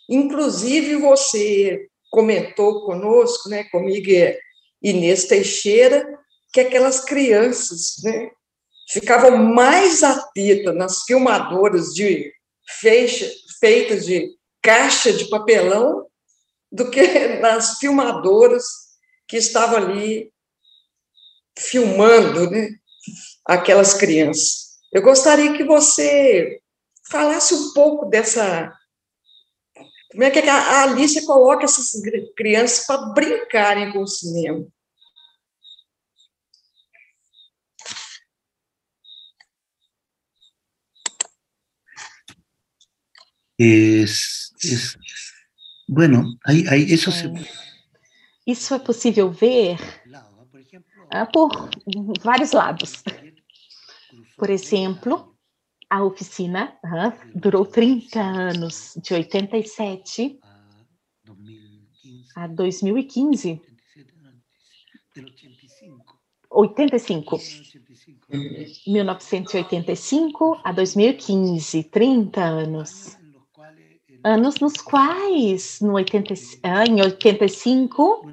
Inclusive 0.08 0.98
você 0.98 1.88
comentou 2.12 2.86
conosco, 2.86 3.50
né, 3.50 3.64
comigo 3.72 4.08
e 4.10 4.38
Inês 4.84 5.26
Teixeira, 5.26 6.06
que 6.54 6.60
aquelas 6.60 7.04
crianças 7.04 7.96
né, 8.04 8.30
ficavam 8.90 9.38
mais 9.38 10.04
atentas 10.04 10.76
nas 10.76 11.04
filmadoras 11.04 11.94
de 11.94 12.32
feixa, 12.80 13.28
feitas 13.60 14.06
de 14.06 14.30
caixa 14.62 15.12
de 15.12 15.30
papelão 15.30 16.06
do 16.72 16.92
que 16.92 17.02
nas 17.40 17.78
filmadoras 17.80 18.64
que 19.28 19.38
estavam 19.38 19.78
ali 19.78 20.32
filmando 21.58 22.50
né, 22.50 22.70
aquelas 23.46 23.94
crianças. 23.94 24.72
Eu 24.92 25.02
gostaria 25.02 25.54
que 25.54 25.64
você 25.64 26.60
falasse 27.10 27.54
um 27.54 27.74
pouco 27.74 28.08
dessa. 28.08 28.72
Como 30.12 30.24
é 30.24 30.30
que 30.30 30.40
a 30.40 30.84
Alice 30.84 31.26
coloca 31.26 31.64
essas 31.64 31.92
crianças 32.36 32.86
para 32.86 33.14
brincarem 33.14 33.94
com 33.94 34.00
o 34.00 34.08
cinema? 34.08 34.68
Es, 43.58 44.52
es, 44.64 44.98
bueno, 45.88 46.38
hay, 46.44 46.66
hay, 46.68 46.94
eso 46.94 47.12
se... 47.12 47.32
Isso 48.46 48.74
é 48.74 48.80
possível 48.80 49.30
ver 49.30 49.78
ah, 51.12 51.28
por 51.28 51.70
vários 52.24 52.54
lados. 52.54 53.04
Por 54.36 54.50
exemplo, 54.50 55.31
a 55.92 56.02
oficina 56.06 56.74
ah, 56.86 57.12
durou 57.36 57.66
30 57.66 58.22
anos, 58.22 58.98
de 59.04 59.14
87 59.14 60.40
a 62.34 62.48
2015. 62.48 63.62
85. 66.50 67.38
1985 68.88 70.62
a 70.64 70.72
2015, 70.72 71.84
30 71.84 72.42
anos. 72.42 73.18
Anos 74.24 74.62
nos 74.62 74.78
quais, 74.78 75.82
no 75.82 75.96
80, 75.96 76.34
ah, 76.64 76.86
em 76.86 77.02
85, 77.02 78.32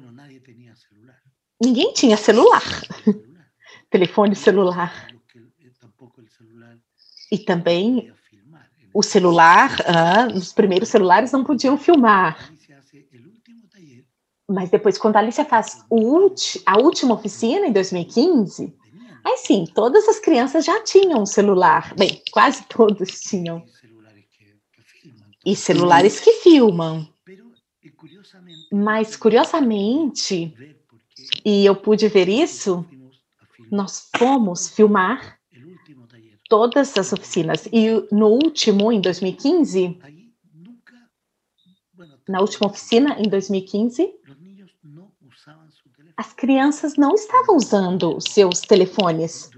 ninguém 1.61 1.91
tinha 1.91 2.15
celular. 2.15 2.63
Telefone 3.91 4.33
celular. 4.33 5.18
E 7.31 7.37
também 7.37 8.11
o 8.93 9.03
celular, 9.03 9.77
ah, 9.85 10.27
os 10.33 10.51
primeiros 10.51 10.89
celulares 10.89 11.31
não 11.31 11.43
podiam 11.43 11.77
filmar. 11.77 12.51
Mas 14.47 14.69
depois, 14.71 14.97
quando 14.97 15.15
a 15.15 15.19
Alicia 15.19 15.45
faz 15.45 15.85
a 16.65 16.77
última 16.79 17.13
oficina, 17.13 17.67
em 17.67 17.71
2015, 17.71 18.75
aí 19.23 19.37
sim, 19.37 19.65
todas 19.75 20.07
as 20.07 20.19
crianças 20.19 20.65
já 20.65 20.81
tinham 20.83 21.21
um 21.21 21.25
celular. 21.25 21.93
Bem, 21.95 22.21
quase 22.31 22.63
todos 22.67 23.21
tinham. 23.21 23.63
E 25.45 25.55
celulares 25.55 26.19
que 26.19 26.33
filmam. 26.33 27.07
Mas, 28.71 29.15
curiosamente, 29.15 30.53
e 31.45 31.65
eu 31.65 31.75
pude 31.75 32.07
ver 32.07 32.27
isso, 32.27 32.83
nós 33.71 34.09
fomos 34.17 34.67
filmar 34.67 35.38
todas 36.49 36.97
as 36.97 37.13
oficinas. 37.13 37.67
E 37.71 37.87
no 38.11 38.27
último, 38.27 38.91
em 38.91 38.99
2015, 38.99 39.97
na 42.27 42.41
última 42.41 42.67
oficina, 42.67 43.15
em 43.19 43.29
2015, 43.29 44.11
as 46.17 46.33
crianças 46.33 46.95
não 46.97 47.13
estavam 47.13 47.55
usando 47.55 48.19
seus 48.19 48.59
telefones 48.59 49.49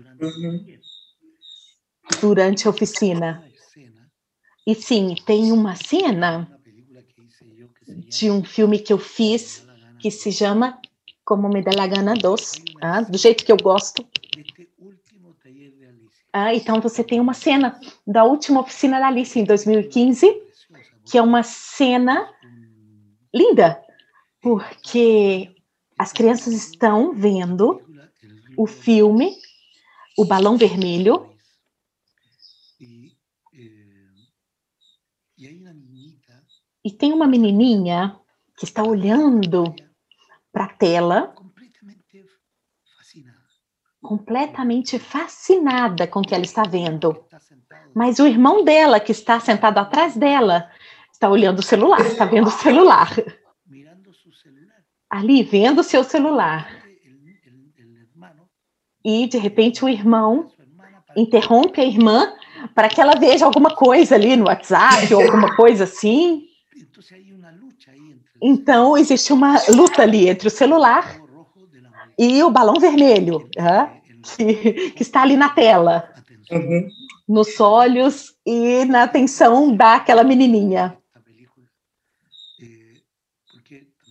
durante 2.20 2.68
a 2.68 2.70
oficina. 2.70 3.44
E 4.68 4.76
sim, 4.76 5.16
tem 5.26 5.52
uma 5.52 5.76
cena 5.76 6.48
de 8.08 8.30
um 8.30 8.44
filme 8.44 8.78
que 8.78 8.94
eu 8.94 9.00
fiz 9.00 9.66
que 10.00 10.12
se 10.12 10.32
chama 10.32 10.80
Como 11.26 11.50
Me 11.50 11.64
Dá 11.64 11.72
La 11.76 11.88
Gana 11.88 12.14
2, 12.14 12.52
ah, 12.82 13.02
do 13.02 13.18
jeito 13.18 13.44
que 13.44 13.52
eu 13.52 13.58
gosto. 13.58 14.06
Ah, 16.34 16.54
então 16.56 16.80
você 16.80 17.04
tem 17.04 17.20
uma 17.20 17.34
cena 17.34 17.80
da 18.08 18.24
última 18.24 18.62
oficina 18.62 19.00
da 19.00 19.08
Alice 19.08 19.38
em 19.38 19.44
2015, 19.44 20.28
que 21.06 21.18
é 21.18 21.22
uma 21.22 21.44
cena 21.44 22.34
linda, 23.34 23.82
porque 24.42 25.54
as 25.98 26.14
crianças 26.14 26.54
estão 26.54 27.14
vendo 27.14 27.82
o 28.58 28.66
filme 28.66 29.36
O 30.18 30.26
Balão 30.26 30.58
Vermelho. 30.58 31.30
E 36.84 36.92
tem 36.92 37.14
uma 37.14 37.28
menininha 37.28 38.18
que 38.58 38.66
está 38.66 38.84
olhando 38.84 39.76
para 40.52 40.66
a 40.66 40.74
tela, 40.74 41.36
completamente 44.02 44.98
fascinada 44.98 46.08
com 46.08 46.20
o 46.20 46.24
que 46.24 46.34
ela 46.34 46.44
está 46.44 46.64
vendo. 46.64 47.24
Mas 47.94 48.20
o 48.20 48.28
irmão 48.28 48.64
dela, 48.64 49.00
que 49.00 49.12
está 49.12 49.40
sentado 49.40 49.78
atrás 49.78 50.16
dela, 50.16 50.70
está 51.12 51.30
olhando 51.30 51.60
o 51.60 51.64
celular, 51.64 52.02
está 52.02 52.26
vendo 52.26 52.48
o 52.48 52.52
celular 52.52 53.10
ali 55.12 55.44
vendo 55.44 55.84
seu 55.84 56.06
celular. 56.06 56.82
E 59.04 59.28
de 59.28 59.38
repente 59.38 59.84
o 59.84 59.90
irmão 59.90 60.50
interrompe 61.18 61.82
a 61.82 61.86
irmã 61.86 62.34
para 62.74 62.88
que 62.88 63.02
ela 63.02 63.16
veja 63.16 63.44
alguma 63.44 63.76
coisa 63.76 64.16
ali 64.16 64.38
no 64.38 64.46
WhatsApp 64.46 65.14
ou 65.14 65.22
alguma 65.22 65.54
coisa 65.58 65.84
assim. 65.84 66.46
Então 68.42 68.98
existe 68.98 69.34
uma 69.34 69.60
luta 69.70 70.04
ali 70.04 70.30
entre 70.30 70.48
o 70.48 70.52
celular 70.52 71.21
e 72.22 72.44
o 72.44 72.52
balão 72.52 72.76
vermelho, 72.76 73.50
que, 74.38 74.92
que, 74.92 75.02
está 75.02 75.24
ali 75.24 75.36
na 75.36 75.50
tela, 75.50 76.08
uhum. 76.52 76.88
nos 77.28 77.60
olhos 77.60 78.36
e 78.46 78.86
na 78.86 79.02
atenção 79.02 79.76
daquela 79.76 80.24
menininha. 80.24 80.96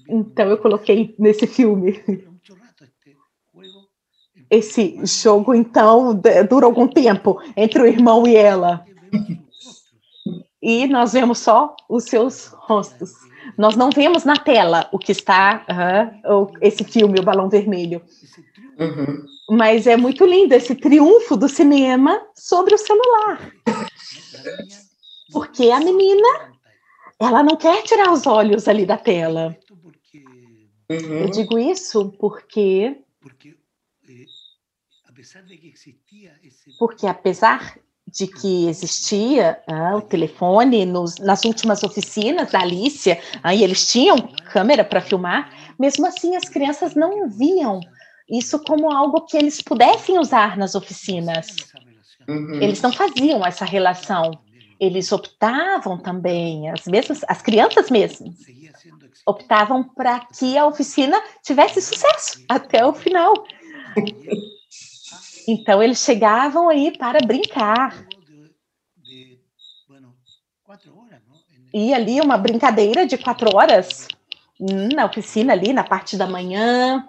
Então 0.09 0.49
eu 0.49 0.59
coloquei 0.59 1.15
nesse 1.17 1.47
filme. 1.47 2.03
Esse 4.51 4.99
jogo, 5.05 5.55
então, 5.55 6.21
dura 6.49 6.67
algum 6.67 6.89
tempo 6.89 7.41
entre 7.57 7.81
o 7.81 7.87
irmão 7.87 8.27
e 8.27 8.35
ela. 8.35 8.85
E 10.61 10.89
nós 10.89 11.13
vemos 11.13 11.39
só 11.39 11.77
os 11.89 12.07
seus 12.07 12.47
rostos. 12.47 13.30
Nós 13.61 13.77
não 13.77 13.91
vemos 13.91 14.25
na 14.25 14.39
tela 14.39 14.89
o 14.91 14.99
que 14.99 15.13
está, 15.13 15.67
uh, 16.25 16.51
esse 16.63 16.83
filme, 16.83 17.21
O 17.21 17.23
Balão 17.23 17.51
Vermelho. 17.51 18.01
Uhum. 18.79 19.27
Mas 19.51 19.87
é 19.87 19.99
muito 19.99 20.25
lindo 20.25 20.55
esse 20.55 20.75
triunfo 20.75 21.37
do 21.37 21.47
cinema 21.47 22.27
sobre 22.35 22.75
o 22.75 22.79
celular. 22.79 23.53
Porque 25.31 25.71
a 25.71 25.79
menina, 25.79 26.55
ela 27.19 27.43
não 27.43 27.55
quer 27.55 27.83
tirar 27.83 28.11
os 28.11 28.27
olhos 28.27 28.67
ali 28.67 28.87
da 28.87 28.97
tela. 28.97 29.55
Uhum. 30.89 31.19
Eu 31.19 31.31
digo 31.31 31.59
isso 31.59 32.13
porque. 32.13 32.97
Eh, 34.09 34.25
porque, 36.79 37.07
apesar 37.07 37.79
de 38.13 38.27
que 38.27 38.69
existia 38.69 39.59
ah, 39.67 39.97
o 39.97 40.03
telefone 40.03 40.85
nos, 40.85 41.17
nas 41.17 41.45
últimas 41.45 41.83
oficinas 41.83 42.51
da 42.51 42.61
Alicia, 42.61 43.21
ah, 43.43 43.55
e 43.55 43.63
eles 43.63 43.91
tinham 43.91 44.17
câmera 44.53 44.85
para 44.85 45.01
filmar, 45.01 45.51
mesmo 45.79 46.07
assim 46.07 46.37
as 46.37 46.49
crianças 46.49 46.95
não 46.95 47.29
viam 47.29 47.81
isso 48.31 48.59
como 48.61 48.93
algo 48.93 49.23
que 49.23 49.37
eles 49.37 49.61
pudessem 49.61 50.19
usar 50.19 50.57
nas 50.57 50.75
oficinas. 50.75 51.49
Uhum. 52.29 52.63
Eles 52.63 52.81
não 52.81 52.93
faziam 52.93 53.45
essa 53.45 53.65
relação. 53.65 54.31
Eles 54.79 55.11
optavam 55.11 55.99
também, 55.99 56.71
as 56.71 56.87
mesmas, 56.87 57.23
as 57.29 57.43
crianças 57.43 57.91
mesmo, 57.91 58.33
optavam 59.27 59.83
para 59.83 60.21
que 60.21 60.57
a 60.57 60.67
oficina 60.67 61.21
tivesse 61.43 61.83
sucesso 61.83 62.45
até 62.49 62.85
o 62.87 62.95
final. 62.95 63.35
Então 65.47 65.83
eles 65.83 65.99
chegavam 65.99 66.69
aí 66.69 66.97
para 66.97 67.19
brincar. 67.25 68.07
E 71.73 71.95
ali 71.95 72.21
uma 72.21 72.37
brincadeira 72.37 73.07
de 73.07 73.17
quatro 73.17 73.55
horas 73.55 74.09
na 74.95 75.07
oficina 75.07 75.53
ali 75.53 75.73
na 75.73 75.85
parte 75.85 76.17
da 76.17 76.27
manhã. 76.27 77.05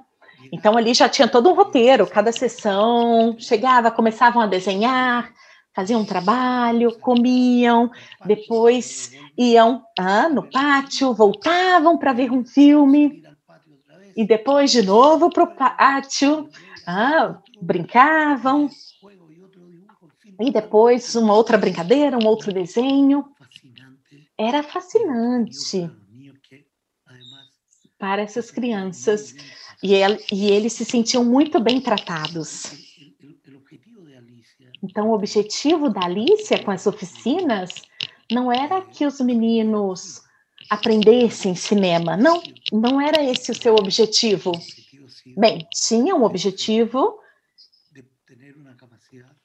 Então 0.52 0.78
ali 0.78 0.94
já 0.94 1.10
tinha 1.10 1.28
todo 1.28 1.50
um 1.50 1.54
roteiro, 1.54 2.08
cada 2.08 2.32
sessão. 2.32 3.36
Chegava, 3.40 3.92
começavam 3.92 4.42
a 4.42 4.48
desenhar, 4.48 5.32
faziam 5.76 6.02
um 6.02 6.06
trabalho, 6.06 6.98
comiam, 7.00 7.90
depois 8.26 9.12
iam 9.38 9.84
ah, 9.98 10.30
no 10.30 10.50
pátio, 10.50 11.14
voltavam 11.14 11.98
para 11.98 12.14
ver 12.14 12.32
um 12.32 12.46
filme. 12.46 13.22
E 14.16 14.26
depois, 14.26 14.72
de 14.72 14.82
novo, 14.82 15.30
para 15.30 15.44
o 15.44 15.56
pátio. 15.56 16.50
Ah, 16.86 17.40
brincavam. 17.62 18.70
E 20.40 20.52
depois, 20.52 21.16
uma 21.16 21.36
outra 21.36 21.58
brincadeira, 21.58 22.18
um 22.18 22.26
outro 22.26 22.52
desenho. 22.52 23.26
Era 24.38 24.64
fascinante 24.64 25.90
para 27.98 28.22
essas 28.22 28.50
crianças. 28.50 29.36
E, 29.84 29.94
e 30.32 30.52
eles 30.52 30.74
se 30.74 30.84
sentiam 30.84 31.24
muito 31.24 31.60
bem 31.60 31.80
tratados. 31.80 32.92
Então, 34.84 35.10
o 35.10 35.14
objetivo 35.14 35.90
da 35.90 36.06
Alicia 36.06 36.64
com 36.64 36.72
as 36.72 36.88
oficinas 36.88 37.70
não 38.32 38.52
era 38.52 38.82
que 38.82 39.06
os 39.06 39.20
meninos 39.20 40.24
aprendessem 40.70 41.54
cinema. 41.54 42.18
Não, 42.18 42.42
não 42.72 43.00
era 43.00 43.24
esse 43.24 43.52
o 43.52 43.56
seu 43.56 43.76
objetivo. 43.76 44.52
Bem, 45.38 45.68
tinha 45.72 46.16
um 46.16 46.24
objetivo 46.24 47.21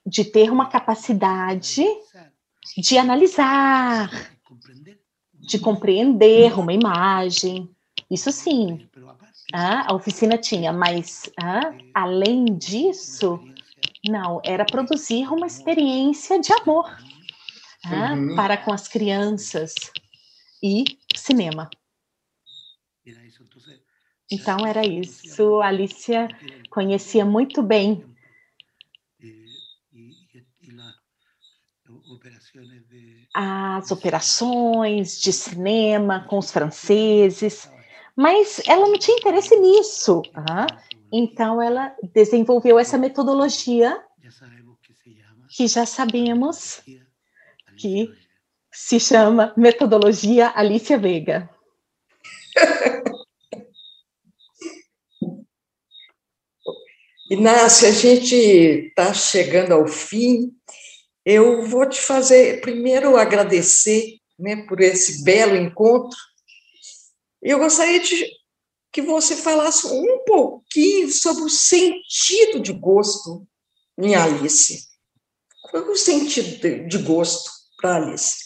de 0.06 0.24
ter 0.24 0.50
uma 0.50 0.68
capacidade 0.68 1.84
de 2.76 2.98
analisar, 2.98 4.10
de 5.34 5.58
compreender 5.58 6.58
uma 6.58 6.72
imagem. 6.72 7.68
Isso 8.10 8.30
sim, 8.30 8.88
ah, 9.52 9.90
a 9.90 9.94
oficina 9.94 10.38
tinha, 10.38 10.72
mas 10.72 11.30
ah, 11.40 11.72
além 11.94 12.44
disso, 12.56 13.40
não, 14.08 14.40
era 14.44 14.64
produzir 14.64 15.26
uma 15.32 15.46
experiência 15.46 16.40
de 16.40 16.52
amor 16.52 16.86
ah, 17.84 18.14
uhum. 18.14 18.34
para 18.36 18.56
com 18.56 18.72
as 18.72 18.88
crianças 18.88 19.74
e 20.62 20.84
cinema. 21.14 21.68
Então 24.30 24.66
era 24.66 24.84
isso. 24.84 25.60
A 25.60 25.68
Alicia 25.68 26.28
conhecia 26.70 27.24
muito 27.24 27.62
bem 27.62 28.04
as 33.34 33.90
operações 33.90 35.20
de 35.20 35.32
cinema 35.32 36.26
com 36.28 36.38
os 36.38 36.50
franceses, 36.50 37.70
mas 38.14 38.60
ela 38.66 38.88
não 38.88 38.98
tinha 38.98 39.18
interesse 39.18 39.56
nisso. 39.56 40.22
Ah, 40.34 40.66
então 41.12 41.60
ela 41.60 41.94
desenvolveu 42.14 42.78
essa 42.78 42.98
metodologia 42.98 44.02
que 45.48 45.68
já 45.68 45.86
sabemos 45.86 46.82
que 47.76 48.10
se 48.72 48.98
chama 48.98 49.52
metodologia 49.56 50.52
Alicia 50.54 50.98
Veiga. 50.98 51.48
Inácia, 57.28 57.88
a 57.88 57.92
gente 57.92 58.36
está 58.36 59.12
chegando 59.12 59.72
ao 59.72 59.88
fim. 59.88 60.52
Eu 61.28 61.66
vou 61.66 61.88
te 61.88 62.00
fazer 62.00 62.60
primeiro 62.60 63.16
agradecer 63.16 64.20
né, 64.38 64.64
por 64.68 64.80
esse 64.80 65.24
belo 65.24 65.56
encontro. 65.56 66.16
Eu 67.42 67.58
gostaria 67.58 67.98
de 67.98 68.30
que 68.92 69.02
você 69.02 69.34
falasse 69.34 69.88
um 69.88 70.22
pouquinho 70.24 71.10
sobre 71.10 71.42
o 71.42 71.50
sentido 71.50 72.60
de 72.60 72.72
gosto 72.72 73.44
em 73.98 74.14
Alice. 74.14 74.86
Qual 75.62 75.82
é 75.82 75.90
o 75.90 75.96
sentido 75.96 76.86
de 76.86 76.98
gosto 76.98 77.50
para 77.76 77.96
Alice? 77.96 78.45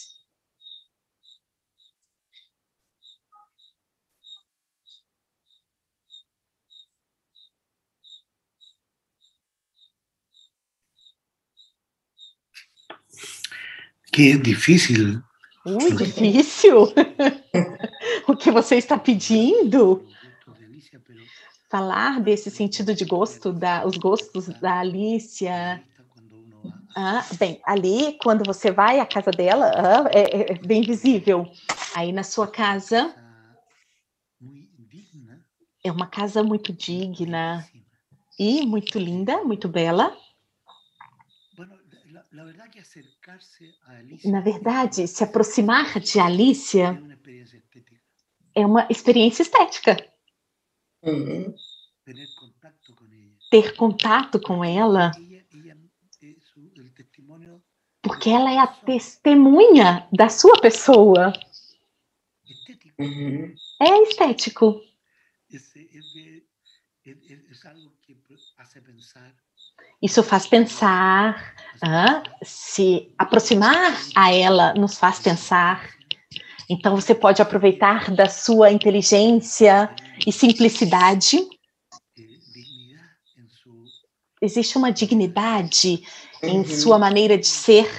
Que 14.11 14.37
difícil. 14.37 15.21
Ui, 15.65 15.95
difícil. 15.95 16.83
o 18.27 18.35
que 18.35 18.51
você 18.51 18.75
está 18.75 18.97
pedindo? 18.97 20.05
Falar 21.69 22.19
desse 22.19 22.51
sentido 22.51 22.93
de 22.93 23.05
gosto, 23.05 23.53
da, 23.53 23.85
os 23.85 23.97
gostos 23.97 24.47
da 24.47 24.79
Alicia. 24.79 25.81
Ah, 26.95 27.25
bem, 27.39 27.61
ali, 27.65 28.17
quando 28.21 28.43
você 28.43 28.69
vai 28.69 28.99
à 28.99 29.05
casa 29.05 29.31
dela, 29.31 29.71
ah, 29.73 30.09
é, 30.11 30.51
é 30.51 30.55
bem 30.55 30.81
visível. 30.81 31.49
Aí 31.95 32.11
na 32.11 32.23
sua 32.23 32.47
casa, 32.47 33.15
é 35.83 35.91
uma 35.91 36.07
casa 36.07 36.43
muito 36.43 36.73
digna 36.73 37.65
e 38.37 38.65
muito 38.65 38.99
linda, 38.99 39.43
muito 39.43 39.69
bela. 39.69 40.15
Na 44.25 44.39
verdade, 44.39 45.07
se 45.07 45.23
aproximar 45.23 45.99
de 45.99 46.19
Alicia 46.19 47.01
é 48.55 48.65
uma 48.65 48.87
experiência 48.89 49.43
estética. 49.43 49.97
Uhum. 51.03 51.53
Ter 53.49 53.75
contato 53.75 54.39
com 54.39 54.63
ela. 54.63 55.11
Porque 58.01 58.29
ela 58.29 58.51
é 58.51 58.57
a 58.57 58.67
testemunha 58.67 60.07
da 60.11 60.29
sua 60.29 60.59
pessoa. 60.61 61.33
Uhum. 62.97 63.53
É 63.81 64.03
estético. 64.03 64.81
Isso 70.01 70.23
faz 70.23 70.47
pensar, 70.47 71.53
ah, 71.81 72.23
se 72.43 73.11
aproximar 73.17 73.97
a 74.15 74.33
ela 74.33 74.73
nos 74.73 74.97
faz 74.97 75.19
pensar. 75.19 75.89
Então 76.69 76.95
você 76.95 77.13
pode 77.13 77.41
aproveitar 77.41 78.11
da 78.11 78.29
sua 78.29 78.71
inteligência 78.71 79.93
e 80.25 80.31
simplicidade. 80.31 81.39
Existe 84.41 84.77
uma 84.77 84.91
dignidade 84.91 86.03
em 86.41 86.59
uhum. 86.59 86.65
sua 86.65 86.97
maneira 86.97 87.37
de 87.37 87.47
ser. 87.47 87.91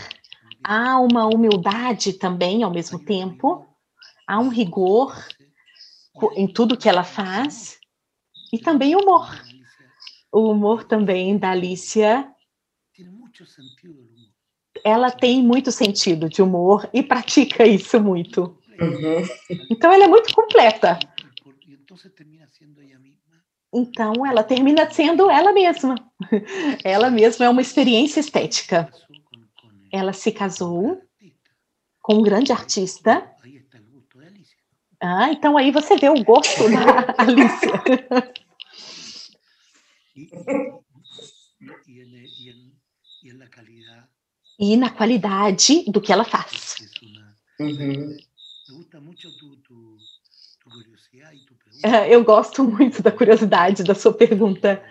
Há 0.65 0.99
uma 0.99 1.27
humildade 1.27 2.15
também 2.15 2.63
ao 2.63 2.71
mesmo 2.71 2.99
tempo. 2.99 3.67
Há 4.27 4.39
um 4.39 4.49
rigor 4.49 5.15
em 6.37 6.47
tudo 6.47 6.77
que 6.77 6.89
ela 6.89 7.05
faz 7.05 7.79
e 8.53 8.59
também 8.59 8.95
humor. 8.95 9.29
O 10.33 10.51
humor 10.51 10.85
também 10.85 11.37
da 11.37 11.51
Alicia 11.51 12.27
ela 14.85 15.11
tem 15.11 15.43
muito 15.43 15.71
sentido 15.71 16.29
de 16.29 16.43
humor 16.43 16.89
e 16.93 17.03
pratica 17.03 17.67
isso 17.67 18.01
muito. 18.01 18.59
Uhum. 18.81 19.23
Então 19.71 19.93
ela 19.93 20.05
é 20.05 20.09
muito 20.09 20.35
completa. 20.35 20.99
Então 23.73 24.27
ela 24.27 24.43
termina 24.43 24.91
sendo 24.91 25.31
ela 25.31 25.53
mesma. 25.53 25.95
Ela 26.85 27.11
mesma 27.11 27.47
é 27.47 27.49
uma 27.49 27.63
experiência 27.63 28.21
estética. 28.21 28.91
Ela 29.93 30.13
se 30.13 30.33
casou 30.33 31.01
com 32.01 32.15
um 32.17 32.23
grande 32.23 32.53
artista. 32.53 33.31
Ah, 35.01 35.31
então 35.33 35.57
aí 35.57 35.71
você 35.71 35.97
vê 35.97 36.09
o 36.09 36.25
gosto 36.25 36.63
da 36.71 37.15
Alicia. 37.19 38.33
E 44.59 44.77
na 44.77 44.91
qualidade 44.91 45.85
do 45.91 46.01
que 46.01 46.13
ela 46.13 46.25
faz. 46.25 46.77
Uhum. 47.59 48.17
Eu 52.09 52.25
gosto 52.25 52.63
muito 52.63 53.03
da 53.03 53.11
curiosidade 53.11 53.83
da 53.83 53.95
sua 53.95 54.13
pergunta. 54.13 54.83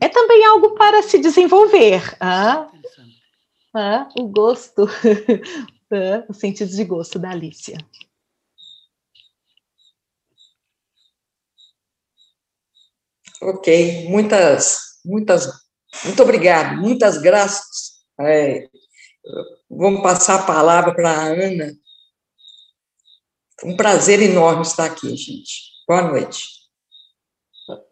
É 0.00 0.08
também 0.08 0.44
algo 0.44 0.74
para 0.76 1.02
se 1.02 1.18
desenvolver. 1.18 2.16
Ah, 2.20 2.68
ah, 3.74 4.08
o 4.16 4.28
gosto, 4.28 4.86
ah, 5.90 6.24
o 6.28 6.34
sentido 6.34 6.70
de 6.70 6.84
gosto 6.84 7.18
da 7.18 7.30
Alicia. 7.30 7.78
Ok, 13.42 14.08
muitas, 14.08 15.00
muitas 15.04 15.64
muito 16.02 16.22
obrigado, 16.22 16.76
muitas 16.80 17.18
graças. 17.18 18.04
É, 18.20 18.68
vamos 19.70 20.02
passar 20.02 20.40
a 20.40 20.46
palavra 20.46 20.94
para 20.94 21.10
a 21.10 21.24
Ana. 21.24 21.72
Um 23.64 23.76
prazer 23.76 24.20
enorme 24.20 24.62
estar 24.62 24.86
aqui, 24.86 25.16
gente. 25.16 25.72
Boa 25.86 26.02
noite. 26.02 26.48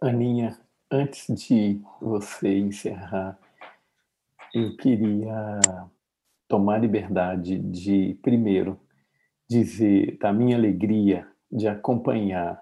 Aninha, 0.00 0.60
antes 0.90 1.26
de 1.34 1.80
você 2.00 2.58
encerrar, 2.58 3.38
eu 4.52 4.76
queria 4.76 5.60
tomar 6.46 6.78
liberdade 6.78 7.58
de, 7.58 8.18
primeiro, 8.22 8.78
dizer 9.48 10.18
da 10.18 10.32
minha 10.32 10.56
alegria 10.56 11.26
de 11.50 11.66
acompanhar 11.66 12.61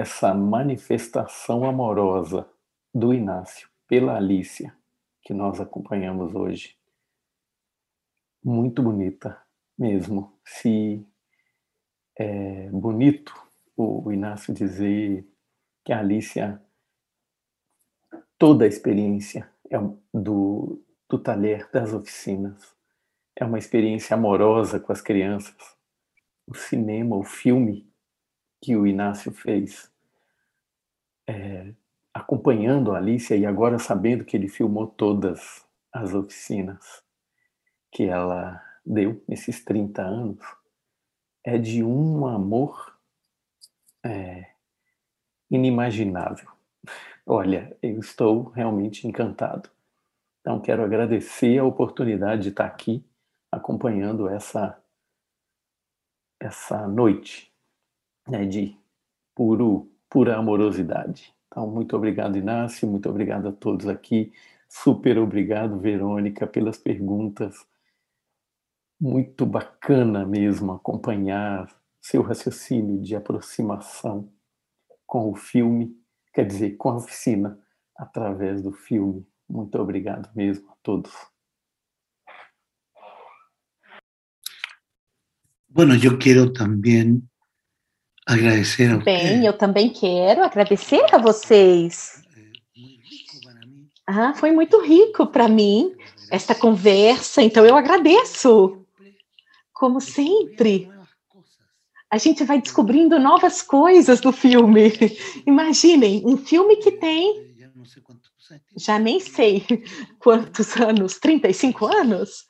essa 0.00 0.32
manifestação 0.32 1.62
amorosa 1.62 2.48
do 2.92 3.12
Inácio 3.12 3.68
pela 3.86 4.16
Alicia, 4.16 4.74
que 5.20 5.34
nós 5.34 5.60
acompanhamos 5.60 6.34
hoje. 6.34 6.74
Muito 8.42 8.82
bonita 8.82 9.38
mesmo. 9.78 10.32
Se 10.42 11.06
é 12.16 12.70
bonito 12.70 13.34
o 13.76 14.10
Inácio 14.10 14.54
dizer 14.54 15.28
que 15.84 15.92
a 15.92 15.98
Alicia, 15.98 16.62
toda 18.38 18.64
a 18.64 18.68
experiência 18.68 19.50
é 19.70 19.76
do, 20.14 20.82
do 21.10 21.18
talher 21.18 21.70
das 21.70 21.92
oficinas, 21.92 22.74
é 23.36 23.44
uma 23.44 23.58
experiência 23.58 24.14
amorosa 24.14 24.80
com 24.80 24.92
as 24.92 25.02
crianças. 25.02 25.76
O 26.46 26.54
cinema, 26.54 27.16
o 27.16 27.22
filme 27.22 27.86
que 28.62 28.74
o 28.76 28.86
Inácio 28.86 29.30
fez, 29.32 29.89
é, 31.30 31.72
acompanhando 32.12 32.92
a 32.92 32.98
Alicia 32.98 33.36
e 33.36 33.46
agora 33.46 33.78
sabendo 33.78 34.24
que 34.24 34.36
ele 34.36 34.48
filmou 34.48 34.86
todas 34.88 35.64
as 35.92 36.12
oficinas 36.12 37.04
que 37.92 38.04
ela 38.04 38.60
deu 38.84 39.22
nesses 39.28 39.64
30 39.64 40.02
anos, 40.02 40.44
é 41.44 41.56
de 41.56 41.82
um 41.84 42.26
amor 42.26 42.98
é, 44.04 44.50
inimaginável. 45.50 46.50
Olha, 47.24 47.76
eu 47.82 48.00
estou 48.00 48.48
realmente 48.50 49.06
encantado. 49.06 49.70
Então, 50.40 50.60
quero 50.60 50.82
agradecer 50.82 51.58
a 51.58 51.64
oportunidade 51.64 52.42
de 52.42 52.48
estar 52.48 52.66
aqui 52.66 53.04
acompanhando 53.52 54.28
essa 54.28 54.76
essa 56.42 56.88
noite 56.88 57.52
né, 58.26 58.46
de 58.46 58.74
puro, 59.34 59.89
pura 60.10 60.36
amorosidade. 60.36 61.32
Então, 61.46 61.66
muito 61.68 61.96
obrigado, 61.96 62.36
Inácio, 62.36 62.86
muito 62.88 63.08
obrigado 63.08 63.48
a 63.48 63.52
todos 63.52 63.86
aqui. 63.86 64.32
Super 64.68 65.18
obrigado, 65.18 65.78
Verônica, 65.78 66.46
pelas 66.46 66.76
perguntas. 66.76 67.64
Muito 69.00 69.46
bacana 69.46 70.26
mesmo 70.26 70.72
acompanhar 70.72 71.72
seu 72.00 72.22
raciocínio 72.22 73.00
de 73.00 73.14
aproximação 73.16 74.30
com 75.06 75.30
o 75.30 75.34
filme, 75.34 75.96
quer 76.32 76.46
dizer, 76.46 76.76
com 76.76 76.90
a 76.90 76.96
oficina, 76.96 77.58
através 77.96 78.62
do 78.62 78.72
filme. 78.72 79.26
Muito 79.48 79.78
obrigado 79.78 80.30
mesmo 80.34 80.70
a 80.70 80.76
todos. 80.82 81.12
Bueno, 85.72 85.94
yo 85.94 86.18
quiero 86.18 86.52
también 86.52 87.29
agradecer 88.26 88.90
a 88.90 88.98
Bem, 88.98 89.44
eu 89.44 89.52
também 89.52 89.90
quero 89.90 90.42
agradecer 90.42 91.04
a 91.12 91.18
vocês. 91.18 92.22
Ah, 94.06 94.34
foi 94.34 94.50
muito 94.50 94.80
rico 94.80 95.26
para 95.26 95.48
mim 95.48 95.94
esta 96.30 96.54
conversa, 96.54 97.42
então 97.42 97.64
eu 97.64 97.76
agradeço. 97.76 98.84
Como 99.72 100.00
sempre, 100.00 100.90
a 102.10 102.18
gente 102.18 102.44
vai 102.44 102.60
descobrindo 102.60 103.18
novas 103.18 103.62
coisas 103.62 104.20
do 104.20 104.32
filme. 104.32 104.92
Imaginem, 105.46 106.22
um 106.26 106.36
filme 106.36 106.76
que 106.76 106.92
tem 106.92 107.50
já 108.76 108.98
nem 108.98 109.20
sei 109.20 109.64
quantos 110.18 110.76
anos, 110.76 111.18
35 111.18 111.86
anos? 111.86 112.46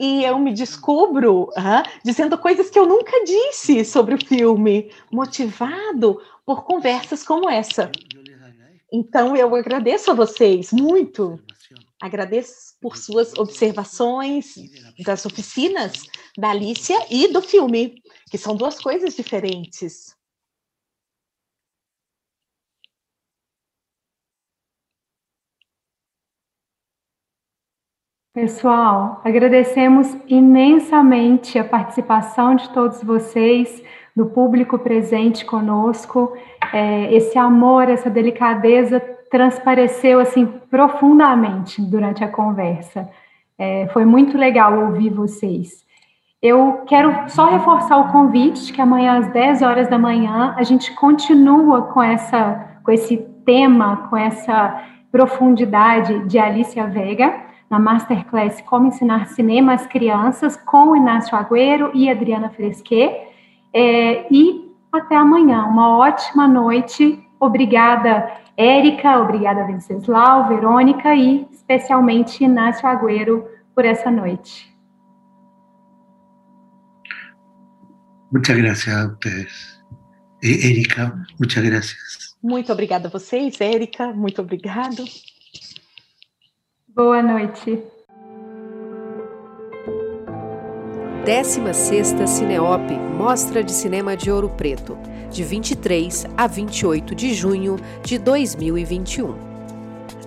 E 0.00 0.24
eu 0.24 0.38
me 0.38 0.52
descubro 0.52 1.50
dizendo 2.04 2.38
coisas 2.38 2.70
que 2.70 2.78
eu 2.78 2.86
nunca 2.86 3.24
disse 3.24 3.84
sobre 3.84 4.14
o 4.14 4.24
filme, 4.24 4.90
motivado 5.10 6.20
por 6.44 6.64
conversas 6.64 7.22
como 7.22 7.48
essa. 7.48 7.90
Então 8.92 9.34
eu 9.36 9.54
agradeço 9.54 10.10
a 10.10 10.14
vocês 10.14 10.72
muito. 10.72 11.40
Agradeço 12.00 12.76
por 12.80 12.96
suas 12.96 13.32
observações 13.34 14.54
das 15.04 15.24
oficinas 15.24 15.92
da 16.36 16.50
Alicia 16.50 16.98
e 17.08 17.28
do 17.28 17.40
filme, 17.40 18.02
que 18.30 18.36
são 18.36 18.56
duas 18.56 18.80
coisas 18.80 19.14
diferentes. 19.14 20.16
Pessoal, 28.34 29.20
agradecemos 29.22 30.16
imensamente 30.26 31.58
a 31.58 31.64
participação 31.64 32.54
de 32.54 32.66
todos 32.70 33.02
vocês, 33.02 33.82
do 34.16 34.24
público 34.24 34.78
presente 34.78 35.44
conosco. 35.44 36.32
É, 36.72 37.12
esse 37.14 37.36
amor, 37.36 37.90
essa 37.90 38.08
delicadeza 38.08 39.00
transpareceu 39.30 40.18
assim 40.18 40.46
profundamente 40.46 41.82
durante 41.82 42.24
a 42.24 42.28
conversa. 42.28 43.06
É, 43.58 43.86
foi 43.92 44.06
muito 44.06 44.38
legal 44.38 44.80
ouvir 44.86 45.10
vocês. 45.10 45.84
Eu 46.40 46.84
quero 46.86 47.28
só 47.28 47.50
reforçar 47.50 47.98
o 47.98 48.12
convite 48.12 48.72
que 48.72 48.80
amanhã 48.80 49.18
às 49.18 49.28
10 49.30 49.60
horas 49.60 49.88
da 49.88 49.98
manhã 49.98 50.54
a 50.56 50.62
gente 50.62 50.90
continua 50.94 51.82
com 51.82 52.02
essa 52.02 52.78
com 52.82 52.90
esse 52.90 53.18
tema, 53.44 54.08
com 54.08 54.16
essa 54.16 54.82
profundidade 55.10 56.26
de 56.26 56.38
Alicia 56.38 56.86
Vega 56.86 57.51
na 57.72 57.78
Masterclass 57.78 58.60
Como 58.60 58.88
Ensinar 58.88 59.28
Cinema 59.28 59.72
às 59.72 59.86
Crianças, 59.86 60.58
com 60.58 60.90
o 60.90 60.96
Inácio 60.96 61.34
Agüero 61.34 61.90
e 61.94 62.10
Adriana 62.10 62.50
Fresquet. 62.50 63.28
É, 63.72 64.26
e 64.30 64.70
até 64.92 65.16
amanhã. 65.16 65.64
Uma 65.64 65.96
ótima 65.96 66.46
noite. 66.46 67.26
Obrigada, 67.40 68.30
Érica, 68.58 69.18
obrigada, 69.18 69.64
Venceslau, 69.64 70.48
Verônica 70.48 71.14
e 71.14 71.48
especialmente 71.50 72.44
Inácio 72.44 72.86
Agüero 72.86 73.48
por 73.74 73.86
essa 73.86 74.10
noite. 74.10 74.70
Muchas 78.30 78.56
gracias 78.56 78.94
a 78.94 79.06
ustedes. 79.06 79.82
Érica, 80.42 81.24
muchas 81.40 81.64
gracias. 81.64 82.36
Muito 82.42 82.70
obrigada 82.70 83.08
a 83.08 83.10
vocês, 83.10 83.58
Érica, 83.60 84.12
muito 84.12 84.42
obrigado. 84.42 85.04
Boa 86.94 87.22
noite. 87.22 87.82
16ª 91.24 92.26
Cineop 92.26 92.92
Mostra 93.16 93.64
de 93.64 93.72
Cinema 93.72 94.14
de 94.14 94.30
Ouro 94.30 94.50
Preto, 94.50 94.98
de 95.30 95.42
23 95.42 96.26
a 96.36 96.46
28 96.46 97.14
de 97.14 97.32
junho 97.32 97.76
de 98.04 98.18
2021. 98.18 99.34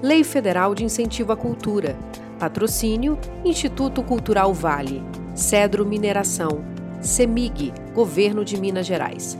Lei 0.01 0.23
Federal 0.23 0.73
de 0.73 0.83
Incentivo 0.83 1.31
à 1.33 1.37
Cultura. 1.37 1.95
Patrocínio 2.39 3.15
Instituto 3.43 4.01
Cultural 4.01 4.51
Vale. 4.51 5.03
Cedro 5.35 5.85
Mineração. 5.85 6.65
CEMIG, 6.99 7.73
Governo 7.93 8.43
de 8.43 8.59
Minas 8.59 8.87
Gerais. 8.87 9.37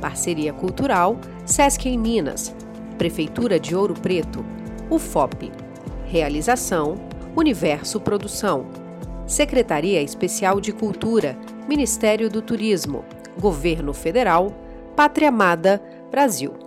Parceria 0.00 0.52
Cultural 0.52 1.20
Sesc 1.46 1.88
em 1.88 1.96
Minas. 1.96 2.52
Prefeitura 2.98 3.60
de 3.60 3.76
Ouro 3.76 3.94
Preto. 3.94 4.44
UFOP. 4.90 5.63
Realização: 6.06 6.96
Universo 7.36 8.00
Produção. 8.00 8.66
Secretaria 9.26 10.02
Especial 10.02 10.60
de 10.60 10.72
Cultura, 10.72 11.36
Ministério 11.68 12.28
do 12.28 12.42
Turismo, 12.42 13.04
Governo 13.40 13.94
Federal, 13.94 14.52
Pátria 14.94 15.28
Amada, 15.28 15.82
Brasil. 16.10 16.63